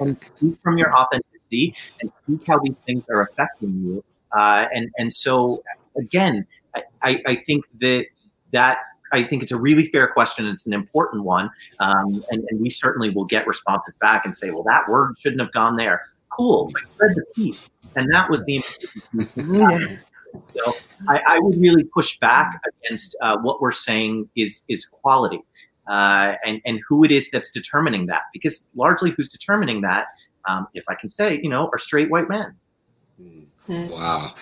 and 0.00 0.16
speak 0.36 0.58
from 0.62 0.78
your 0.78 0.94
authenticity 0.96 1.74
and 2.00 2.10
speak 2.22 2.42
how 2.46 2.58
these 2.58 2.74
things 2.86 3.04
are 3.10 3.22
affecting 3.22 3.70
you 3.82 4.04
uh, 4.32 4.66
and 4.74 4.90
and 4.98 5.12
so 5.12 5.62
again, 5.96 6.46
I, 7.02 7.22
I 7.26 7.36
think 7.36 7.64
that 7.80 8.06
that 8.52 8.78
I 9.12 9.22
think 9.22 9.42
it's 9.42 9.52
a 9.52 9.58
really 9.58 9.86
fair 9.86 10.08
question. 10.08 10.46
It's 10.46 10.66
an 10.66 10.72
important 10.72 11.24
one, 11.24 11.50
um, 11.80 12.24
and, 12.30 12.44
and 12.48 12.60
we 12.60 12.70
certainly 12.70 13.10
will 13.10 13.26
get 13.26 13.46
responses 13.46 13.94
back 14.00 14.24
and 14.24 14.34
say, 14.34 14.50
well, 14.50 14.64
that 14.64 14.88
word 14.88 15.16
shouldn't 15.18 15.40
have 15.40 15.52
gone 15.52 15.76
there. 15.76 16.02
Cool, 16.30 16.72
I 16.76 17.04
read 17.04 17.16
the 17.16 17.24
piece, 17.34 17.68
and 17.94 18.10
that 18.12 18.30
was 18.30 18.44
the. 18.44 18.62
so 20.54 20.72
I, 21.08 21.20
I, 21.28 21.38
would 21.38 21.60
really 21.60 21.84
push 21.84 22.18
back 22.18 22.60
against 22.66 23.16
uh, 23.22 23.38
what 23.38 23.60
we're 23.60 23.72
saying 23.72 24.28
is 24.36 24.62
is 24.68 24.86
quality, 24.86 25.40
uh, 25.88 26.34
and 26.44 26.60
and 26.64 26.80
who 26.88 27.04
it 27.04 27.10
is 27.10 27.30
that's 27.30 27.50
determining 27.50 28.06
that, 28.06 28.22
because 28.32 28.66
largely 28.74 29.12
who's 29.16 29.28
determining 29.28 29.80
that, 29.82 30.06
um, 30.48 30.68
if 30.74 30.84
I 30.88 30.94
can 30.94 31.08
say, 31.08 31.40
you 31.42 31.48
know, 31.48 31.68
are 31.72 31.78
straight 31.78 32.10
white 32.10 32.28
men. 32.28 32.54
Mm. 33.20 33.90
Wow. 33.90 34.34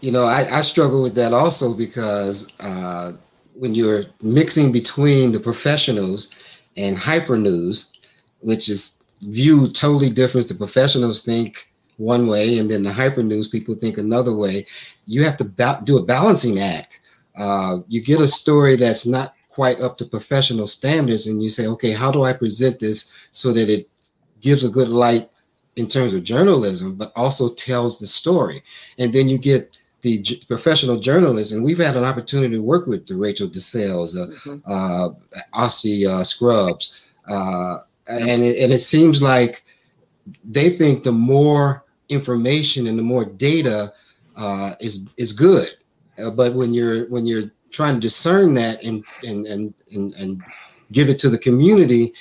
You 0.00 0.12
know, 0.12 0.24
I, 0.24 0.58
I 0.58 0.60
struggle 0.62 1.02
with 1.02 1.14
that 1.16 1.32
also 1.32 1.74
because 1.74 2.50
uh, 2.60 3.12
when 3.54 3.74
you're 3.74 4.04
mixing 4.22 4.72
between 4.72 5.32
the 5.32 5.40
professionals 5.40 6.34
and 6.76 6.96
hyper 6.96 7.36
news, 7.36 7.98
which 8.40 8.68
is 8.68 8.98
viewed 9.22 9.74
totally 9.74 10.10
different, 10.10 10.48
the 10.48 10.54
professionals 10.54 11.22
think 11.22 11.69
one 12.00 12.26
way 12.26 12.58
and 12.58 12.70
then 12.70 12.82
the 12.82 12.92
hyper 12.92 13.22
news 13.22 13.46
people 13.46 13.74
think 13.74 13.98
another 13.98 14.34
way. 14.34 14.66
You 15.06 15.22
have 15.24 15.36
to 15.36 15.44
ba- 15.44 15.82
do 15.84 15.98
a 15.98 16.02
balancing 16.02 16.58
act. 16.58 17.00
Uh, 17.36 17.80
you 17.88 18.02
get 18.02 18.20
a 18.20 18.26
story 18.26 18.76
that's 18.76 19.06
not 19.06 19.34
quite 19.48 19.80
up 19.80 19.98
to 19.98 20.04
professional 20.04 20.66
standards, 20.66 21.26
and 21.26 21.42
you 21.42 21.48
say, 21.48 21.66
okay, 21.66 21.92
how 21.92 22.10
do 22.10 22.22
I 22.22 22.32
present 22.32 22.80
this 22.80 23.12
so 23.32 23.52
that 23.52 23.68
it 23.68 23.88
gives 24.40 24.64
a 24.64 24.70
good 24.70 24.88
light 24.88 25.28
in 25.76 25.86
terms 25.86 26.14
of 26.14 26.24
journalism, 26.24 26.94
but 26.96 27.12
also 27.14 27.52
tells 27.54 27.98
the 27.98 28.06
story. 28.06 28.62
And 28.98 29.12
then 29.12 29.28
you 29.28 29.38
get 29.38 29.76
the 30.02 30.18
j- 30.18 30.42
professional 30.48 30.98
journalists, 30.98 31.52
and 31.52 31.62
we've 31.62 31.78
had 31.78 31.96
an 31.96 32.04
opportunity 32.04 32.54
to 32.54 32.62
work 32.62 32.86
with 32.86 33.06
the 33.06 33.16
Rachel 33.16 33.48
Dissell, 33.48 34.02
uh, 34.16 34.28
mm-hmm. 34.28 34.56
uh, 34.66 35.10
Afi 35.54 36.06
uh, 36.06 36.24
Scruggs, 36.24 37.12
uh, 37.28 37.78
and 38.08 38.42
it, 38.42 38.58
and 38.62 38.72
it 38.72 38.82
seems 38.82 39.22
like 39.22 39.62
they 40.44 40.70
think 40.70 41.02
the 41.02 41.12
more 41.12 41.84
information 42.10 42.86
and 42.86 42.98
the 42.98 43.02
more 43.02 43.24
data 43.24 43.92
uh, 44.36 44.74
is 44.80 45.08
is 45.16 45.32
good, 45.32 45.68
uh, 46.18 46.30
but 46.30 46.54
when 46.54 46.74
you're 46.74 47.08
when 47.08 47.26
you're 47.26 47.50
trying 47.70 47.94
to 47.94 48.00
discern 48.00 48.54
that 48.54 48.82
and 48.82 49.04
and 49.24 49.46
and 49.46 49.72
and, 49.92 50.14
and 50.14 50.42
give 50.92 51.08
it 51.08 51.18
to 51.20 51.30
the 51.30 51.38
community, 51.38 52.12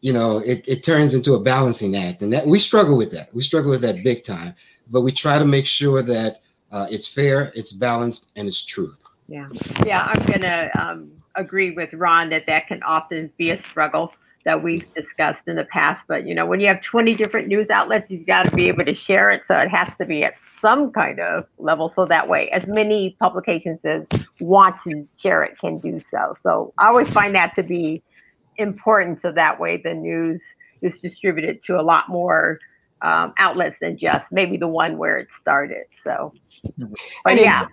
you 0.00 0.12
know, 0.12 0.38
it, 0.38 0.66
it 0.68 0.82
turns 0.82 1.14
into 1.14 1.34
a 1.34 1.40
balancing 1.40 1.96
act. 1.96 2.22
And 2.22 2.32
that 2.32 2.46
we 2.46 2.58
struggle 2.58 2.96
with 2.96 3.10
that. 3.12 3.34
We 3.34 3.42
struggle 3.42 3.70
with 3.70 3.82
that 3.82 4.02
big 4.02 4.24
time. 4.24 4.54
But 4.90 5.02
we 5.02 5.12
try 5.12 5.38
to 5.38 5.44
make 5.44 5.66
sure 5.66 6.02
that 6.02 6.40
uh, 6.72 6.86
it's 6.90 7.08
fair, 7.08 7.52
it's 7.54 7.72
balanced, 7.72 8.30
and 8.36 8.48
it's 8.48 8.64
truth. 8.64 9.02
Yeah. 9.28 9.48
Yeah. 9.84 10.04
I'm 10.04 10.40
to 10.40 10.70
um, 10.80 11.10
agree 11.34 11.72
with 11.72 11.92
Ron 11.92 12.30
that 12.30 12.46
that 12.46 12.68
can 12.68 12.82
often 12.82 13.30
be 13.36 13.50
a 13.50 13.62
struggle 13.62 14.12
that 14.48 14.62
we've 14.62 14.86
discussed 14.94 15.42
in 15.46 15.56
the 15.56 15.64
past. 15.64 16.02
But 16.08 16.26
you 16.26 16.34
know, 16.34 16.46
when 16.46 16.58
you 16.58 16.68
have 16.68 16.80
20 16.80 17.14
different 17.16 17.48
news 17.48 17.68
outlets, 17.68 18.10
you've 18.10 18.26
got 18.26 18.46
to 18.46 18.56
be 18.56 18.68
able 18.68 18.82
to 18.86 18.94
share 18.94 19.30
it. 19.30 19.42
So 19.46 19.58
it 19.58 19.68
has 19.68 19.94
to 19.98 20.06
be 20.06 20.24
at 20.24 20.36
some 20.58 20.90
kind 20.90 21.20
of 21.20 21.44
level. 21.58 21.90
So 21.90 22.06
that 22.06 22.30
way, 22.30 22.48
as 22.48 22.66
many 22.66 23.14
publications 23.20 23.78
as 23.84 24.06
want 24.40 24.76
to 24.84 25.06
share 25.18 25.42
it 25.42 25.58
can 25.58 25.78
do 25.78 26.00
so. 26.10 26.34
So 26.42 26.72
I 26.78 26.86
always 26.86 27.10
find 27.10 27.34
that 27.34 27.54
to 27.56 27.62
be 27.62 28.02
important. 28.56 29.20
So 29.20 29.32
that 29.32 29.60
way, 29.60 29.76
the 29.76 29.92
news 29.92 30.40
is 30.80 30.98
distributed 30.98 31.62
to 31.64 31.78
a 31.78 31.82
lot 31.82 32.08
more 32.08 32.58
um, 33.02 33.34
outlets 33.36 33.76
than 33.82 33.98
just 33.98 34.32
maybe 34.32 34.56
the 34.56 34.66
one 34.66 34.96
where 34.96 35.18
it 35.18 35.28
started. 35.38 35.84
So, 36.02 36.32
but 37.22 37.36
yeah, 37.36 37.66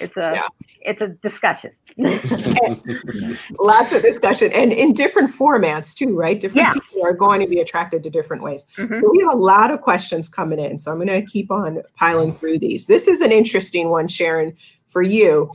it's 0.00 0.16
a 0.16 0.32
yeah. 0.34 0.48
it's 0.80 1.02
a 1.02 1.08
discussion. 1.08 1.72
lots 3.58 3.92
of 3.92 4.02
discussion 4.02 4.52
and 4.52 4.72
in 4.72 4.92
different 4.92 5.30
formats 5.30 5.96
too, 5.96 6.16
right? 6.16 6.38
Different 6.38 6.68
yeah. 6.68 6.72
people 6.74 7.04
are 7.04 7.12
going 7.12 7.40
to 7.40 7.48
be 7.48 7.60
attracted 7.60 8.04
to 8.04 8.10
different 8.10 8.42
ways. 8.42 8.66
Mm-hmm. 8.76 8.98
So 8.98 9.10
we 9.10 9.18
have 9.24 9.32
a 9.32 9.36
lot 9.36 9.72
of 9.72 9.80
questions 9.80 10.28
coming 10.28 10.60
in. 10.60 10.78
So 10.78 10.92
I'm 10.92 10.98
going 10.98 11.08
to 11.08 11.22
keep 11.22 11.50
on 11.50 11.82
piling 11.96 12.34
through 12.34 12.60
these. 12.60 12.86
This 12.86 13.08
is 13.08 13.20
an 13.20 13.32
interesting 13.32 13.88
one, 13.88 14.06
Sharon, 14.06 14.56
for 14.86 15.02
you. 15.02 15.52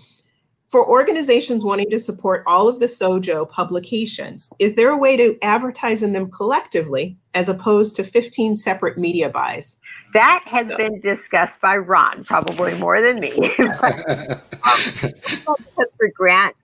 For 0.70 0.90
organizations 0.90 1.64
wanting 1.64 1.92
to 1.92 2.00
support 2.00 2.44
all 2.48 2.68
of 2.68 2.80
the 2.80 2.88
SOJO 2.88 3.48
publications, 3.48 4.52
is 4.58 4.74
there 4.74 4.90
a 4.90 4.98
way 4.98 5.16
to 5.16 5.38
advertise 5.44 6.02
in 6.02 6.14
them 6.14 6.32
collectively 6.32 7.16
as 7.36 7.48
opposed 7.48 7.96
to 7.98 8.04
15 8.04 8.56
separate 8.56 8.98
media 8.98 9.30
buys? 9.30 9.78
That 10.14 10.44
has 10.46 10.74
been 10.76 11.00
discussed 11.02 11.60
by 11.60 11.78
Ron, 11.78 12.24
probably 12.24 12.76
more 12.76 13.02
than 13.02 13.20
me. 13.20 13.32
because 13.58 15.48
um, 15.48 15.56
for 15.76 16.10
grant, 16.16 16.56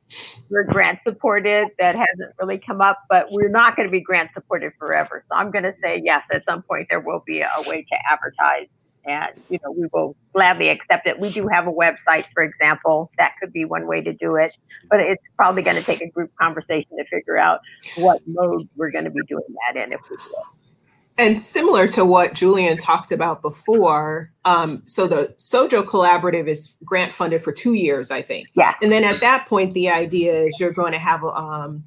we're 0.50 0.64
grant 0.64 1.00
supported, 1.04 1.70
that 1.80 1.96
hasn't 1.96 2.34
really 2.40 2.58
come 2.58 2.82
up, 2.82 3.00
but 3.10 3.28
we're 3.32 3.50
not 3.50 3.76
going 3.76 3.88
to 3.88 3.92
be 3.92 4.02
grant 4.02 4.32
supported 4.34 4.74
forever. 4.78 5.24
So 5.30 5.36
I'm 5.36 5.52
going 5.52 5.64
to 5.64 5.74
say 5.82 6.02
yes, 6.04 6.26
at 6.32 6.46
some 6.46 6.62
point 6.64 6.88
there 6.90 7.00
will 7.00 7.24
be 7.26 7.42
a 7.42 7.62
way 7.68 7.86
to 7.90 7.98
advertise 8.12 8.68
and 9.06 9.32
you 9.50 9.58
know 9.64 9.72
we 9.72 9.88
will 9.94 10.16
gladly 10.34 10.70
accept 10.70 11.08
it. 11.08 11.20
We 11.20 11.32
do 11.32 11.48
have 11.48 11.68
a 11.68 11.72
website 11.72 12.26
for 12.34 12.44
example. 12.44 13.10
That 13.18 13.34
could 13.40 13.54
be 13.54 13.66
one 13.66 13.88
way 13.88 14.02
to 14.02 14.14
do 14.14 14.36
it. 14.36 14.58
But 14.90 15.00
it's 15.00 15.24
probably 15.38 15.62
going 15.62 15.78
to 15.78 15.84
take 15.84 16.02
a 16.02 16.10
group 16.10 16.32
conversation 16.40 16.98
to 16.98 17.06
figure 17.06 17.38
out 17.38 17.62
what 17.96 18.22
mode 18.28 18.68
we're 18.76 18.92
going 18.92 19.06
to 19.06 19.12
be 19.12 19.22
doing 19.28 19.44
that 19.68 19.82
in 19.82 19.94
if 19.94 20.02
we 20.10 20.18
do 20.18 20.24
it 20.24 20.59
and 21.20 21.38
similar 21.38 21.88
to 21.90 22.06
what 22.06 22.34
Julian 22.34 22.78
talked 22.78 23.12
about 23.12 23.42
before, 23.42 24.32
um, 24.46 24.82
so 24.86 25.06
the 25.06 25.36
Sojo 25.38 25.84
Collaborative 25.84 26.48
is 26.48 26.78
grant 26.86 27.12
funded 27.12 27.44
for 27.44 27.52
two 27.52 27.74
years, 27.74 28.10
I 28.10 28.22
think. 28.22 28.48
Yes. 28.56 28.78
And 28.82 28.92
then 28.92 29.04
at 29.04 29.20
that 29.20 29.46
point, 29.46 29.74
the 29.74 29.90
idea 29.90 30.34
is 30.34 30.60
you're 30.60 30.72
going 30.72 30.94
to 30.94 31.00
have 31.00 31.24
um, 31.26 31.84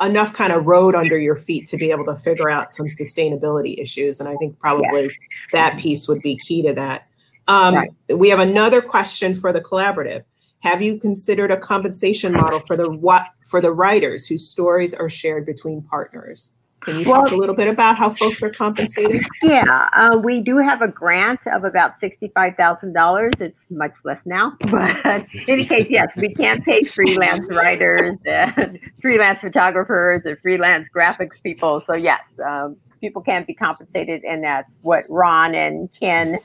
enough 0.00 0.32
kind 0.32 0.52
of 0.52 0.66
road 0.66 0.94
under 0.94 1.18
your 1.18 1.36
feet 1.36 1.66
to 1.66 1.76
be 1.76 1.90
able 1.90 2.04
to 2.04 2.14
figure 2.14 2.48
out 2.48 2.70
some 2.70 2.86
sustainability 2.86 3.80
issues. 3.80 4.20
And 4.20 4.28
I 4.28 4.36
think 4.36 4.58
probably 4.60 5.02
yes. 5.02 5.12
that 5.52 5.78
piece 5.78 6.06
would 6.08 6.22
be 6.22 6.36
key 6.36 6.62
to 6.62 6.72
that. 6.74 7.08
Um, 7.48 7.74
right. 7.74 7.90
We 8.14 8.28
have 8.28 8.40
another 8.40 8.80
question 8.80 9.34
for 9.34 9.52
the 9.52 9.60
collaborative. 9.60 10.24
Have 10.60 10.80
you 10.80 10.98
considered 10.98 11.50
a 11.50 11.56
compensation 11.56 12.32
model 12.32 12.60
for 12.60 12.76
the 12.76 12.90
what 12.90 13.26
for 13.44 13.60
the 13.60 13.72
writers 13.72 14.26
whose 14.26 14.48
stories 14.48 14.94
are 14.94 15.08
shared 15.08 15.44
between 15.44 15.82
partners? 15.82 16.54
Can 16.86 17.00
you 17.00 17.04
well, 17.04 17.22
talk 17.22 17.32
a 17.32 17.36
little 17.36 17.54
bit 17.54 17.66
about 17.66 17.96
how 17.96 18.10
folks 18.10 18.40
are 18.44 18.50
compensated? 18.50 19.26
Yeah, 19.42 19.88
uh, 19.92 20.18
we 20.18 20.40
do 20.40 20.58
have 20.58 20.82
a 20.82 20.88
grant 20.88 21.40
of 21.48 21.64
about 21.64 21.98
sixty-five 21.98 22.54
thousand 22.54 22.92
dollars. 22.92 23.32
It's 23.40 23.58
much 23.70 23.94
less 24.04 24.20
now, 24.24 24.56
but 24.70 24.96
in 25.04 25.44
any 25.48 25.64
case, 25.64 25.88
yes, 25.90 26.12
we 26.16 26.32
can 26.32 26.62
pay 26.62 26.84
freelance 26.84 27.44
writers 27.50 28.14
and 28.24 28.78
freelance 29.02 29.40
photographers 29.40 30.26
and 30.26 30.38
freelance 30.38 30.88
graphics 30.94 31.42
people. 31.42 31.82
So 31.84 31.94
yes, 31.94 32.22
um, 32.46 32.76
people 33.00 33.20
can 33.20 33.42
be 33.42 33.54
compensated, 33.54 34.22
and 34.22 34.44
that's 34.44 34.78
what 34.82 35.06
Ron 35.08 35.56
and 35.56 35.88
Ken 35.98 36.38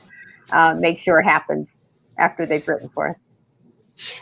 uh, 0.50 0.74
make 0.74 0.98
sure 0.98 1.22
happens 1.22 1.68
after 2.18 2.46
they've 2.46 2.66
written 2.66 2.88
for 2.88 3.10
us. 3.10 3.16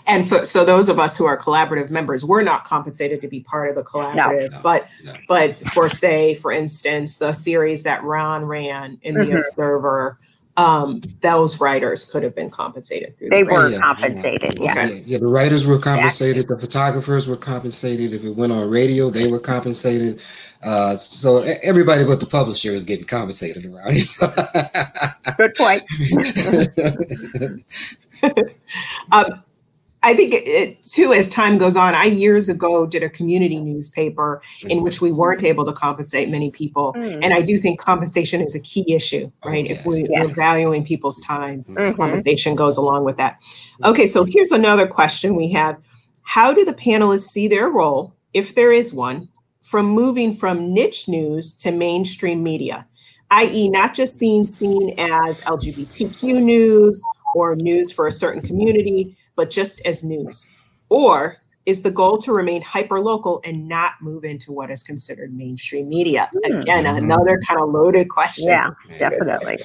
And 0.06 0.28
for, 0.28 0.44
so 0.44 0.64
those 0.64 0.88
of 0.88 0.98
us 0.98 1.16
who 1.16 1.24
are 1.26 1.36
collaborative 1.36 1.90
members, 1.90 2.24
we're 2.24 2.42
not 2.42 2.64
compensated 2.64 3.20
to 3.22 3.28
be 3.28 3.40
part 3.40 3.68
of 3.68 3.74
the 3.74 3.82
collaborative. 3.82 4.52
No. 4.52 4.60
But 4.62 4.88
no. 5.04 5.14
but 5.28 5.56
for 5.70 5.88
say, 5.88 6.34
for 6.34 6.52
instance, 6.52 7.18
the 7.18 7.32
series 7.32 7.82
that 7.84 8.02
Ron 8.02 8.44
ran 8.44 8.98
in 9.02 9.14
the 9.14 9.20
mm-hmm. 9.20 9.36
Observer, 9.36 10.18
um, 10.56 11.02
those 11.20 11.60
writers 11.60 12.04
could 12.04 12.22
have 12.22 12.34
been 12.34 12.50
compensated 12.50 13.16
through. 13.18 13.30
They 13.30 13.42
the 13.42 13.54
were 13.54 13.68
yeah, 13.68 13.78
compensated. 13.78 14.58
Yeah. 14.58 14.72
Okay. 14.72 14.94
yeah. 14.94 15.02
yeah, 15.06 15.18
the 15.18 15.28
writers 15.28 15.66
were 15.66 15.78
compensated. 15.78 16.48
The 16.48 16.58
photographers 16.58 17.26
were 17.26 17.36
compensated. 17.36 18.12
If 18.12 18.24
it 18.24 18.30
went 18.30 18.52
on 18.52 18.68
radio, 18.68 19.10
they 19.10 19.28
were 19.28 19.40
compensated. 19.40 20.22
Uh, 20.62 20.94
so 20.94 21.38
everybody 21.62 22.04
but 22.04 22.20
the 22.20 22.26
publisher 22.26 22.72
is 22.72 22.84
getting 22.84 23.06
compensated 23.06 23.64
around 23.64 23.94
here. 23.94 24.04
Good 25.38 25.54
point. 25.54 25.82
um, 29.12 29.42
I 30.02 30.14
think 30.14 30.32
it, 30.34 30.82
too, 30.82 31.12
as 31.12 31.28
time 31.28 31.58
goes 31.58 31.76
on, 31.76 31.94
I 31.94 32.04
years 32.04 32.48
ago 32.48 32.86
did 32.86 33.02
a 33.02 33.10
community 33.10 33.60
newspaper 33.60 34.40
in 34.62 34.82
which 34.82 35.02
we 35.02 35.12
weren't 35.12 35.44
able 35.44 35.66
to 35.66 35.72
compensate 35.72 36.30
many 36.30 36.50
people. 36.50 36.94
Mm. 36.94 37.20
And 37.22 37.34
I 37.34 37.42
do 37.42 37.58
think 37.58 37.78
compensation 37.78 38.40
is 38.40 38.54
a 38.54 38.60
key 38.60 38.84
issue, 38.94 39.30
right? 39.44 39.66
Oh, 39.66 39.68
yes. 39.68 39.80
If 39.80 39.86
we, 39.86 40.08
are 40.16 40.28
valuing 40.28 40.84
people's 40.84 41.20
time, 41.20 41.64
mm-hmm. 41.64 41.96
compensation 41.96 42.54
goes 42.54 42.78
along 42.78 43.04
with 43.04 43.18
that. 43.18 43.40
Okay, 43.84 44.06
so 44.06 44.24
here's 44.24 44.52
another 44.52 44.86
question 44.86 45.36
we 45.36 45.52
have 45.52 45.76
How 46.22 46.54
do 46.54 46.64
the 46.64 46.74
panelists 46.74 47.28
see 47.28 47.46
their 47.46 47.68
role, 47.68 48.14
if 48.32 48.54
there 48.54 48.72
is 48.72 48.94
one, 48.94 49.28
from 49.62 49.86
moving 49.86 50.32
from 50.32 50.72
niche 50.72 51.08
news 51.08 51.52
to 51.58 51.70
mainstream 51.70 52.42
media, 52.42 52.86
i.e., 53.30 53.68
not 53.68 53.92
just 53.92 54.18
being 54.18 54.46
seen 54.46 54.94
as 54.98 55.42
LGBTQ 55.42 56.42
news 56.42 57.02
or 57.34 57.54
news 57.56 57.92
for 57.92 58.06
a 58.06 58.12
certain 58.12 58.40
community? 58.40 59.14
But 59.40 59.48
just 59.48 59.80
as 59.86 60.04
news? 60.04 60.50
Or 60.90 61.38
is 61.64 61.80
the 61.80 61.90
goal 61.90 62.18
to 62.18 62.30
remain 62.30 62.60
hyper 62.60 63.00
local 63.00 63.40
and 63.42 63.66
not 63.66 63.94
move 64.02 64.22
into 64.22 64.52
what 64.52 64.70
is 64.70 64.82
considered 64.82 65.32
mainstream 65.32 65.88
media? 65.88 66.30
Mm. 66.44 66.60
Again, 66.60 66.84
another 66.84 67.40
kind 67.48 67.58
of 67.58 67.70
loaded 67.70 68.10
question. 68.10 68.48
Yeah, 68.48 68.68
definitely. 68.98 69.56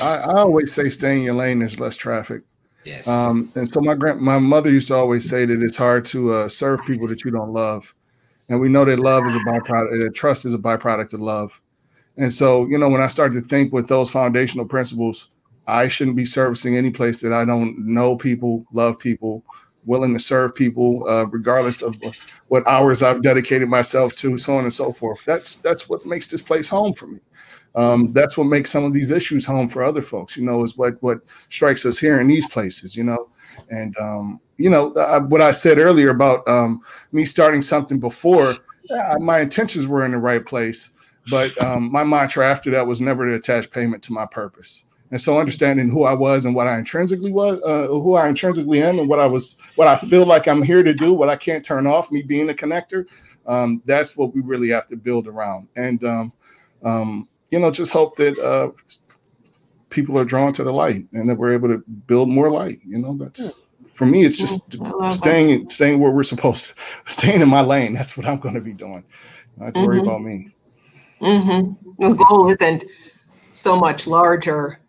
I, 0.00 0.16
I, 0.16 0.38
always 0.38 0.72
say 0.72 0.88
stay 0.88 1.18
in 1.18 1.24
your 1.24 1.34
lane, 1.34 1.58
there's 1.58 1.78
less 1.78 1.94
traffic. 1.94 2.40
Yes. 2.86 3.06
Um, 3.06 3.52
and 3.54 3.68
so 3.68 3.82
my 3.82 3.94
grand, 3.94 4.18
my 4.22 4.38
mother 4.38 4.70
used 4.70 4.88
to 4.88 4.94
always 4.94 5.28
say 5.28 5.44
that 5.44 5.62
it's 5.62 5.76
hard 5.76 6.06
to 6.06 6.32
uh, 6.32 6.48
serve 6.48 6.82
people 6.86 7.06
that 7.08 7.22
you 7.22 7.30
don't 7.30 7.52
love, 7.52 7.94
and 8.48 8.58
we 8.58 8.70
know 8.70 8.86
that 8.86 8.98
love 8.98 9.26
is 9.26 9.36
a 9.36 9.40
byproduct. 9.40 10.00
That 10.04 10.14
trust 10.14 10.46
is 10.46 10.54
a 10.54 10.58
byproduct 10.58 11.12
of 11.12 11.20
love, 11.20 11.60
and 12.16 12.32
so 12.32 12.64
you 12.66 12.78
know 12.78 12.88
when 12.88 13.02
I 13.02 13.08
started 13.08 13.42
to 13.42 13.46
think 13.46 13.74
with 13.74 13.88
those 13.88 14.08
foundational 14.08 14.64
principles, 14.64 15.30
I 15.66 15.88
shouldn't 15.88 16.16
be 16.16 16.24
servicing 16.24 16.76
any 16.76 16.90
place 16.90 17.20
that 17.22 17.32
I 17.32 17.44
don't 17.44 17.76
know 17.78 18.16
people, 18.16 18.64
love 18.72 18.98
people, 18.98 19.44
willing 19.86 20.12
to 20.12 20.18
serve 20.18 20.54
people, 20.54 21.08
uh, 21.08 21.26
regardless 21.26 21.82
of 21.82 21.96
what 22.48 22.66
hours 22.66 23.02
I've 23.02 23.22
dedicated 23.22 23.68
myself 23.68 24.14
to, 24.16 24.36
so 24.36 24.56
on 24.56 24.64
and 24.64 24.72
so 24.72 24.92
forth. 24.92 25.22
That's 25.24 25.56
that's 25.56 25.88
what 25.88 26.04
makes 26.04 26.28
this 26.28 26.42
place 26.42 26.68
home 26.68 26.92
for 26.92 27.06
me. 27.06 27.20
Um, 27.74 28.12
that's 28.12 28.36
what 28.36 28.44
makes 28.44 28.70
some 28.70 28.84
of 28.84 28.92
these 28.92 29.10
issues 29.10 29.44
home 29.44 29.68
for 29.68 29.84
other 29.84 30.02
folks. 30.02 30.36
You 30.36 30.44
know, 30.44 30.62
is 30.64 30.76
what 30.76 31.00
what 31.02 31.20
strikes 31.50 31.86
us 31.86 31.98
here 31.98 32.20
in 32.20 32.26
these 32.26 32.48
places. 32.48 32.96
You 32.96 33.04
know, 33.04 33.28
and 33.70 33.96
um, 33.98 34.40
you 34.56 34.70
know 34.70 34.92
uh, 34.92 35.20
what 35.20 35.40
I 35.40 35.50
said 35.50 35.78
earlier 35.78 36.10
about 36.10 36.46
um, 36.48 36.82
me 37.12 37.24
starting 37.24 37.62
something 37.62 38.00
before. 38.00 38.54
Uh, 38.88 39.16
my 39.18 39.40
intentions 39.40 39.88
were 39.88 40.04
in 40.04 40.12
the 40.12 40.18
right 40.18 40.46
place, 40.46 40.92
but 41.28 41.60
um, 41.60 41.90
my 41.90 42.04
mantra 42.04 42.48
after 42.48 42.70
that 42.70 42.86
was 42.86 43.00
never 43.00 43.28
to 43.28 43.34
attach 43.34 43.70
payment 43.70 44.02
to 44.04 44.12
my 44.12 44.24
purpose. 44.26 44.84
And 45.10 45.20
so 45.20 45.38
understanding 45.38 45.88
who 45.88 46.04
I 46.04 46.14
was 46.14 46.44
and 46.44 46.54
what 46.54 46.66
I 46.66 46.78
intrinsically 46.78 47.30
was, 47.30 47.60
uh, 47.64 47.86
who 47.86 48.14
I 48.14 48.28
intrinsically 48.28 48.82
am 48.82 48.98
and 48.98 49.08
what 49.08 49.20
I 49.20 49.26
was, 49.26 49.56
what 49.76 49.88
I 49.88 49.96
feel 49.96 50.26
like 50.26 50.48
I'm 50.48 50.62
here 50.62 50.82
to 50.82 50.92
do, 50.92 51.12
what 51.12 51.28
I 51.28 51.36
can't 51.36 51.64
turn 51.64 51.86
off, 51.86 52.10
me 52.10 52.22
being 52.22 52.50
a 52.50 52.54
connector, 52.54 53.06
um, 53.46 53.82
that's 53.84 54.16
what 54.16 54.34
we 54.34 54.40
really 54.40 54.68
have 54.70 54.86
to 54.86 54.96
build 54.96 55.28
around. 55.28 55.68
And, 55.76 56.02
um, 56.04 56.32
um, 56.84 57.28
you 57.50 57.60
know, 57.60 57.70
just 57.70 57.92
hope 57.92 58.16
that 58.16 58.36
uh, 58.38 58.70
people 59.90 60.18
are 60.18 60.24
drawn 60.24 60.52
to 60.54 60.64
the 60.64 60.72
light 60.72 61.06
and 61.12 61.28
that 61.30 61.36
we're 61.36 61.52
able 61.52 61.68
to 61.68 61.78
build 62.06 62.28
more 62.28 62.50
light. 62.50 62.80
You 62.84 62.98
know, 62.98 63.16
that's 63.16 63.54
for 63.92 64.06
me, 64.06 64.24
it's 64.24 64.38
just 64.38 64.76
staying, 65.12 65.70
staying 65.70 66.00
where 66.00 66.10
we're 66.10 66.24
supposed 66.24 66.66
to, 66.66 66.74
staying 67.06 67.40
in 67.40 67.48
my 67.48 67.60
lane. 67.60 67.94
That's 67.94 68.16
what 68.16 68.26
I'm 68.26 68.40
going 68.40 68.56
to 68.56 68.60
be 68.60 68.72
doing. 68.72 69.04
Not 69.56 69.72
mm-hmm. 69.72 69.86
worry 69.86 70.00
about 70.00 70.22
me. 70.22 70.50
Mm-hmm. 71.20 72.02
The 72.02 72.14
goal 72.14 72.50
isn't 72.50 72.84
so 73.52 73.76
much 73.76 74.06
larger 74.06 74.80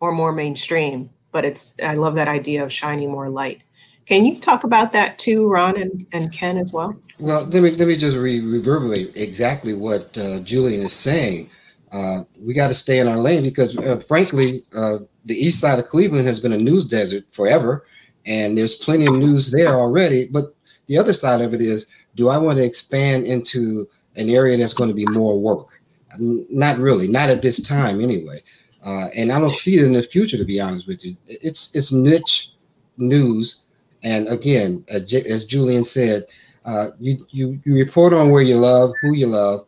or 0.00 0.12
more 0.12 0.32
mainstream. 0.32 1.10
But 1.32 1.44
it's 1.44 1.74
I 1.82 1.94
love 1.94 2.14
that 2.14 2.28
idea 2.28 2.62
of 2.62 2.72
shining 2.72 3.10
more 3.10 3.28
light. 3.28 3.60
Can 4.06 4.24
you 4.24 4.40
talk 4.40 4.64
about 4.64 4.92
that 4.92 5.18
too, 5.18 5.48
Ron 5.48 5.80
and, 5.80 6.06
and 6.12 6.32
Ken 6.32 6.56
as 6.56 6.72
well? 6.72 6.96
Well, 7.18 7.44
let 7.46 7.62
me 7.62 7.70
let 7.72 7.88
me 7.88 7.96
just 7.96 8.16
re- 8.16 8.40
reverberate 8.40 9.16
exactly 9.16 9.74
what 9.74 10.16
uh, 10.16 10.40
Julian 10.40 10.82
is 10.82 10.92
saying. 10.92 11.50
Uh, 11.92 12.22
we 12.40 12.54
got 12.54 12.68
to 12.68 12.74
stay 12.74 12.98
in 12.98 13.08
our 13.08 13.16
lane 13.16 13.42
because, 13.42 13.76
uh, 13.78 13.98
frankly, 14.06 14.62
uh, 14.74 14.98
the 15.24 15.34
east 15.34 15.58
side 15.58 15.78
of 15.78 15.86
Cleveland 15.86 16.26
has 16.26 16.38
been 16.38 16.52
a 16.52 16.58
news 16.58 16.86
desert 16.86 17.24
forever, 17.30 17.86
and 18.26 18.56
there's 18.56 18.74
plenty 18.74 19.06
of 19.06 19.14
news 19.14 19.50
there 19.50 19.74
already. 19.74 20.28
But 20.30 20.54
the 20.86 20.98
other 20.98 21.14
side 21.14 21.40
of 21.40 21.54
it 21.54 21.62
is, 21.62 21.86
do 22.14 22.28
I 22.28 22.36
want 22.36 22.58
to 22.58 22.64
expand 22.64 23.24
into 23.24 23.88
an 24.18 24.28
area 24.28 24.56
that's 24.56 24.74
going 24.74 24.90
to 24.90 24.94
be 24.94 25.06
more 25.12 25.40
work. 25.40 25.80
Not 26.18 26.78
really, 26.78 27.08
not 27.08 27.30
at 27.30 27.42
this 27.42 27.62
time 27.66 28.00
anyway. 28.00 28.40
Uh, 28.88 29.08
and 29.14 29.30
I 29.30 29.38
don't 29.38 29.50
see 29.50 29.76
it 29.76 29.84
in 29.84 29.92
the 29.92 30.02
future, 30.02 30.38
to 30.38 30.46
be 30.46 30.62
honest 30.62 30.88
with 30.88 31.04
you. 31.04 31.14
It's 31.26 31.74
it's 31.76 31.92
niche 31.92 32.52
news, 32.96 33.64
and 34.02 34.26
again, 34.28 34.82
as 34.88 35.44
Julian 35.44 35.84
said, 35.84 36.24
uh, 36.64 36.88
you 36.98 37.26
you 37.30 37.60
you 37.66 37.74
report 37.74 38.14
on 38.14 38.30
where 38.30 38.40
you 38.40 38.56
love, 38.56 38.94
who 39.02 39.12
you 39.12 39.26
love, 39.26 39.66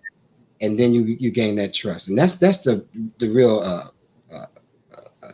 and 0.63 0.81
then 0.81 0.95
you 0.95 1.03
you 1.03 1.31
gain 1.31 1.57
that 1.57 1.75
trust, 1.75 2.09
and 2.09 2.17
that's 2.17 2.37
that's 2.37 2.63
the 2.63 2.87
the 3.19 3.29
real 3.29 3.61
uh, 3.61 3.89
uh, 4.33 4.47
uh 5.23 5.33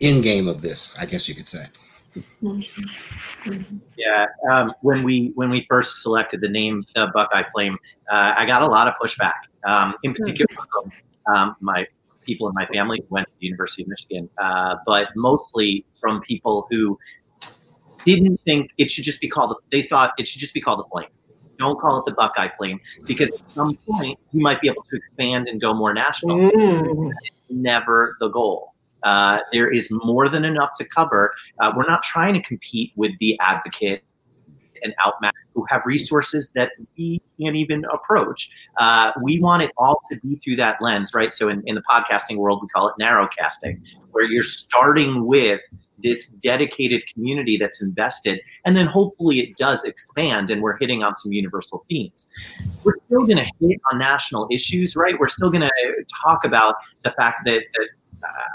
end 0.00 0.22
game 0.22 0.46
of 0.46 0.62
this, 0.62 0.96
I 0.96 1.04
guess 1.04 1.28
you 1.28 1.34
could 1.34 1.48
say. 1.48 1.64
Yeah, 3.96 4.26
um, 4.52 4.72
when 4.82 5.02
we 5.02 5.32
when 5.34 5.50
we 5.50 5.66
first 5.68 6.00
selected 6.02 6.42
the 6.42 6.48
name 6.48 6.86
the 6.94 7.10
Buckeye 7.12 7.48
Flame, 7.52 7.76
uh, 8.08 8.34
I 8.38 8.46
got 8.46 8.62
a 8.62 8.66
lot 8.66 8.86
of 8.86 8.94
pushback. 9.02 9.40
Um, 9.64 9.94
in 10.04 10.14
particular, 10.14 10.56
um, 11.34 11.56
my 11.60 11.88
people 12.24 12.48
in 12.48 12.54
my 12.54 12.66
family 12.66 13.02
went 13.08 13.26
to 13.26 13.32
the 13.40 13.46
University 13.46 13.82
of 13.82 13.88
Michigan, 13.88 14.28
uh, 14.38 14.76
but 14.86 15.08
mostly 15.16 15.84
from 16.00 16.20
people 16.22 16.66
who 16.70 16.98
didn't 18.04 18.40
think 18.44 18.70
it 18.78 18.90
should 18.90 19.04
just 19.04 19.20
be 19.20 19.28
called. 19.28 19.54
They 19.70 19.82
thought 19.82 20.12
it 20.18 20.26
should 20.28 20.40
just 20.40 20.54
be 20.54 20.60
called 20.60 20.80
the 20.80 20.88
Flame. 20.90 21.08
Don't 21.58 21.78
call 21.78 21.98
it 21.98 22.06
the 22.06 22.12
Buckeye 22.12 22.48
Flame 22.56 22.80
because 23.04 23.28
at 23.30 23.50
some 23.52 23.76
point 23.88 24.18
you 24.32 24.42
might 24.42 24.60
be 24.62 24.68
able 24.68 24.82
to 24.90 24.96
expand 24.96 25.48
and 25.48 25.60
go 25.60 25.74
more 25.74 25.92
national. 25.92 26.38
Mm. 26.38 27.12
Never 27.50 28.16
the 28.20 28.28
goal. 28.28 28.74
Uh, 29.02 29.40
there 29.52 29.70
is 29.70 29.90
more 30.04 30.28
than 30.28 30.44
enough 30.44 30.70
to 30.76 30.84
cover. 30.84 31.34
Uh, 31.58 31.72
we're 31.76 31.86
not 31.86 32.02
trying 32.02 32.34
to 32.34 32.42
compete 32.42 32.92
with 32.96 33.12
the 33.18 33.38
advocate 33.40 34.02
and 34.82 34.94
Outmatch 35.04 35.32
who 35.54 35.64
have 35.68 35.82
resources 35.84 36.50
that 36.54 36.70
we 36.96 37.20
can't 37.40 37.56
even 37.56 37.84
approach. 37.92 38.50
Uh, 38.78 39.12
we 39.22 39.40
want 39.40 39.62
it 39.62 39.70
all 39.76 40.00
to 40.10 40.18
be 40.20 40.40
through 40.42 40.56
that 40.56 40.76
lens, 40.80 41.12
right? 41.14 41.32
So 41.32 41.48
in, 41.48 41.62
in 41.66 41.74
the 41.74 41.82
podcasting 41.82 42.36
world, 42.36 42.60
we 42.62 42.68
call 42.68 42.88
it 42.88 42.94
narrowcasting, 43.00 43.80
where 44.12 44.24
you're 44.24 44.42
starting 44.42 45.26
with 45.26 45.60
this 46.02 46.28
dedicated 46.28 47.02
community 47.12 47.56
that's 47.56 47.82
invested, 47.82 48.40
and 48.64 48.76
then 48.76 48.86
hopefully 48.86 49.40
it 49.40 49.56
does 49.56 49.84
expand 49.84 50.50
and 50.50 50.62
we're 50.62 50.78
hitting 50.78 51.02
on 51.02 51.14
some 51.16 51.32
universal 51.32 51.84
themes. 51.90 52.28
We're 52.84 52.96
still 53.06 53.26
going 53.26 53.36
to 53.36 53.46
hit 53.60 53.80
on 53.92 53.98
national 53.98 54.48
issues, 54.50 54.96
right? 54.96 55.14
We're 55.18 55.28
still 55.28 55.50
going 55.50 55.62
to 55.62 56.04
talk 56.24 56.44
about 56.44 56.76
the 57.02 57.10
fact 57.12 57.44
that, 57.44 57.64
that 57.74 57.88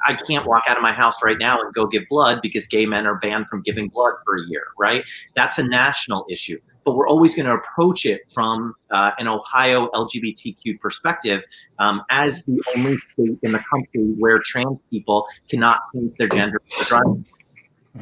I 0.06 0.14
can't 0.14 0.46
walk 0.46 0.64
out 0.68 0.78
of 0.78 0.84
my 0.84 0.92
house 0.92 1.24
right 1.24 1.38
now 1.40 1.60
and 1.60 1.74
go 1.74 1.88
give 1.88 2.04
blood 2.10 2.40
because 2.42 2.68
gay 2.68 2.86
men 2.86 3.06
are 3.08 3.16
banned 3.16 3.48
from 3.48 3.62
giving 3.62 3.90
blood 3.90 4.14
for 4.24 4.38
a 4.38 4.42
year, 4.48 4.64
right? 4.78 5.04
That's 5.36 5.58
a 5.58 5.64
national 5.64 6.26
issue. 6.30 6.60
But 6.84 6.96
we're 6.96 7.08
always 7.08 7.36
going 7.36 7.48
to 7.48 7.54
approach 7.54 8.06
it 8.06 8.22
from 8.32 8.76
uh, 8.92 9.12
an 9.18 9.28
Ohio 9.28 9.90
LGBTQ 9.90 10.80
perspective 10.80 11.42
um, 11.80 12.04
as 12.12 12.44
the 12.44 12.62
only 12.76 12.98
state 13.14 13.40
in 13.42 13.52
the 13.54 13.64
country 13.72 14.04
where 14.20 14.40
trans 14.40 14.80
people 14.92 15.26
cannot 15.50 15.80
change 15.94 16.14
their 16.20 16.28
gender 16.28 16.62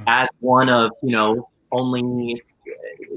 as 0.07 0.27
one 0.39 0.69
of, 0.69 0.91
you 1.01 1.11
know, 1.11 1.49
only 1.71 2.41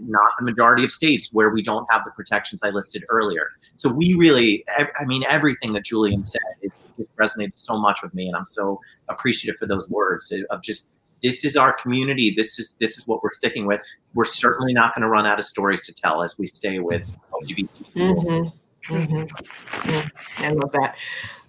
not 0.02 0.32
the 0.38 0.44
majority 0.44 0.84
of 0.84 0.90
states 0.90 1.30
where 1.32 1.50
we 1.50 1.62
don't 1.62 1.86
have 1.90 2.02
the 2.04 2.10
protections 2.12 2.60
I 2.62 2.70
listed 2.70 3.04
earlier. 3.08 3.50
So 3.76 3.90
we 3.90 4.14
really, 4.14 4.64
I 4.78 5.04
mean, 5.04 5.24
everything 5.28 5.72
that 5.74 5.84
Julian 5.84 6.24
said 6.24 6.40
it, 6.62 6.72
it 6.98 7.08
resonated 7.16 7.52
so 7.54 7.78
much 7.78 8.00
with 8.02 8.14
me, 8.14 8.26
and 8.26 8.36
I'm 8.36 8.46
so 8.46 8.80
appreciative 9.08 9.58
for 9.58 9.66
those 9.66 9.88
words 9.88 10.32
of 10.50 10.62
just 10.62 10.88
this 11.22 11.44
is 11.44 11.56
our 11.56 11.72
community. 11.72 12.32
This 12.36 12.58
is 12.58 12.76
this 12.80 12.98
is 12.98 13.06
what 13.06 13.22
we're 13.22 13.32
sticking 13.32 13.66
with. 13.66 13.80
We're 14.14 14.24
certainly 14.24 14.72
not 14.72 14.94
going 14.94 15.02
to 15.02 15.08
run 15.08 15.26
out 15.26 15.38
of 15.38 15.44
stories 15.44 15.82
to 15.86 15.94
tell 15.94 16.22
as 16.22 16.38
we 16.38 16.46
stay 16.46 16.78
with 16.78 17.02
LGBT. 17.32 17.68
Mm-hmm. 17.94 18.94
Mm-hmm. 18.94 19.16
Mm-hmm. 19.16 20.44
I 20.44 20.50
love 20.50 20.72
that. 20.72 20.96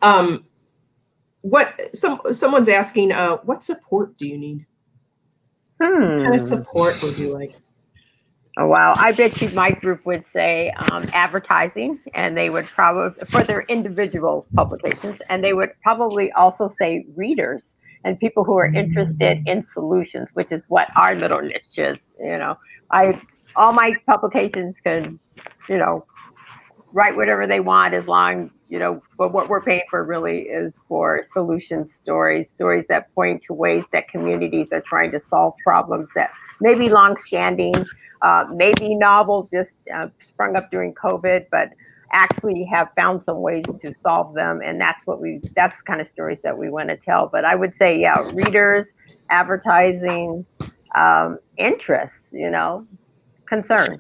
Um, 0.02 0.46
what 1.42 1.96
some 1.96 2.22
someone's 2.32 2.70
asking, 2.70 3.12
uh, 3.12 3.38
what 3.38 3.64
support 3.64 4.18
do 4.18 4.28
you 4.28 4.38
need? 4.38 4.66
Hmm. 5.82 6.02
What 6.02 6.24
kind 6.24 6.36
of 6.36 6.42
support 6.42 7.02
would 7.04 7.18
you 7.18 7.34
like? 7.34 7.54
Oh, 8.60 8.66
wow. 8.66 8.94
I 8.98 9.12
bet 9.12 9.40
you 9.40 9.50
my 9.50 9.70
group 9.70 10.04
would 10.08 10.24
say 10.34 10.72
um, 10.72 11.04
advertising, 11.14 12.00
and 12.16 12.36
they 12.36 12.50
would 12.50 12.66
probably, 12.66 13.24
for 13.26 13.44
their 13.44 13.62
individual 13.62 14.48
publications, 14.56 15.20
and 15.30 15.44
they 15.44 15.54
would 15.54 15.70
probably 15.84 16.32
also 16.32 16.74
say 16.82 17.06
readers 17.16 17.62
and 18.04 18.20
people 18.20 18.44
who 18.44 18.58
are 18.58 18.66
interested 18.66 19.44
in 19.46 19.64
solutions, 19.74 20.28
which 20.34 20.52
is 20.52 20.64
what 20.70 20.88
our 20.96 21.14
little 21.14 21.42
niche 21.42 21.78
is. 21.78 22.00
You 22.20 22.40
know, 22.40 22.58
I, 22.90 23.22
all 23.56 23.74
my 23.74 23.94
publications 24.08 24.76
can, 24.84 25.20
you 25.70 25.78
know, 25.78 26.06
write 26.94 27.16
whatever 27.16 27.46
they 27.46 27.60
want 27.60 27.94
as 27.94 28.08
long, 28.08 28.52
you 28.70 28.80
know, 28.80 29.02
but 29.18 29.34
what 29.34 29.50
we're 29.50 29.62
paying 29.62 29.84
for 29.90 30.04
really 30.04 30.42
is 30.44 30.74
for 30.88 31.28
solution 31.34 31.88
stories, 32.02 32.50
stories 32.50 32.86
that 32.90 33.14
point 33.14 33.44
to 33.44 33.54
ways 33.54 33.84
that 33.92 34.08
communities 34.08 34.72
are 34.72 34.82
trying 34.82 35.12
to 35.12 35.20
solve 35.20 35.54
problems 35.64 36.10
that 36.16 36.32
may 36.62 36.74
be 36.74 36.90
longstanding 36.90 37.74
uh, 38.22 38.46
maybe 38.54 38.96
novel, 38.96 39.50
just 39.54 39.70
uh, 39.94 40.08
sprung 40.28 40.56
up 40.56 40.72
during 40.72 40.94
COVID, 40.94 41.46
but 41.52 41.70
actually 42.12 42.64
have 42.64 42.90
found 42.96 43.22
some 43.24 43.42
ways 43.42 43.66
to 43.82 43.94
solve 44.02 44.34
them. 44.34 44.62
And 44.64 44.80
that's 44.80 45.06
what 45.06 45.22
we, 45.22 45.42
that's 45.56 45.78
the 45.78 45.84
kind 45.84 46.02
of 46.02 46.08
stories 46.08 46.40
that 46.44 46.58
we 46.58 46.70
want 46.70 46.90
to 46.90 46.98
tell. 46.98 47.28
But 47.28 47.46
I 47.46 47.56
would 47.56 47.74
say, 47.78 48.00
yeah, 48.00 48.28
readers, 48.34 48.88
advertising, 49.30 50.46
um, 50.96 51.40
interest, 51.58 52.16
you 52.32 52.50
know, 52.50 52.88
concern. 53.46 54.00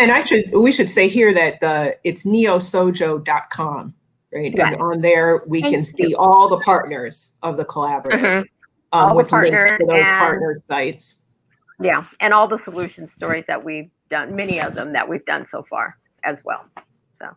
And 0.00 0.10
I 0.10 0.24
should, 0.24 0.50
we 0.52 0.72
should 0.72 0.90
say 0.90 1.08
here 1.08 1.32
that 1.34 1.60
the, 1.60 1.96
it's 2.04 2.26
neosojo.com, 2.26 3.94
right? 4.32 4.58
And 4.58 4.76
on 4.76 5.00
there, 5.00 5.42
we 5.46 5.60
Thank 5.60 5.72
can 5.72 5.80
you. 5.80 5.84
see 5.84 6.14
all 6.14 6.48
the 6.48 6.58
partners 6.58 7.34
of 7.42 7.56
the 7.56 7.64
collaborative. 7.64 8.20
Mm-hmm. 8.20 8.48
Um, 8.92 9.10
all 9.10 9.16
with 9.16 9.30
the 9.30 9.38
links 9.38 9.66
to 9.66 9.86
those 9.86 10.02
partner 10.02 10.56
sites 10.64 11.18
yeah, 11.80 12.04
and 12.20 12.32
all 12.32 12.46
the 12.46 12.58
solution 12.64 13.10
stories 13.16 13.44
that 13.48 13.64
we've 13.64 13.90
done, 14.10 14.34
many 14.34 14.60
of 14.60 14.74
them 14.74 14.92
that 14.92 15.08
we've 15.08 15.24
done 15.24 15.46
so 15.46 15.62
far 15.62 15.98
as 16.22 16.38
well. 16.44 16.68
So, 17.18 17.36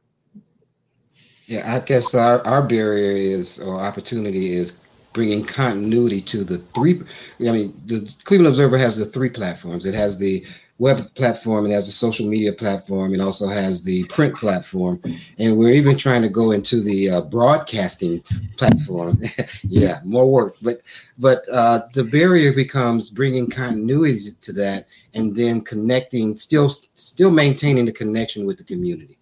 yeah, 1.47 1.75
I 1.75 1.85
guess 1.85 2.13
our, 2.13 2.45
our 2.45 2.65
barrier 2.65 3.11
is 3.11 3.59
or 3.59 3.79
opportunity 3.79 4.53
is 4.53 4.83
bringing 5.13 5.43
continuity 5.43 6.21
to 6.21 6.43
the 6.43 6.59
three. 6.75 7.01
I 7.41 7.51
mean, 7.51 7.81
the 7.85 8.13
Cleveland 8.25 8.49
Observer 8.49 8.77
has 8.77 8.97
the 8.97 9.05
three 9.05 9.29
platforms. 9.29 9.85
It 9.85 9.95
has 9.95 10.19
the 10.19 10.45
web 10.79 11.13
platform, 11.15 11.65
it 11.65 11.71
has 11.71 11.87
a 11.87 11.91
social 11.91 12.27
media 12.27 12.53
platform, 12.53 13.13
it 13.13 13.19
also 13.19 13.47
has 13.47 13.83
the 13.83 14.03
print 14.05 14.35
platform, 14.35 15.01
and 15.39 15.57
we're 15.57 15.73
even 15.73 15.97
trying 15.97 16.21
to 16.21 16.29
go 16.29 16.51
into 16.51 16.81
the 16.81 17.09
uh, 17.09 17.21
broadcasting 17.21 18.21
platform. 18.57 19.19
yeah, 19.63 19.99
more 20.03 20.31
work, 20.31 20.55
but 20.61 20.81
but 21.17 21.43
uh, 21.51 21.81
the 21.93 22.03
barrier 22.03 22.53
becomes 22.53 23.09
bringing 23.09 23.49
continuity 23.49 24.31
to 24.41 24.53
that, 24.53 24.85
and 25.13 25.35
then 25.35 25.61
connecting, 25.61 26.35
still 26.35 26.69
still 26.69 27.31
maintaining 27.31 27.85
the 27.85 27.91
connection 27.91 28.45
with 28.45 28.57
the 28.57 28.63
community. 28.63 29.17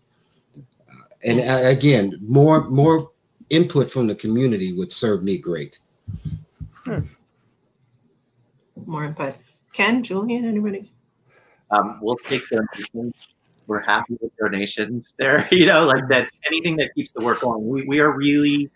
Uh, 0.58 1.04
and 1.24 1.40
uh, 1.40 1.68
again, 1.68 2.18
more 2.22 2.66
more 2.70 3.12
input 3.50 3.90
from 3.90 4.08
the 4.08 4.16
community 4.16 4.74
would 4.74 4.92
serve 4.92 5.24
me 5.24 5.38
great. 5.38 5.80
Hmm. 6.84 7.00
More 8.86 9.06
input. 9.06 9.36
Ken, 9.72 10.04
Julian, 10.04 10.46
anybody? 10.46 10.92
Um, 11.76 12.00
we'll 12.02 12.18
take 12.18 12.48
donations. 12.50 13.14
We're 13.68 13.82
happy 13.82 14.18
with 14.22 14.36
donations 14.38 15.14
there. 15.18 15.48
You 15.52 15.66
know, 15.66 15.86
like 15.86 16.08
that's 16.10 16.32
anything 16.46 16.76
that 16.78 16.94
keeps 16.96 17.12
the 17.12 17.24
work 17.24 17.42
going. 17.42 17.68
We, 17.68 17.84
we 17.84 18.00
are 18.00 18.12
really 18.12 18.70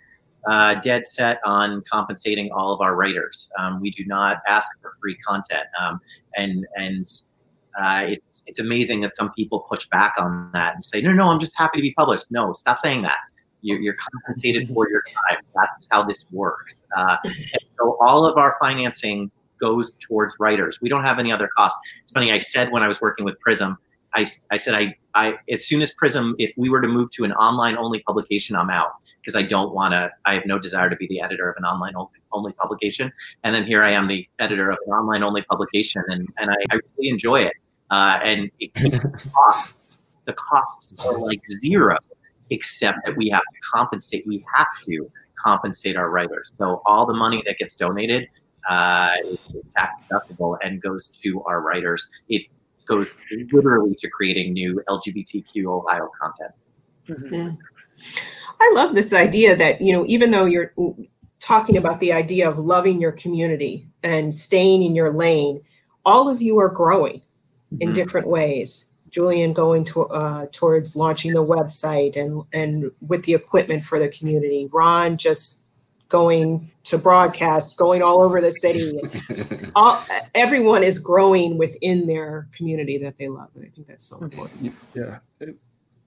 uh, 0.47 0.75
dead 0.75 1.05
set 1.05 1.39
on 1.45 1.83
compensating 1.91 2.51
all 2.51 2.73
of 2.73 2.81
our 2.81 2.95
writers. 2.95 3.51
Um, 3.57 3.81
we 3.81 3.91
do 3.91 4.05
not 4.05 4.37
ask 4.47 4.69
for 4.81 4.93
free 5.01 5.17
content. 5.27 5.67
Um, 5.79 5.99
and 6.35 6.65
and 6.75 7.05
uh, 7.79 8.03
it's 8.07 8.43
it's 8.47 8.59
amazing 8.59 9.01
that 9.01 9.15
some 9.15 9.31
people 9.33 9.61
push 9.69 9.87
back 9.87 10.15
on 10.17 10.49
that 10.53 10.75
and 10.75 10.83
say, 10.83 11.01
no, 11.01 11.13
no, 11.13 11.29
I'm 11.29 11.39
just 11.39 11.57
happy 11.57 11.77
to 11.77 11.81
be 11.81 11.93
published. 11.93 12.31
No, 12.31 12.53
stop 12.53 12.79
saying 12.79 13.03
that. 13.03 13.17
You're, 13.61 13.79
you're 13.79 13.95
compensated 13.95 14.69
for 14.69 14.89
your 14.89 15.03
time. 15.07 15.43
That's 15.53 15.87
how 15.91 16.03
this 16.03 16.25
works. 16.31 16.85
Uh, 16.95 17.17
so 17.77 17.97
all 18.01 18.25
of 18.25 18.37
our 18.37 18.55
financing 18.61 19.29
goes 19.59 19.91
towards 19.99 20.35
writers. 20.39 20.79
We 20.81 20.89
don't 20.89 21.03
have 21.03 21.19
any 21.19 21.31
other 21.31 21.49
costs. 21.55 21.79
It's 22.01 22.11
funny. 22.11 22.31
I 22.31 22.39
said 22.39 22.71
when 22.71 22.83
I 22.83 22.87
was 22.87 23.01
working 23.01 23.25
with 23.25 23.39
Prism, 23.39 23.77
I, 24.13 24.25
I 24.51 24.57
said 24.57 24.73
I, 24.73 24.95
I 25.13 25.35
as 25.49 25.65
soon 25.65 25.81
as 25.81 25.91
Prism, 25.93 26.35
if 26.39 26.51
we 26.57 26.69
were 26.69 26.81
to 26.81 26.87
move 26.87 27.11
to 27.11 27.23
an 27.23 27.33
online 27.33 27.77
only 27.77 28.01
publication, 28.01 28.55
I'm 28.55 28.69
out 28.69 28.93
because 29.21 29.35
I 29.35 29.43
don't 29.43 29.73
want 29.73 29.93
to. 29.93 30.11
I 30.25 30.33
have 30.35 30.45
no 30.45 30.57
desire 30.57 30.89
to 30.89 30.95
be 30.95 31.07
the 31.07 31.21
editor 31.21 31.49
of 31.49 31.57
an 31.57 31.65
online 31.65 31.93
only 32.31 32.53
publication. 32.53 33.11
And 33.43 33.53
then 33.53 33.65
here 33.65 33.83
I 33.83 33.91
am, 33.91 34.07
the 34.07 34.27
editor 34.39 34.71
of 34.71 34.77
an 34.85 34.93
online 34.93 35.23
only 35.23 35.41
publication, 35.43 36.03
and 36.07 36.27
and 36.37 36.51
I, 36.51 36.55
I 36.71 36.79
really 36.97 37.09
enjoy 37.09 37.41
it. 37.41 37.53
Uh, 37.91 38.19
and 38.23 38.51
it 38.59 38.73
the 40.25 40.33
costs 40.33 40.93
are 40.99 41.17
like 41.17 41.41
zero, 41.59 41.97
except 42.49 42.99
that 43.05 43.15
we 43.17 43.29
have 43.29 43.41
to 43.41 43.59
compensate. 43.73 44.25
We 44.25 44.43
have 44.55 44.67
to 44.85 45.11
compensate 45.43 45.95
our 45.95 46.09
writers. 46.09 46.51
So 46.57 46.81
all 46.85 47.05
the 47.05 47.13
money 47.13 47.41
that 47.45 47.57
gets 47.57 47.75
donated 47.75 48.27
uh, 48.67 49.15
is, 49.25 49.39
tax 49.75 49.95
deductible 50.09 50.57
and 50.61 50.81
goes 50.81 51.09
to 51.09 51.41
our 51.43 51.61
writers. 51.61 52.09
It 52.27 52.43
goes 52.85 53.15
literally 53.51 53.95
to 53.99 54.09
creating 54.09 54.53
new 54.53 54.81
LGBTQ 54.89 55.65
Ohio 55.65 56.09
content. 56.19 56.51
Mm-hmm. 57.07 57.55
I 58.61 58.71
love 58.73 58.95
this 58.95 59.13
idea 59.13 59.55
that, 59.55 59.81
you 59.81 59.93
know, 59.93 60.05
even 60.07 60.31
though 60.31 60.45
you're 60.45 60.73
talking 61.39 61.77
about 61.77 61.99
the 61.99 62.13
idea 62.13 62.49
of 62.49 62.57
loving 62.57 62.99
your 62.99 63.11
community 63.11 63.87
and 64.03 64.33
staying 64.33 64.83
in 64.83 64.95
your 64.95 65.13
lane, 65.13 65.61
all 66.05 66.29
of 66.29 66.41
you 66.41 66.59
are 66.59 66.69
growing 66.69 67.19
mm-hmm. 67.73 67.81
in 67.81 67.93
different 67.93 68.27
ways. 68.27 68.89
Julian 69.09 69.53
going 69.53 69.83
to, 69.85 70.05
uh, 70.07 70.45
towards 70.51 70.95
launching 70.95 71.33
the 71.33 71.43
website 71.43 72.15
and, 72.15 72.43
and 72.53 72.91
with 73.01 73.23
the 73.23 73.33
equipment 73.33 73.83
for 73.83 73.97
the 73.97 74.07
community. 74.07 74.69
Ron 74.71 75.17
just 75.17 75.58
going 76.09 76.69
to 76.83 76.97
broadcast, 76.97 77.77
going 77.77 78.01
all 78.01 78.21
over 78.21 78.41
the 78.41 78.49
city. 78.49 78.99
all, 79.75 80.03
everyone 80.35 80.83
is 80.83 80.99
growing 80.99 81.57
within 81.57 82.07
their 82.07 82.47
community 82.51 82.97
that 82.97 83.17
they 83.17 83.27
love. 83.27 83.49
And 83.55 83.65
I 83.65 83.69
think 83.69 83.87
that's 83.87 84.09
so 84.09 84.17
important. 84.23 84.73
Yeah. 84.93 85.19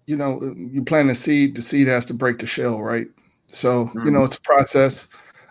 You 0.07 0.17
know, 0.17 0.55
you 0.57 0.83
plant 0.83 1.11
a 1.11 1.15
seed, 1.15 1.55
the 1.55 1.63
seed 1.63 1.87
has 1.87 2.05
to 2.07 2.15
break 2.15 2.41
the 2.41 2.47
shell, 2.47 2.83
right? 2.83 3.07
So, 3.47 3.87
mm-hmm. 3.87 4.05
you 4.05 4.11
know, 4.11 4.25
it's 4.25 4.37
a 4.37 4.41
process. 4.41 5.07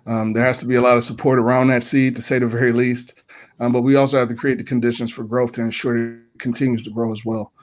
Um, 0.06 0.34
there 0.34 0.44
has 0.44 0.60
to 0.60 0.66
be 0.66 0.76
a 0.76 0.82
lot 0.82 0.98
of 0.98 1.04
support 1.04 1.40
around 1.40 1.68
that 1.68 1.84
seed, 1.84 2.16
to 2.16 2.22
say 2.22 2.40
the 2.40 2.48
very 2.48 2.74
least. 2.74 3.24
Um, 3.60 3.72
but 3.72 3.82
we 3.82 3.96
also 3.96 4.18
have 4.18 4.28
to 4.28 4.36
create 4.36 4.58
the 4.58 4.64
conditions 4.64 5.12
for 5.12 5.24
growth 5.24 5.54
to 5.54 5.62
ensure 5.62 6.14
it 6.14 6.20
continues 6.40 6.82
to 6.82 6.90
grow 6.90 7.12
as 7.12 7.24
well. 7.24 7.54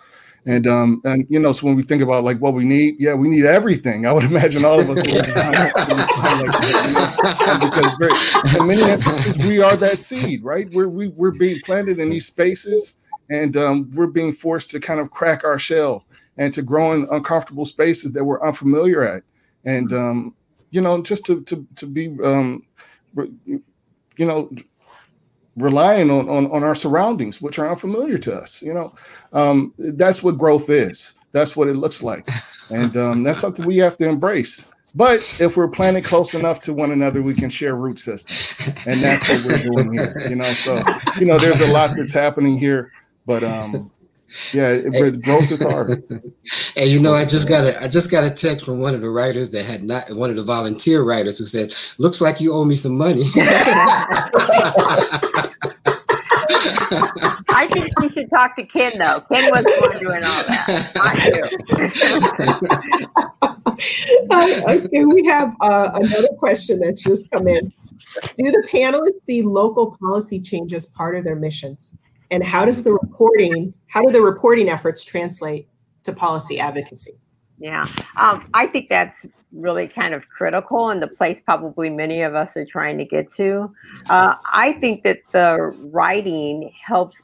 And 0.46 0.66
um, 0.66 1.02
and 1.04 1.26
you 1.28 1.38
know, 1.38 1.52
so 1.52 1.66
when 1.66 1.76
we 1.76 1.82
think 1.82 2.02
about 2.02 2.24
like 2.24 2.38
what 2.38 2.54
we 2.54 2.64
need, 2.64 2.96
yeah, 2.98 3.12
we 3.14 3.28
need 3.28 3.44
everything. 3.44 4.06
I 4.06 4.12
would 4.12 4.24
imagine 4.24 4.64
all 4.64 4.80
of 4.80 4.88
us 4.88 4.96
would 4.96 5.36
up 5.36 5.74
because 8.00 8.54
in 8.54 8.66
many 8.66 8.82
instances 8.82 9.38
we 9.46 9.60
are 9.60 9.76
that 9.76 10.00
seed, 10.00 10.44
right? 10.44 10.68
We're 10.72 10.88
we, 10.88 11.08
we're 11.08 11.32
being 11.32 11.58
planted 11.64 11.98
in 11.98 12.10
these 12.10 12.26
spaces, 12.26 12.96
and 13.30 13.56
um, 13.56 13.90
we're 13.94 14.06
being 14.06 14.32
forced 14.32 14.70
to 14.70 14.80
kind 14.80 15.00
of 15.00 15.10
crack 15.10 15.44
our 15.44 15.58
shell 15.58 16.04
and 16.38 16.54
to 16.54 16.62
grow 16.62 16.92
in 16.92 17.06
uncomfortable 17.10 17.66
spaces 17.66 18.12
that 18.12 18.24
we're 18.24 18.42
unfamiliar 18.42 19.02
at, 19.02 19.22
and 19.64 19.92
um, 19.92 20.34
you 20.70 20.80
know, 20.80 21.02
just 21.02 21.24
to 21.26 21.42
to 21.42 21.66
to 21.76 21.86
be 21.86 22.16
um, 22.22 22.64
you 23.16 24.26
know 24.26 24.50
relying 25.58 26.10
on, 26.10 26.28
on, 26.28 26.50
on 26.50 26.64
our 26.64 26.74
surroundings, 26.74 27.40
which 27.42 27.58
are 27.58 27.68
unfamiliar 27.68 28.18
to 28.18 28.34
us. 28.34 28.62
You 28.62 28.74
know, 28.74 28.92
um, 29.32 29.74
that's 29.78 30.22
what 30.22 30.38
growth 30.38 30.70
is. 30.70 31.14
That's 31.32 31.56
what 31.56 31.68
it 31.68 31.74
looks 31.74 32.02
like, 32.02 32.26
and 32.70 32.96
um, 32.96 33.22
that's 33.22 33.38
something 33.38 33.66
we 33.66 33.76
have 33.78 33.96
to 33.98 34.08
embrace. 34.08 34.66
But 34.94 35.20
if 35.38 35.56
we're 35.56 35.68
planted 35.68 36.04
close 36.04 36.32
enough 36.34 36.60
to 36.62 36.72
one 36.72 36.92
another, 36.92 37.20
we 37.20 37.34
can 37.34 37.50
share 37.50 37.74
root 37.74 38.00
systems, 38.00 38.56
and 38.86 39.02
that's 39.02 39.28
what 39.28 39.44
we're 39.44 39.58
doing 39.58 39.92
here. 39.92 40.16
You 40.28 40.36
know, 40.36 40.44
so 40.44 40.82
you 41.18 41.26
know, 41.26 41.38
there's 41.38 41.60
a 41.60 41.70
lot 41.70 41.94
that's 41.96 42.14
happening 42.14 42.56
here, 42.56 42.90
but 43.26 43.44
um, 43.44 43.90
yeah, 44.52 44.72
it, 44.72 45.22
growth 45.22 45.50
is 45.50 45.62
hard. 45.62 46.04
And 46.76 46.90
you 46.90 47.00
know, 47.00 47.14
I 47.14 47.24
just 47.24 47.48
got 47.48 47.64
a 47.64 47.82
I 47.82 47.88
just 47.88 48.10
got 48.10 48.24
a 48.24 48.30
text 48.30 48.64
from 48.64 48.80
one 48.80 48.94
of 48.94 49.00
the 49.00 49.10
writers 49.10 49.50
that 49.52 49.64
had 49.64 49.82
not 49.82 50.10
one 50.14 50.30
of 50.30 50.36
the 50.36 50.44
volunteer 50.44 51.02
writers 51.02 51.38
who 51.38 51.46
said, 51.46 51.72
"Looks 51.98 52.20
like 52.20 52.40
you 52.40 52.52
owe 52.52 52.64
me 52.64 52.76
some 52.76 52.96
money." 52.98 53.24
I 57.50 57.68
think 57.70 57.98
we 58.00 58.10
should 58.10 58.30
talk 58.30 58.56
to 58.56 58.64
Ken 58.64 58.92
though. 58.98 59.20
Ken 59.32 59.50
was 59.50 59.64
the 59.64 59.76
one 59.80 59.98
doing 59.98 60.24
all 60.24 60.42
that, 60.44 60.92
I 61.00 61.14
do. 64.70 64.86
okay, 64.86 65.04
we 65.04 65.24
have 65.26 65.54
uh, 65.60 65.90
another 65.94 66.28
question 66.38 66.80
that's 66.80 67.02
just 67.02 67.30
come 67.30 67.48
in. 67.48 67.72
Do 68.36 68.50
the 68.50 68.66
panelists 68.72 69.22
see 69.22 69.42
local 69.42 69.96
policy 70.00 70.40
change 70.40 70.72
as 70.72 70.86
part 70.86 71.16
of 71.16 71.24
their 71.24 71.36
missions? 71.36 71.96
And 72.30 72.44
how 72.44 72.64
does 72.64 72.82
the 72.82 72.92
reporting, 72.92 73.74
how 73.86 74.02
do 74.02 74.12
the 74.12 74.20
reporting 74.20 74.68
efforts 74.68 75.04
translate 75.04 75.68
to 76.04 76.12
policy 76.12 76.60
advocacy? 76.60 77.18
Yeah, 77.60 77.86
um, 78.16 78.48
I 78.54 78.66
think 78.66 78.88
that's 78.88 79.26
really 79.52 79.88
kind 79.88 80.14
of 80.14 80.28
critical 80.28 80.90
and 80.90 81.02
the 81.02 81.06
place 81.08 81.40
probably 81.44 81.90
many 81.90 82.22
of 82.22 82.34
us 82.34 82.56
are 82.56 82.66
trying 82.66 82.98
to 82.98 83.04
get 83.04 83.32
to. 83.32 83.72
Uh, 84.08 84.36
I 84.44 84.74
think 84.74 85.02
that 85.04 85.20
the 85.32 85.74
writing 85.90 86.72
helps 86.86 87.16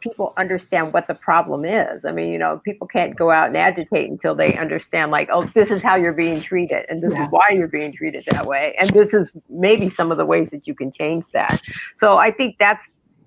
people 0.00 0.32
understand 0.36 0.92
what 0.92 1.06
the 1.06 1.14
problem 1.14 1.64
is. 1.64 2.04
I 2.04 2.12
mean, 2.12 2.32
you 2.32 2.38
know, 2.38 2.60
people 2.64 2.86
can't 2.86 3.14
go 3.16 3.30
out 3.30 3.48
and 3.48 3.56
agitate 3.56 4.10
until 4.10 4.34
they 4.34 4.56
understand, 4.56 5.10
like, 5.10 5.28
oh, 5.32 5.44
this 5.44 5.70
is 5.70 5.82
how 5.82 5.96
you're 5.96 6.12
being 6.12 6.40
treated, 6.40 6.86
and 6.88 7.02
this 7.02 7.12
yes. 7.12 7.26
is 7.26 7.32
why 7.32 7.48
you're 7.52 7.68
being 7.68 7.92
treated 7.92 8.24
that 8.30 8.46
way, 8.46 8.74
and 8.80 8.90
this 8.90 9.12
is 9.12 9.30
maybe 9.48 9.90
some 9.90 10.10
of 10.10 10.16
the 10.16 10.26
ways 10.26 10.50
that 10.50 10.66
you 10.66 10.74
can 10.74 10.90
change 10.90 11.24
that. 11.32 11.62
So 11.98 12.16
I 12.16 12.30
think 12.30 12.56
that's 12.58 12.82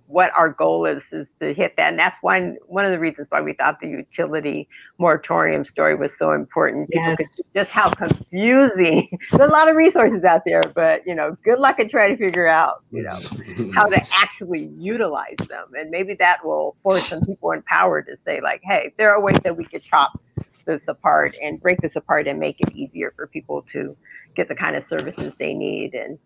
what 0.07 0.31
our 0.35 0.49
goal 0.49 0.85
is 0.85 1.01
is 1.11 1.27
to 1.39 1.53
hit 1.53 1.75
that. 1.77 1.89
And 1.89 1.99
that's 1.99 2.17
one 2.21 2.57
one 2.67 2.85
of 2.85 2.91
the 2.91 2.99
reasons 2.99 3.27
why 3.29 3.41
we 3.41 3.53
thought 3.53 3.79
the 3.79 3.87
utility 3.87 4.67
moratorium 4.97 5.65
story 5.65 5.95
was 5.95 6.11
so 6.17 6.31
important. 6.31 6.89
Yes. 6.91 7.41
just 7.55 7.71
how 7.71 7.89
confusing. 7.89 9.07
There's 9.31 9.49
a 9.49 9.53
lot 9.53 9.69
of 9.69 9.75
resources 9.75 10.23
out 10.23 10.41
there 10.45 10.63
but 10.75 11.05
you 11.05 11.15
know 11.15 11.37
good 11.43 11.59
luck 11.59 11.79
at 11.79 11.89
trying 11.89 12.15
to 12.15 12.17
figure 12.17 12.47
out 12.47 12.83
you 12.91 13.03
know 13.03 13.19
how 13.73 13.87
to 13.87 14.01
actually 14.13 14.69
utilize 14.77 15.37
them. 15.47 15.67
And 15.77 15.89
maybe 15.89 16.13
that 16.15 16.45
will 16.45 16.75
force 16.83 17.07
some 17.07 17.21
people 17.25 17.51
in 17.51 17.61
power 17.63 18.01
to 18.01 18.17
say 18.25 18.41
like 18.41 18.61
hey 18.63 18.93
there 18.97 19.13
are 19.13 19.21
ways 19.21 19.39
that 19.43 19.55
we 19.55 19.65
could 19.65 19.83
chop 19.83 20.19
this 20.65 20.81
apart 20.87 21.35
and 21.41 21.61
break 21.61 21.79
this 21.81 21.95
apart 21.95 22.27
and 22.27 22.39
make 22.39 22.59
it 22.61 22.71
easier 22.73 23.13
for 23.15 23.27
people 23.27 23.65
to 23.73 23.95
get 24.35 24.47
the 24.47 24.55
kind 24.55 24.75
of 24.75 24.83
services 24.85 25.35
they 25.35 25.53
need 25.53 25.93
and 25.93 26.17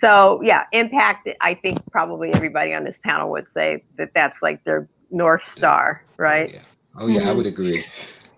so 0.00 0.40
yeah, 0.42 0.64
impact. 0.72 1.28
I 1.40 1.54
think 1.54 1.78
probably 1.90 2.32
everybody 2.34 2.72
on 2.74 2.84
this 2.84 2.98
panel 3.04 3.30
would 3.30 3.46
say 3.54 3.84
that 3.96 4.10
that's 4.14 4.36
like 4.42 4.62
their 4.64 4.88
north 5.10 5.42
star, 5.56 6.04
right? 6.16 6.50
Oh 6.50 6.52
yeah, 6.52 6.62
oh, 6.96 7.06
yeah 7.06 7.20
mm-hmm. 7.20 7.28
I 7.28 7.32
would 7.32 7.46
agree. 7.46 7.84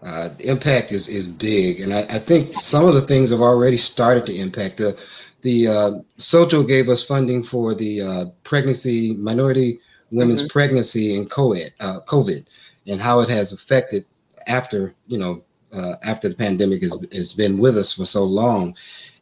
Uh, 0.03 0.31
the 0.31 0.49
impact 0.49 0.91
is 0.91 1.09
is 1.09 1.29
big, 1.29 1.81
and 1.81 1.95
I, 1.95 2.01
I, 2.01 2.19
think 2.19 2.55
some 2.55 2.89
of 2.89 2.95
the 2.95 3.03
things 3.03 3.31
have 3.31 3.41
already 3.41 3.77
started 3.77 4.27
to 4.27 4.35
impact. 4.35 4.79
The 4.79 4.99
the 5.43 5.69
uh, 5.69 5.91
SOJO 6.19 6.67
gave 6.67 6.89
us 6.89 7.07
funding 7.07 7.45
for 7.45 7.75
the 7.75 8.01
uh, 8.01 8.25
pregnancy 8.43 9.15
minority 9.15 9.81
women's 10.11 10.43
mm-hmm. 10.43 10.53
pregnancy 10.53 11.17
and 11.17 11.31
COVID, 11.31 11.71
uh, 11.81 12.01
COVID, 12.07 12.45
and 12.87 13.01
how 13.01 13.21
it 13.21 13.29
has 13.29 13.53
affected 13.53 14.05
after 14.49 14.93
you 15.07 15.19
know 15.19 15.43
uh, 15.73 15.95
after 16.03 16.29
the 16.29 16.35
pandemic 16.35 16.83
has, 16.83 16.99
has 17.13 17.33
been 17.33 17.59
with 17.59 17.77
us 17.79 17.93
for 17.93 18.05
so 18.05 18.25
long, 18.25 18.75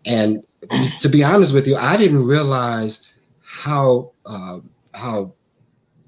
and 0.07 0.43
to 1.01 1.09
be 1.09 1.25
honest 1.25 1.53
with 1.53 1.67
you, 1.67 1.77
I 1.77 1.97
didn't 1.97 2.25
realize 2.25 3.13
how 3.43 4.13
uh, 4.27 4.61
how 4.95 5.33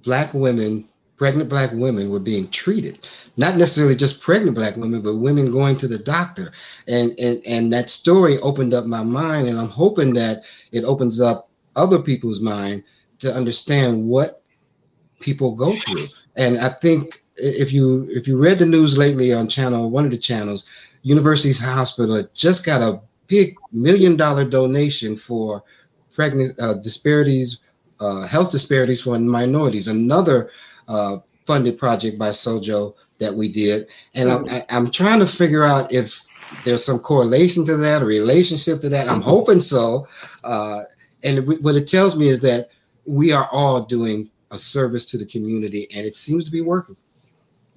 black 0.02 0.34
women, 0.34 0.88
pregnant 1.16 1.48
black 1.48 1.70
women, 1.72 2.10
were 2.10 2.20
being 2.20 2.48
treated. 2.48 3.08
Not 3.36 3.56
necessarily 3.56 3.96
just 3.96 4.20
pregnant 4.20 4.54
black 4.54 4.76
women, 4.76 5.00
but 5.00 5.16
women 5.16 5.50
going 5.50 5.76
to 5.78 5.88
the 5.88 5.98
doctor. 5.98 6.52
And 6.86 7.18
and 7.18 7.42
and 7.46 7.72
that 7.72 7.90
story 7.90 8.38
opened 8.38 8.74
up 8.74 8.86
my 8.86 9.02
mind, 9.02 9.48
and 9.48 9.58
I'm 9.58 9.68
hoping 9.68 10.14
that 10.14 10.44
it 10.70 10.84
opens 10.84 11.20
up 11.20 11.48
other 11.76 12.00
people's 12.00 12.40
mind 12.40 12.84
to 13.20 13.34
understand 13.34 14.06
what 14.06 14.42
people 15.20 15.54
go 15.54 15.74
through. 15.76 16.06
And 16.36 16.58
I 16.58 16.68
think 16.68 17.22
if 17.36 17.72
you 17.72 18.08
if 18.10 18.28
you 18.28 18.36
read 18.36 18.58
the 18.58 18.66
news 18.66 18.98
lately 18.98 19.32
on 19.32 19.48
channel 19.48 19.90
one 19.90 20.04
of 20.04 20.10
the 20.10 20.18
channels, 20.18 20.66
University's 21.02 21.60
Hospital 21.60 22.22
just 22.34 22.66
got 22.66 22.82
a 22.82 23.00
big 23.32 23.56
million 23.72 24.14
dollar 24.14 24.44
donation 24.44 25.16
for 25.16 25.64
pregnant 26.14 26.54
uh, 26.60 26.74
disparities, 26.74 27.60
uh, 27.98 28.26
health 28.26 28.50
disparities 28.50 29.00
for 29.00 29.18
minorities. 29.18 29.88
Another 29.88 30.50
uh, 30.86 31.16
funded 31.46 31.78
project 31.78 32.18
by 32.18 32.28
Sojo 32.28 32.94
that 33.20 33.32
we 33.32 33.50
did, 33.50 33.88
and 34.14 34.30
I'm, 34.30 34.46
I'm 34.68 34.90
trying 34.90 35.20
to 35.20 35.26
figure 35.26 35.64
out 35.64 35.94
if 35.94 36.20
there's 36.66 36.84
some 36.84 36.98
correlation 36.98 37.64
to 37.64 37.76
that, 37.78 38.02
a 38.02 38.04
relationship 38.04 38.82
to 38.82 38.90
that. 38.90 39.08
I'm 39.08 39.22
hoping 39.22 39.62
so. 39.62 40.06
Uh, 40.44 40.82
and 41.22 41.46
what 41.64 41.74
it 41.74 41.86
tells 41.86 42.18
me 42.18 42.28
is 42.28 42.42
that 42.42 42.68
we 43.06 43.32
are 43.32 43.48
all 43.50 43.82
doing 43.84 44.30
a 44.50 44.58
service 44.58 45.06
to 45.06 45.16
the 45.16 45.24
community, 45.24 45.88
and 45.94 46.04
it 46.06 46.14
seems 46.14 46.44
to 46.44 46.50
be 46.50 46.60
working. 46.60 46.96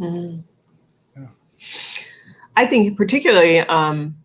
Mm-hmm. 0.02 0.42
Yeah. 1.22 1.30
I 2.58 2.66
think 2.66 2.98
particularly 2.98 3.60
um, 3.60 4.16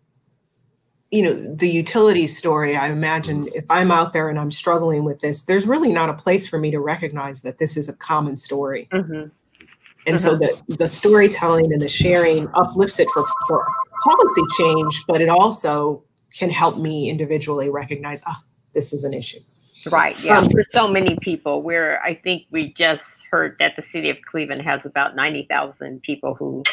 you 1.11 1.21
know 1.21 1.33
the 1.55 1.69
utility 1.69 2.25
story 2.25 2.75
i 2.75 2.87
imagine 2.87 3.47
if 3.53 3.69
i'm 3.69 3.91
out 3.91 4.13
there 4.13 4.29
and 4.29 4.39
i'm 4.39 4.49
struggling 4.49 5.03
with 5.03 5.19
this 5.21 5.43
there's 5.43 5.67
really 5.67 5.91
not 5.91 6.09
a 6.09 6.13
place 6.13 6.47
for 6.47 6.57
me 6.57 6.71
to 6.71 6.79
recognize 6.79 7.41
that 7.41 7.59
this 7.59 7.77
is 7.77 7.89
a 7.89 7.93
common 7.93 8.37
story 8.37 8.87
mm-hmm. 8.91 9.13
and 9.13 9.31
mm-hmm. 10.05 10.17
so 10.17 10.35
the 10.35 10.57
the 10.77 10.87
storytelling 10.87 11.71
and 11.71 11.81
the 11.81 11.89
sharing 11.89 12.47
uplifts 12.55 12.99
it 12.99 13.07
for, 13.13 13.25
for 13.47 13.67
policy 14.01 14.41
change 14.57 15.03
but 15.07 15.21
it 15.21 15.29
also 15.29 16.01
can 16.33 16.49
help 16.49 16.77
me 16.77 17.09
individually 17.09 17.69
recognize 17.69 18.23
oh 18.27 18.41
this 18.73 18.93
is 18.93 19.03
an 19.03 19.13
issue 19.13 19.39
right 19.91 20.17
yeah 20.23 20.39
um, 20.39 20.49
for 20.49 20.63
so 20.71 20.87
many 20.87 21.17
people 21.21 21.61
where 21.61 22.01
i 22.03 22.15
think 22.15 22.43
we 22.51 22.73
just 22.73 23.03
heard 23.29 23.55
that 23.59 23.75
the 23.75 23.83
city 23.83 24.09
of 24.09 24.17
cleveland 24.29 24.61
has 24.61 24.85
about 24.85 25.15
90000 25.15 26.01
people 26.03 26.35
who 26.35 26.63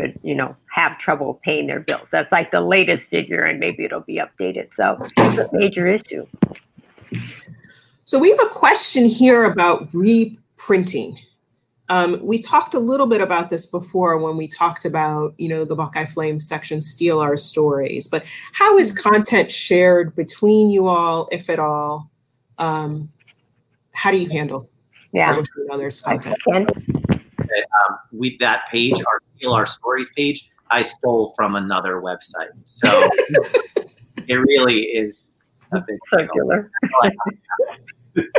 could, 0.00 0.18
you 0.22 0.34
know, 0.34 0.56
have 0.70 0.98
trouble 0.98 1.40
paying 1.42 1.66
their 1.66 1.80
bills. 1.80 2.08
That's 2.10 2.30
like 2.32 2.50
the 2.50 2.60
latest 2.60 3.08
figure, 3.08 3.44
and 3.44 3.58
maybe 3.58 3.84
it'll 3.84 4.00
be 4.00 4.20
updated. 4.20 4.74
So 4.74 4.98
it's 5.00 5.38
a 5.38 5.48
major 5.52 5.86
issue. 5.86 6.26
So 8.04 8.18
we 8.18 8.30
have 8.30 8.40
a 8.42 8.48
question 8.48 9.06
here 9.06 9.44
about 9.44 9.88
reprinting. 9.92 11.18
Um, 11.88 12.18
we 12.22 12.38
talked 12.38 12.74
a 12.74 12.80
little 12.80 13.06
bit 13.06 13.20
about 13.20 13.48
this 13.48 13.66
before 13.66 14.18
when 14.18 14.36
we 14.36 14.48
talked 14.48 14.84
about, 14.84 15.34
you 15.38 15.48
know, 15.48 15.64
the 15.64 15.76
Buckeye 15.76 16.06
Flame 16.06 16.40
section, 16.40 16.82
steal 16.82 17.20
our 17.20 17.36
stories. 17.36 18.08
But 18.08 18.24
how 18.52 18.76
is 18.76 18.92
content 18.92 19.52
shared 19.52 20.14
between 20.16 20.68
you 20.68 20.88
all, 20.88 21.28
if 21.30 21.48
at 21.48 21.60
all? 21.60 22.10
Um, 22.58 23.10
how 23.92 24.10
do 24.10 24.18
you 24.18 24.28
handle 24.28 24.68
Yeah. 25.12 25.28
publishing 25.28 25.66
others' 25.70 26.00
content? 26.00 26.36
Ken? 26.44 26.66
Um, 27.08 27.98
with 28.12 28.38
that 28.40 28.64
page, 28.70 28.98
our 28.98 29.20
Steal 29.36 29.52
Our 29.52 29.66
Stories 29.66 30.10
page, 30.16 30.50
I 30.70 30.82
stole 30.82 31.32
from 31.36 31.56
another 31.56 32.00
website. 32.00 32.50
So 32.64 32.88
it 34.28 34.34
really 34.34 34.82
is 34.82 35.56
a 35.72 35.80
big. 35.80 35.98
Circular. 36.08 36.70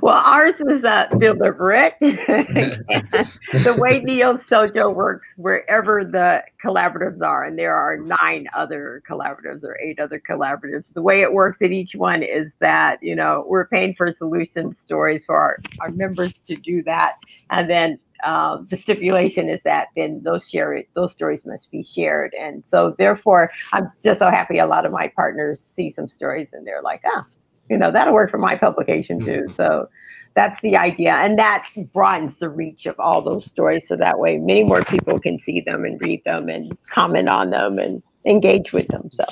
Well, 0.00 0.22
ours 0.24 0.54
is 0.68 0.84
uh, 0.84 1.06
deliberate. 1.18 1.96
the 2.00 3.76
way 3.78 4.00
NeoSojo 4.00 4.94
works, 4.94 5.28
wherever 5.36 6.04
the 6.04 6.42
collaboratives 6.64 7.20
are, 7.20 7.44
and 7.44 7.58
there 7.58 7.74
are 7.74 7.96
nine 7.96 8.46
other 8.54 9.02
collaboratives 9.08 9.64
or 9.64 9.78
eight 9.80 9.98
other 9.98 10.20
collaboratives, 10.20 10.92
the 10.94 11.02
way 11.02 11.22
it 11.22 11.32
works 11.32 11.58
at 11.62 11.72
each 11.72 11.94
one 11.94 12.22
is 12.22 12.52
that, 12.60 13.02
you 13.02 13.16
know, 13.16 13.44
we're 13.48 13.66
paying 13.66 13.94
for 13.94 14.12
solution 14.12 14.74
stories 14.74 15.22
for 15.26 15.36
our, 15.36 15.58
our 15.80 15.90
members 15.90 16.32
to 16.46 16.54
do 16.56 16.82
that. 16.84 17.16
And 17.50 17.68
then 17.68 17.98
uh, 18.22 18.58
the 18.68 18.76
stipulation 18.76 19.48
is 19.48 19.62
that 19.62 19.88
then 19.96 20.20
those 20.24 20.48
share 20.48 20.82
those 20.94 21.12
stories 21.12 21.44
must 21.44 21.70
be 21.70 21.82
shared. 21.82 22.34
And 22.38 22.64
so 22.66 22.94
therefore, 22.98 23.50
I'm 23.72 23.90
just 24.02 24.18
so 24.18 24.30
happy 24.30 24.58
a 24.58 24.66
lot 24.66 24.86
of 24.86 24.92
my 24.92 25.08
partners 25.08 25.58
see 25.74 25.90
some 25.90 26.08
stories 26.08 26.48
and 26.52 26.66
they're 26.66 26.82
like, 26.82 27.00
ah, 27.04 27.24
you 27.70 27.76
know 27.76 27.90
that'll 27.90 28.14
work 28.14 28.30
for 28.30 28.38
my 28.38 28.56
publication 28.56 29.20
too. 29.20 29.46
So 29.56 29.88
that's 30.34 30.60
the 30.62 30.76
idea. 30.76 31.12
And 31.12 31.38
that 31.38 31.66
broadens 31.92 32.38
the 32.38 32.48
reach 32.48 32.86
of 32.86 32.98
all 32.98 33.20
those 33.20 33.44
stories. 33.44 33.86
So 33.86 33.96
that 33.96 34.18
way 34.18 34.38
many 34.38 34.64
more 34.64 34.82
people 34.82 35.20
can 35.20 35.38
see 35.38 35.60
them 35.60 35.84
and 35.84 36.00
read 36.00 36.22
them 36.24 36.48
and 36.48 36.76
comment 36.88 37.28
on 37.28 37.50
them 37.50 37.78
and 37.78 38.02
engage 38.24 38.72
with 38.72 38.88
them 38.88 39.10
so 39.10 39.24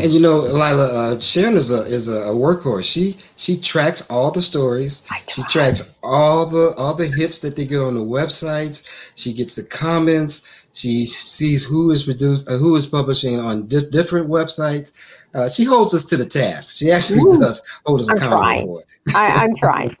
And 0.00 0.12
you 0.12 0.20
know, 0.20 0.38
Lila, 0.38 1.14
uh, 1.14 1.20
Sharon 1.20 1.56
is 1.56 1.70
a 1.70 1.82
is 1.82 2.08
a, 2.08 2.32
workhorse. 2.32 2.84
She 2.84 3.16
she 3.36 3.56
tracks 3.58 4.06
all 4.10 4.30
the 4.30 4.42
stories. 4.42 5.06
She 5.28 5.42
tracks 5.44 5.94
all 6.02 6.46
the 6.46 6.74
all 6.76 6.94
the 6.94 7.06
hits 7.06 7.38
that 7.40 7.56
they 7.56 7.66
get 7.66 7.80
on 7.80 7.94
the 7.94 8.00
websites. 8.00 8.86
She 9.14 9.32
gets 9.32 9.56
the 9.56 9.64
comments. 9.64 10.46
She 10.72 11.06
sees 11.06 11.64
who 11.64 11.90
is 11.90 12.04
produced, 12.04 12.48
uh, 12.48 12.56
who 12.56 12.76
is 12.76 12.86
publishing 12.86 13.38
on 13.40 13.66
di- 13.66 13.90
different 13.90 14.28
websites. 14.28 14.92
Uh, 15.32 15.48
she 15.48 15.64
holds 15.64 15.94
us 15.94 16.04
to 16.06 16.16
the 16.16 16.26
task. 16.26 16.74
She 16.76 16.90
actually 16.90 17.20
Ooh, 17.20 17.38
does 17.40 17.62
hold 17.86 18.00
us 18.00 18.08
I'm 18.08 18.16
accountable 18.16 18.40
trying. 18.42 18.66
for 18.66 18.80
it. 18.80 18.86
I, 19.14 19.26
i'm 19.28 19.56
trying 19.56 19.96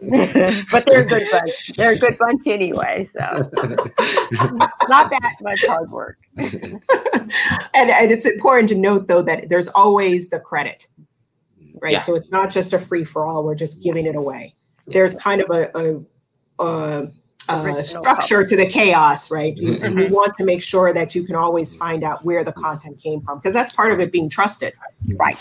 but 0.70 0.84
they're 0.86 1.00
a 1.00 1.06
good 1.06 1.22
bunch 1.32 1.72
they're 1.76 1.92
a 1.92 1.98
good 1.98 2.18
bunch 2.18 2.46
anyway 2.46 3.08
so 3.18 3.20
not 4.88 5.08
that 5.10 5.36
much 5.40 5.64
hard 5.66 5.90
work 5.90 6.18
and, 6.36 7.90
and 7.90 8.12
it's 8.12 8.26
important 8.26 8.68
to 8.68 8.74
note 8.74 9.08
though 9.08 9.22
that 9.22 9.48
there's 9.48 9.68
always 9.68 10.28
the 10.28 10.38
credit 10.38 10.86
right 11.80 11.92
Yeah. 11.92 11.98
so 12.00 12.14
it's 12.14 12.30
not 12.30 12.50
just 12.50 12.74
a 12.74 12.78
free 12.78 13.04
for 13.04 13.24
all 13.26 13.42
we're 13.42 13.54
just 13.54 13.82
giving 13.82 14.04
it 14.04 14.16
away 14.16 14.54
there's 14.86 15.14
kind 15.14 15.40
of 15.40 15.48
a, 15.50 15.70
a, 15.74 16.64
a, 16.64 17.08
a 17.48 17.60
Original 17.62 17.84
structure 17.84 18.44
to 18.44 18.56
the 18.56 18.66
chaos 18.66 19.30
right 19.30 19.56
You- 19.56 19.72
Mhm. 19.72 19.82
and 19.84 19.96
we 19.96 20.06
want 20.08 20.36
to 20.36 20.44
make 20.44 20.62
sure 20.62 20.92
that 20.92 21.14
you 21.14 21.22
can 21.24 21.34
always 21.36 21.74
find 21.74 22.04
out 22.04 22.24
where 22.24 22.44
the 22.44 22.52
content 22.52 23.00
came 23.02 23.20
from 23.22 23.38
because 23.38 23.54
that's 23.54 23.72
part 23.72 23.92
of 23.92 24.00
it 24.00 24.12
being 24.12 24.28
trusted 24.28 24.72
right 25.16 25.38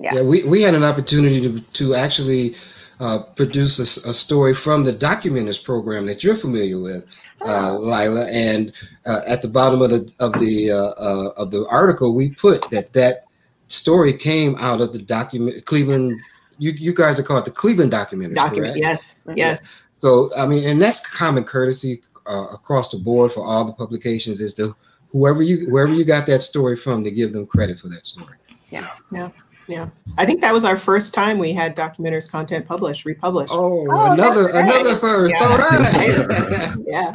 Yeah. 0.00 0.14
Yeah, 0.14 0.22
we, 0.22 0.44
we 0.44 0.62
had 0.62 0.74
an 0.74 0.84
opportunity 0.84 1.40
to, 1.42 1.60
to 1.60 1.94
actually 1.94 2.54
uh, 3.00 3.20
produce 3.36 3.78
a 3.78 4.12
story 4.14 4.54
from 4.54 4.82
the 4.84 4.92
Documenters 4.92 5.62
program 5.62 6.06
that 6.06 6.24
you're 6.24 6.34
familiar 6.34 6.80
with, 6.80 7.04
uh, 7.46 7.72
Lila. 7.78 8.26
And 8.26 8.72
uh, 9.06 9.20
at 9.26 9.40
the 9.40 9.46
bottom 9.48 9.82
of 9.82 9.90
the 9.90 10.10
of 10.18 10.32
the 10.40 10.70
uh, 10.72 10.76
uh, 11.08 11.32
of 11.36 11.50
the 11.52 11.64
article, 11.70 12.12
we 12.14 12.30
put 12.30 12.68
that 12.70 12.92
that 12.94 13.24
story 13.68 14.12
came 14.12 14.56
out 14.58 14.80
of 14.80 14.92
the 14.92 14.98
document 14.98 15.64
Cleveland. 15.64 16.18
You 16.58 16.72
you 16.72 16.92
guys 16.94 17.18
are 17.18 17.22
called 17.22 17.44
the 17.44 17.50
Cleveland 17.50 17.92
Documenters, 17.92 18.34
document 18.34 18.74
correct? 18.74 18.78
yes 18.78 19.20
yes 19.36 19.60
So 19.96 20.30
I 20.36 20.46
mean, 20.46 20.64
and 20.68 20.80
that's 20.80 21.06
common 21.08 21.44
courtesy 21.44 22.02
uh, 22.26 22.46
across 22.52 22.90
the 22.90 22.98
board 22.98 23.32
for 23.32 23.44
all 23.44 23.64
the 23.64 23.72
publications. 23.72 24.40
Is 24.40 24.54
to 24.54 24.74
whoever 25.10 25.42
you 25.42 25.70
wherever 25.70 25.92
you 25.92 26.04
got 26.04 26.26
that 26.26 26.42
story 26.42 26.76
from 26.76 27.04
to 27.04 27.10
give 27.10 27.32
them 27.32 27.46
credit 27.46 27.78
for 27.78 27.88
that 27.88 28.06
story. 28.06 28.36
Yeah, 28.70 28.88
yeah. 29.12 29.30
Yeah, 29.68 29.90
I 30.16 30.24
think 30.24 30.40
that 30.40 30.52
was 30.54 30.64
our 30.64 30.78
first 30.78 31.12
time 31.12 31.36
we 31.36 31.52
had 31.52 31.76
documenters 31.76 32.30
content 32.30 32.66
published 32.66 33.04
republished 33.04 33.52
Oh, 33.52 33.86
Oh, 33.90 34.12
another 34.12 34.44
that's 34.50 34.72
another 34.72 34.96
first. 34.96 35.38
Yeah. 35.38 35.46
All 35.46 35.58
right. 35.58 36.76
yeah. 36.86 37.14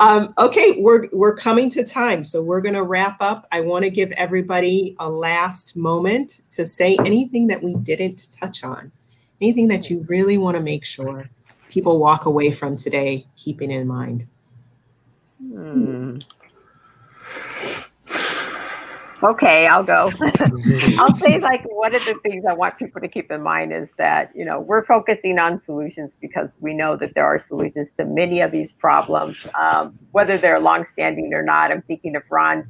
Um, 0.00 0.32
okay, 0.38 0.76
we're 0.78 1.08
we're 1.12 1.34
coming 1.36 1.68
to 1.70 1.84
time, 1.84 2.24
so 2.24 2.42
we're 2.42 2.62
going 2.62 2.74
to 2.74 2.84
wrap 2.84 3.20
up. 3.20 3.46
I 3.52 3.60
want 3.60 3.84
to 3.84 3.90
give 3.90 4.10
everybody 4.12 4.96
a 4.98 5.10
last 5.10 5.76
moment 5.76 6.40
to 6.50 6.64
say 6.64 6.96
anything 7.00 7.46
that 7.48 7.62
we 7.62 7.76
didn't 7.76 8.28
touch 8.32 8.64
on, 8.64 8.90
anything 9.42 9.68
that 9.68 9.90
you 9.90 10.06
really 10.08 10.38
want 10.38 10.56
to 10.56 10.62
make 10.62 10.86
sure 10.86 11.28
people 11.68 11.98
walk 11.98 12.24
away 12.24 12.50
from 12.50 12.76
today, 12.76 13.26
keeping 13.36 13.70
in 13.70 13.86
mind. 13.86 14.26
Hmm. 15.38 16.16
Okay, 19.22 19.66
I'll 19.66 19.82
go. 19.82 20.10
I'll 20.98 21.16
say 21.16 21.38
like 21.38 21.62
one 21.64 21.94
of 21.94 22.04
the 22.04 22.18
things 22.22 22.44
I 22.48 22.54
want 22.54 22.78
people 22.78 23.00
to 23.02 23.08
keep 23.08 23.30
in 23.30 23.42
mind 23.42 23.72
is 23.72 23.88
that 23.98 24.30
you 24.34 24.44
know 24.44 24.60
we're 24.60 24.84
focusing 24.84 25.38
on 25.38 25.60
solutions 25.66 26.10
because 26.20 26.48
we 26.60 26.72
know 26.72 26.96
that 26.96 27.14
there 27.14 27.24
are 27.24 27.44
solutions 27.46 27.88
to 27.98 28.04
many 28.06 28.40
of 28.40 28.50
these 28.50 28.70
problems, 28.72 29.46
um, 29.58 29.98
whether 30.12 30.38
they're 30.38 30.60
longstanding 30.60 31.34
or 31.34 31.42
not. 31.42 31.70
I'm 31.70 31.82
thinking 31.82 32.16
of 32.16 32.22
Ron's 32.30 32.66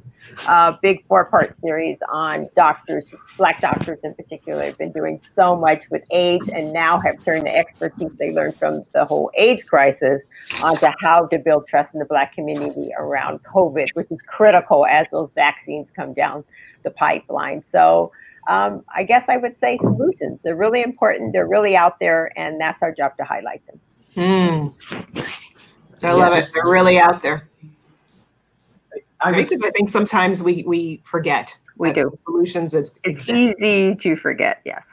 uh, 0.47 0.73
big 0.81 1.05
four-part 1.07 1.55
series 1.61 1.97
on 2.11 2.49
doctors, 2.55 3.03
Black 3.37 3.59
doctors 3.61 3.99
in 4.03 4.13
particular, 4.15 4.63
have 4.63 4.77
been 4.77 4.91
doing 4.91 5.21
so 5.35 5.55
much 5.55 5.83
with 5.89 6.03
AIDS, 6.11 6.47
and 6.49 6.71
now 6.73 6.99
have 6.99 7.23
turned 7.23 7.45
the 7.45 7.55
expertise 7.55 8.11
they 8.17 8.31
learned 8.31 8.55
from 8.55 8.83
the 8.93 9.05
whole 9.05 9.31
AIDS 9.35 9.63
crisis 9.63 10.21
onto 10.63 10.87
how 10.99 11.27
to 11.27 11.39
build 11.39 11.67
trust 11.67 11.93
in 11.93 11.99
the 11.99 12.05
Black 12.05 12.33
community 12.33 12.91
around 12.97 13.43
COVID, 13.43 13.87
which 13.93 14.07
is 14.11 14.19
critical 14.27 14.85
as 14.85 15.07
those 15.11 15.29
vaccines 15.35 15.87
come 15.95 16.13
down 16.13 16.43
the 16.83 16.91
pipeline. 16.91 17.63
So 17.71 18.11
um, 18.47 18.83
I 18.93 19.03
guess 19.03 19.25
I 19.27 19.37
would 19.37 19.55
say 19.59 19.77
solutions. 19.77 20.39
They're 20.43 20.55
really 20.55 20.81
important. 20.81 21.33
They're 21.33 21.47
really 21.47 21.75
out 21.75 21.99
there, 21.99 22.31
and 22.37 22.59
that's 22.59 22.81
our 22.81 22.91
job 22.91 23.15
to 23.17 23.23
highlight 23.23 23.61
them. 23.67 23.79
Hmm. 24.15 25.21
I 26.03 26.13
Yeah, 26.13 26.13
love 26.13 26.35
it. 26.35 26.49
They're 26.53 26.71
really 26.71 26.99
out 26.99 27.21
there. 27.21 27.47
I 29.23 29.31
Right? 29.31 29.51
I 29.63 29.71
think 29.71 29.89
sometimes 29.89 30.43
we 30.43 30.63
we 30.65 31.01
forget. 31.03 31.57
We 31.77 31.93
do. 31.93 32.11
Solutions 32.15 32.73
it's, 32.73 32.97
It's 33.03 33.27
exist. 33.27 33.59
easy 33.59 33.95
to 33.95 34.15
forget. 34.15 34.61
Yes. 34.65 34.87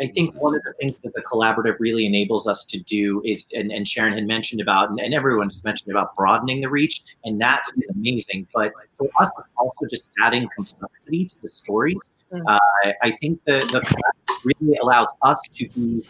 I 0.00 0.08
think 0.08 0.34
one 0.40 0.54
of 0.54 0.62
the 0.64 0.72
things 0.80 0.98
that 0.98 1.14
the 1.14 1.22
collaborative 1.22 1.76
really 1.78 2.06
enables 2.06 2.48
us 2.48 2.64
to 2.64 2.80
do 2.80 3.22
is, 3.24 3.48
and, 3.54 3.70
and 3.70 3.86
Sharon 3.86 4.14
had 4.14 4.26
mentioned 4.26 4.60
about, 4.60 4.90
and, 4.90 4.98
and 4.98 5.14
everyone 5.14 5.48
has 5.48 5.62
mentioned 5.62 5.92
about 5.92 6.16
broadening 6.16 6.60
the 6.60 6.68
reach, 6.68 7.02
and 7.24 7.40
that's 7.40 7.72
amazing. 7.94 8.48
But 8.52 8.72
for 8.98 9.08
us, 9.20 9.30
also 9.56 9.86
just 9.88 10.10
adding 10.22 10.48
complexity 10.54 11.26
to 11.26 11.40
the 11.42 11.48
stories. 11.48 12.10
Mm. 12.32 12.42
Uh, 12.48 12.58
I, 12.84 12.94
I 13.02 13.10
think 13.20 13.40
the, 13.46 13.60
the 13.72 13.80
collaborative 13.80 14.56
really 14.60 14.76
allows 14.78 15.08
us 15.22 15.40
to 15.54 15.68
be 15.68 16.04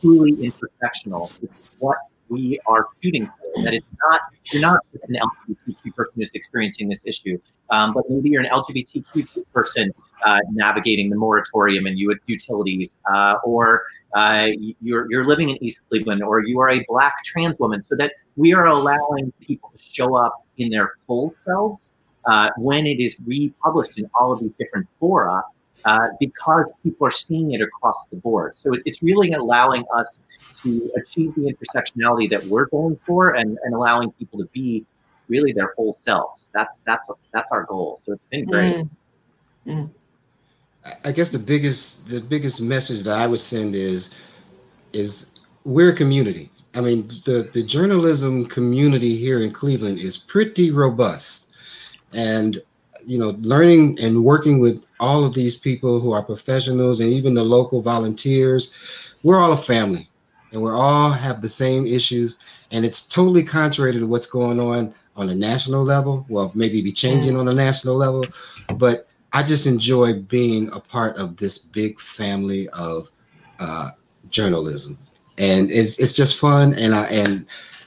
truly 0.00 0.32
intersectional 0.32 1.30
with 1.40 1.50
what 1.78 1.96
we 2.30 2.60
are 2.66 2.88
shooting 3.02 3.26
for. 3.26 3.64
That 3.64 3.74
it's 3.74 3.86
not, 4.10 4.20
you're 4.52 4.62
not 4.62 4.80
just 4.92 5.04
an 5.04 5.16
LGBTQ 5.16 5.94
person 5.94 6.12
who's 6.16 6.30
experiencing 6.34 6.88
this 6.88 7.04
issue, 7.04 7.38
um, 7.70 7.92
but 7.92 8.04
maybe 8.08 8.30
you're 8.30 8.42
an 8.42 8.50
LGBTQ 8.50 9.44
person 9.52 9.92
uh, 10.24 10.38
navigating 10.52 11.10
the 11.10 11.16
moratorium 11.16 11.86
and 11.86 11.98
utilities, 11.98 13.00
uh, 13.12 13.36
or 13.44 13.82
uh, 14.14 14.48
you're, 14.80 15.10
you're 15.10 15.26
living 15.26 15.50
in 15.50 15.62
East 15.62 15.82
Cleveland, 15.88 16.22
or 16.22 16.42
you 16.42 16.60
are 16.60 16.70
a 16.70 16.84
Black 16.88 17.24
trans 17.24 17.58
woman, 17.58 17.82
so 17.82 17.96
that 17.96 18.12
we 18.36 18.54
are 18.54 18.66
allowing 18.66 19.32
people 19.40 19.70
to 19.76 19.82
show 19.82 20.14
up 20.14 20.46
in 20.58 20.70
their 20.70 20.92
full 21.06 21.34
selves 21.36 21.90
uh, 22.26 22.50
when 22.56 22.86
it 22.86 23.00
is 23.00 23.16
republished 23.24 23.98
in 23.98 24.08
all 24.14 24.32
of 24.32 24.40
these 24.40 24.52
different 24.58 24.86
fora, 24.98 25.42
uh, 25.84 26.08
because 26.18 26.72
people 26.82 27.06
are 27.06 27.10
seeing 27.10 27.52
it 27.52 27.60
across 27.60 28.06
the 28.06 28.16
board. 28.16 28.58
So 28.58 28.74
it, 28.74 28.82
it's 28.84 29.02
really 29.02 29.32
allowing 29.32 29.84
us 29.94 30.20
to 30.62 30.90
achieve 30.96 31.34
the 31.34 31.52
intersectionality 31.52 32.28
that 32.30 32.44
we're 32.44 32.66
going 32.66 32.98
for, 33.06 33.34
and, 33.34 33.58
and 33.64 33.74
allowing 33.74 34.12
people 34.12 34.38
to 34.38 34.46
be 34.46 34.84
really 35.28 35.52
their 35.52 35.72
whole 35.76 35.94
selves. 35.94 36.50
That's 36.52 36.78
that's 36.84 37.08
that's 37.32 37.50
our 37.52 37.64
goal. 37.64 37.98
So 38.02 38.12
it's 38.12 38.26
been 38.26 38.44
great. 38.44 38.86
Mm. 39.66 39.90
I 41.04 41.12
guess 41.12 41.30
the 41.30 41.38
biggest 41.38 42.08
the 42.08 42.20
biggest 42.20 42.60
message 42.60 43.02
that 43.04 43.18
I 43.18 43.26
would 43.26 43.40
send 43.40 43.74
is 43.74 44.18
is 44.92 45.30
we're 45.64 45.90
a 45.90 45.96
community. 45.96 46.50
I 46.74 46.80
mean, 46.80 47.08
the 47.24 47.48
the 47.52 47.62
journalism 47.62 48.46
community 48.46 49.16
here 49.16 49.40
in 49.40 49.52
Cleveland 49.52 49.98
is 49.98 50.16
pretty 50.16 50.70
robust, 50.70 51.48
and 52.12 52.58
you 53.06 53.18
know, 53.18 53.36
learning 53.40 53.98
and 54.00 54.24
working 54.24 54.60
with 54.60 54.84
all 54.98 55.24
of 55.24 55.34
these 55.34 55.56
people 55.56 56.00
who 56.00 56.12
are 56.12 56.22
professionals 56.22 57.00
and 57.00 57.12
even 57.12 57.34
the 57.34 57.44
local 57.44 57.82
volunteers, 57.82 58.74
we're 59.22 59.38
all 59.38 59.52
a 59.52 59.56
family. 59.56 60.08
and 60.52 60.60
we're 60.60 60.76
all 60.76 61.10
have 61.10 61.42
the 61.42 61.48
same 61.48 61.86
issues. 61.86 62.38
And 62.72 62.84
it's 62.84 63.06
totally 63.06 63.42
contrary 63.42 63.92
to 63.92 64.06
what's 64.06 64.26
going 64.26 64.60
on 64.60 64.94
on 65.16 65.28
a 65.28 65.34
national 65.34 65.84
level. 65.84 66.24
Well, 66.28 66.52
maybe 66.54 66.82
be 66.82 66.92
changing 66.92 67.36
on 67.36 67.48
a 67.48 67.54
national 67.54 67.96
level, 67.96 68.24
but 68.76 69.06
I 69.32 69.42
just 69.42 69.66
enjoy 69.66 70.14
being 70.14 70.70
a 70.72 70.80
part 70.80 71.16
of 71.18 71.36
this 71.36 71.58
big 71.58 72.00
family 72.00 72.68
of 72.70 73.10
uh, 73.58 73.90
journalism, 74.30 74.98
and 75.38 75.70
it's 75.70 75.98
it's 75.98 76.14
just 76.14 76.40
fun. 76.40 76.74
And 76.74 76.94
I 76.94 77.04
and 77.06 77.46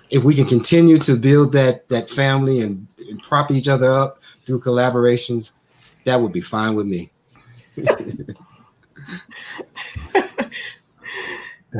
if 0.09 0.23
we 0.23 0.35
can 0.35 0.45
continue 0.45 0.97
to 0.99 1.15
build 1.15 1.51
that 1.53 1.89
that 1.89 2.09
family 2.09 2.61
and, 2.61 2.87
and 3.09 3.21
prop 3.21 3.51
each 3.51 3.67
other 3.67 3.91
up 3.91 4.19
through 4.45 4.61
collaborations, 4.61 5.53
that 6.05 6.19
would 6.19 6.33
be 6.33 6.41
fine 6.41 6.75
with 6.75 6.85
me. 6.85 7.11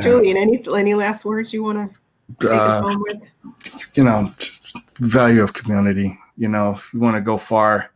Julian, 0.01 0.38
any 0.38 0.64
any 0.76 0.95
last 0.95 1.24
words 1.24 1.53
you 1.53 1.64
want 1.64 1.93
to 1.93 1.99
uh, 2.49 2.95
You 3.93 4.03
know, 4.03 4.34
value 4.95 5.43
of 5.43 5.53
community. 5.53 6.18
You 6.38 6.49
know, 6.49 6.72
if 6.72 6.93
you 6.93 6.99
want 6.99 7.16
to 7.16 7.22
go 7.22 7.38
far, 7.38 7.91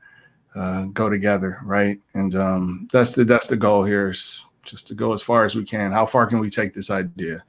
uh, 0.56 0.86
go 0.86 1.10
together, 1.10 1.58
right? 1.64 2.00
And 2.14 2.36
um, 2.36 2.88
that's 2.92 3.14
the 3.14 3.24
that's 3.24 3.48
the 3.48 3.58
goal 3.58 3.84
here 3.84 4.10
is 4.10 4.46
just 4.64 4.88
to 4.88 4.96
go 4.96 5.14
as 5.14 5.22
far 5.22 5.46
as 5.46 5.56
we 5.56 5.64
can. 5.64 5.92
How 5.92 6.06
far 6.06 6.28
can 6.28 6.40
we 6.40 6.50
take 6.50 6.74
this 6.74 6.92
idea? 6.92 7.44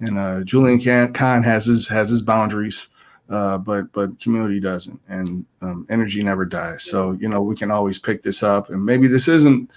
And 0.00 0.18
uh, 0.18 0.42
Julian 0.44 0.78
Kahn 1.12 1.42
has 1.42 1.66
his 1.66 1.88
has 1.88 2.10
his 2.10 2.22
boundaries, 2.22 2.94
uh, 3.28 3.58
but 3.58 3.92
but 3.92 4.18
community 4.20 4.60
doesn't, 4.60 5.00
and 5.08 5.44
um, 5.62 5.86
energy 5.90 6.22
never 6.22 6.44
dies. 6.44 6.84
So 6.84 7.12
you 7.12 7.28
know 7.28 7.42
we 7.42 7.56
can 7.56 7.70
always 7.70 7.98
pick 7.98 8.22
this 8.22 8.42
up, 8.42 8.70
and 8.70 8.84
maybe 8.84 9.08
this 9.08 9.28
isn't. 9.28 9.70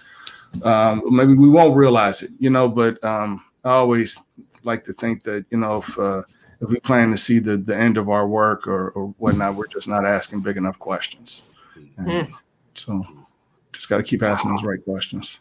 Um, 0.64 1.04
maybe 1.12 1.36
we 1.36 1.50
won't 1.50 1.76
realize 1.76 2.24
it, 2.24 2.32
you 2.40 2.50
know. 2.50 2.68
But 2.68 3.04
um, 3.04 3.44
I 3.64 3.72
always 3.72 4.20
like 4.64 4.84
to 4.86 4.94
think 4.94 5.24
that 5.24 5.46
you 5.50 5.58
know 5.58 5.78
if 5.78 5.98
uh, 6.00 6.24
if 6.62 6.70
we 6.70 6.80
plan 6.80 7.12
to 7.12 7.18
see 7.18 7.40
the 7.40 7.58
the 7.58 7.76
end 7.76 7.98
of 7.98 8.10
our 8.10 8.28
work 8.28 8.68
or, 8.68 8.90
or 8.92 9.08
whatnot, 9.18 9.56
we're 9.56 9.68
just 9.68 9.88
not 9.88 10.06
asking 10.06 10.42
big 10.42 10.58
enough 10.58 10.78
questions. 10.78 11.46
And 11.98 12.08
mm. 12.08 12.34
So 12.74 13.04
just 13.74 13.90
got 13.90 13.98
to 13.98 14.04
keep 14.04 14.24
asking 14.24 14.52
those 14.52 14.64
right 14.64 14.84
questions. 14.84 15.40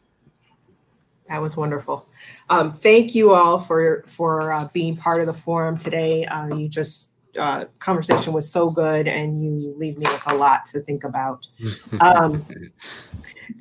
That 1.29 1.41
was 1.43 1.57
wonderful. 1.57 2.07
Um, 2.51 2.73
thank 2.73 3.15
you 3.15 3.33
all 3.33 3.59
for 3.59 4.03
for 4.07 4.53
uh, 4.53 4.69
being 4.73 4.97
part 4.97 5.21
of 5.21 5.27
the 5.27 5.35
forum 5.35 5.77
today. 5.77 6.25
Uh, 6.25 6.55
you 6.57 6.69
just 6.69 7.13
uh, 7.39 7.67
conversation 7.79 8.33
was 8.33 8.51
so 8.51 8.71
good, 8.71 9.07
and 9.09 9.43
you 9.43 9.75
leave 9.77 9.97
me 9.97 10.07
with 10.07 10.23
a 10.27 10.35
lot 10.35 10.65
to 10.67 10.81
think 10.81 11.05
about. 11.05 11.47
Um, 12.01 12.47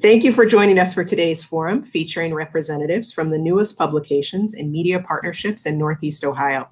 thank 0.01 0.23
you 0.23 0.32
for 0.32 0.45
joining 0.45 0.78
us 0.78 0.93
for 0.93 1.03
today's 1.03 1.43
forum, 1.43 1.84
featuring 1.84 2.34
representatives 2.34 3.11
from 3.11 3.30
the 3.30 3.38
newest 3.38 3.78
publications 3.78 4.53
and 4.53 4.71
media 4.71 4.99
partnerships 4.99 5.65
in 5.65 5.78
Northeast 5.78 6.23
Ohio. 6.23 6.69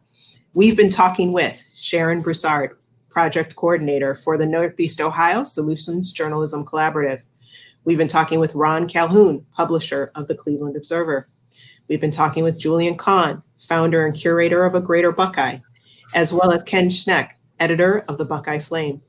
We've 0.54 0.78
been 0.78 0.90
talking 0.90 1.34
with 1.34 1.64
Sharon 1.76 2.22
Broussard, 2.22 2.78
project 3.10 3.56
coordinator 3.56 4.14
for 4.14 4.38
the 4.38 4.46
Northeast 4.46 5.02
Ohio 5.02 5.44
Solutions 5.44 6.12
Journalism 6.12 6.66
Collaborative. 6.66 7.22
We've 7.86 7.98
been 7.98 8.08
talking 8.08 8.40
with 8.40 8.56
Ron 8.56 8.88
Calhoun, 8.88 9.46
publisher 9.56 10.12
of 10.16 10.28
the 10.28 10.36
Cleveland 10.36 10.76
Observer. 10.76 11.28
We've 11.88 12.02
been 12.02 12.12
talking 12.12 12.44
with 12.44 12.60
Julian 12.60 12.98
Kahn, 12.98 13.42
founder 13.60 14.06
and 14.06 14.16
curator 14.16 14.66
of 14.66 14.76
A 14.76 14.82
Greater 14.82 15.12
Buckeye, 15.12 15.60
as 16.14 16.34
well 16.34 16.52
as 16.52 16.64
Ken 16.64 16.90
Schneck, 16.90 17.32
editor 17.60 18.00
of 18.08 18.18
the 18.18 18.26
Buckeye 18.26 18.60
Flame. 18.60 19.02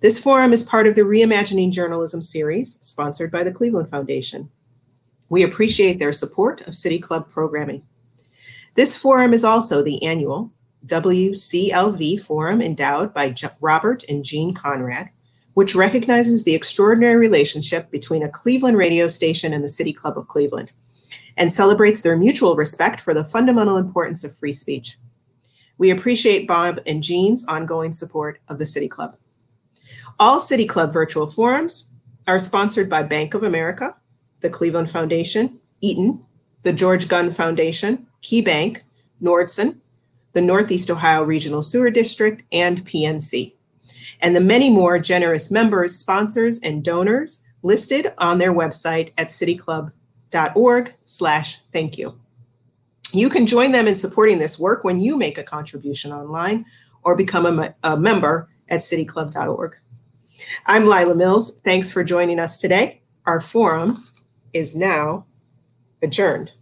This 0.00 0.22
forum 0.22 0.52
is 0.52 0.62
part 0.62 0.86
of 0.86 0.94
the 0.94 1.02
Reimagining 1.02 1.72
Journalism 1.72 2.22
series, 2.22 2.78
sponsored 2.80 3.30
by 3.30 3.44
the 3.44 3.52
Cleveland 3.52 3.90
Foundation. 3.90 4.50
We 5.28 5.42
appreciate 5.42 5.98
their 5.98 6.12
support 6.12 6.66
of 6.66 6.74
City 6.74 6.98
Club 6.98 7.28
programming. 7.28 7.82
This 8.74 9.00
forum 9.00 9.34
is 9.34 9.44
also 9.44 9.82
the 9.82 10.02
annual 10.02 10.52
WCLV 10.86 12.24
Forum 12.24 12.62
endowed 12.62 13.12
by 13.12 13.34
Robert 13.60 14.04
and 14.08 14.24
Jean 14.24 14.54
Conrad, 14.54 15.10
which 15.54 15.74
recognizes 15.74 16.44
the 16.44 16.54
extraordinary 16.54 17.16
relationship 17.16 17.90
between 17.90 18.22
a 18.22 18.28
Cleveland 18.28 18.76
radio 18.76 19.08
station 19.08 19.52
and 19.52 19.64
the 19.64 19.68
City 19.68 19.92
Club 19.92 20.16
of 20.16 20.28
Cleveland 20.28 20.70
and 21.36 21.52
celebrates 21.52 22.02
their 22.02 22.16
mutual 22.16 22.56
respect 22.56 23.00
for 23.00 23.12
the 23.12 23.24
fundamental 23.24 23.76
importance 23.76 24.24
of 24.24 24.36
free 24.36 24.52
speech. 24.52 24.96
We 25.78 25.90
appreciate 25.90 26.46
Bob 26.46 26.80
and 26.86 27.02
Jean's 27.02 27.46
ongoing 27.46 27.92
support 27.92 28.40
of 28.48 28.58
the 28.58 28.66
City 28.66 28.88
Club. 28.88 29.16
All 30.18 30.40
City 30.40 30.66
Club 30.66 30.92
virtual 30.92 31.26
forums 31.26 31.92
are 32.26 32.38
sponsored 32.38 32.90
by 32.90 33.02
Bank 33.04 33.34
of 33.34 33.44
America, 33.44 33.94
the 34.40 34.50
Cleveland 34.50 34.90
Foundation, 34.90 35.60
Eaton, 35.80 36.24
the 36.62 36.72
George 36.72 37.08
Gund 37.08 37.34
Foundation, 37.34 38.06
Key 38.20 38.42
Bank, 38.42 38.82
Nordson, 39.22 39.78
the 40.32 40.40
Northeast 40.40 40.90
Ohio 40.90 41.22
Regional 41.22 41.62
Sewer 41.62 41.90
District, 41.90 42.42
and 42.52 42.84
PNC, 42.84 43.54
and 44.20 44.36
the 44.36 44.40
many 44.40 44.68
more 44.68 44.98
generous 44.98 45.50
members, 45.50 45.96
sponsors, 45.96 46.60
and 46.60 46.84
donors 46.84 47.44
listed 47.62 48.12
on 48.18 48.38
their 48.38 48.52
website 48.52 49.12
at 49.16 49.28
cityclub.com 49.28 49.92
org 50.54 50.94
slash 51.04 51.58
thank 51.72 51.98
you. 51.98 52.18
You 53.12 53.30
can 53.30 53.46
join 53.46 53.72
them 53.72 53.88
in 53.88 53.96
supporting 53.96 54.38
this 54.38 54.58
work 54.58 54.84
when 54.84 55.00
you 55.00 55.16
make 55.16 55.38
a 55.38 55.42
contribution 55.42 56.12
online 56.12 56.66
or 57.02 57.14
become 57.14 57.58
a, 57.58 57.74
a 57.82 57.96
member 57.96 58.50
at 58.68 58.80
cityclub.org. 58.80 59.76
I'm 60.66 60.86
Lila 60.86 61.14
Mills. 61.14 61.58
Thanks 61.60 61.90
for 61.90 62.04
joining 62.04 62.38
us 62.38 62.60
today. 62.60 63.02
Our 63.24 63.40
forum 63.40 64.04
is 64.52 64.76
now 64.76 65.26
adjourned. 66.02 66.52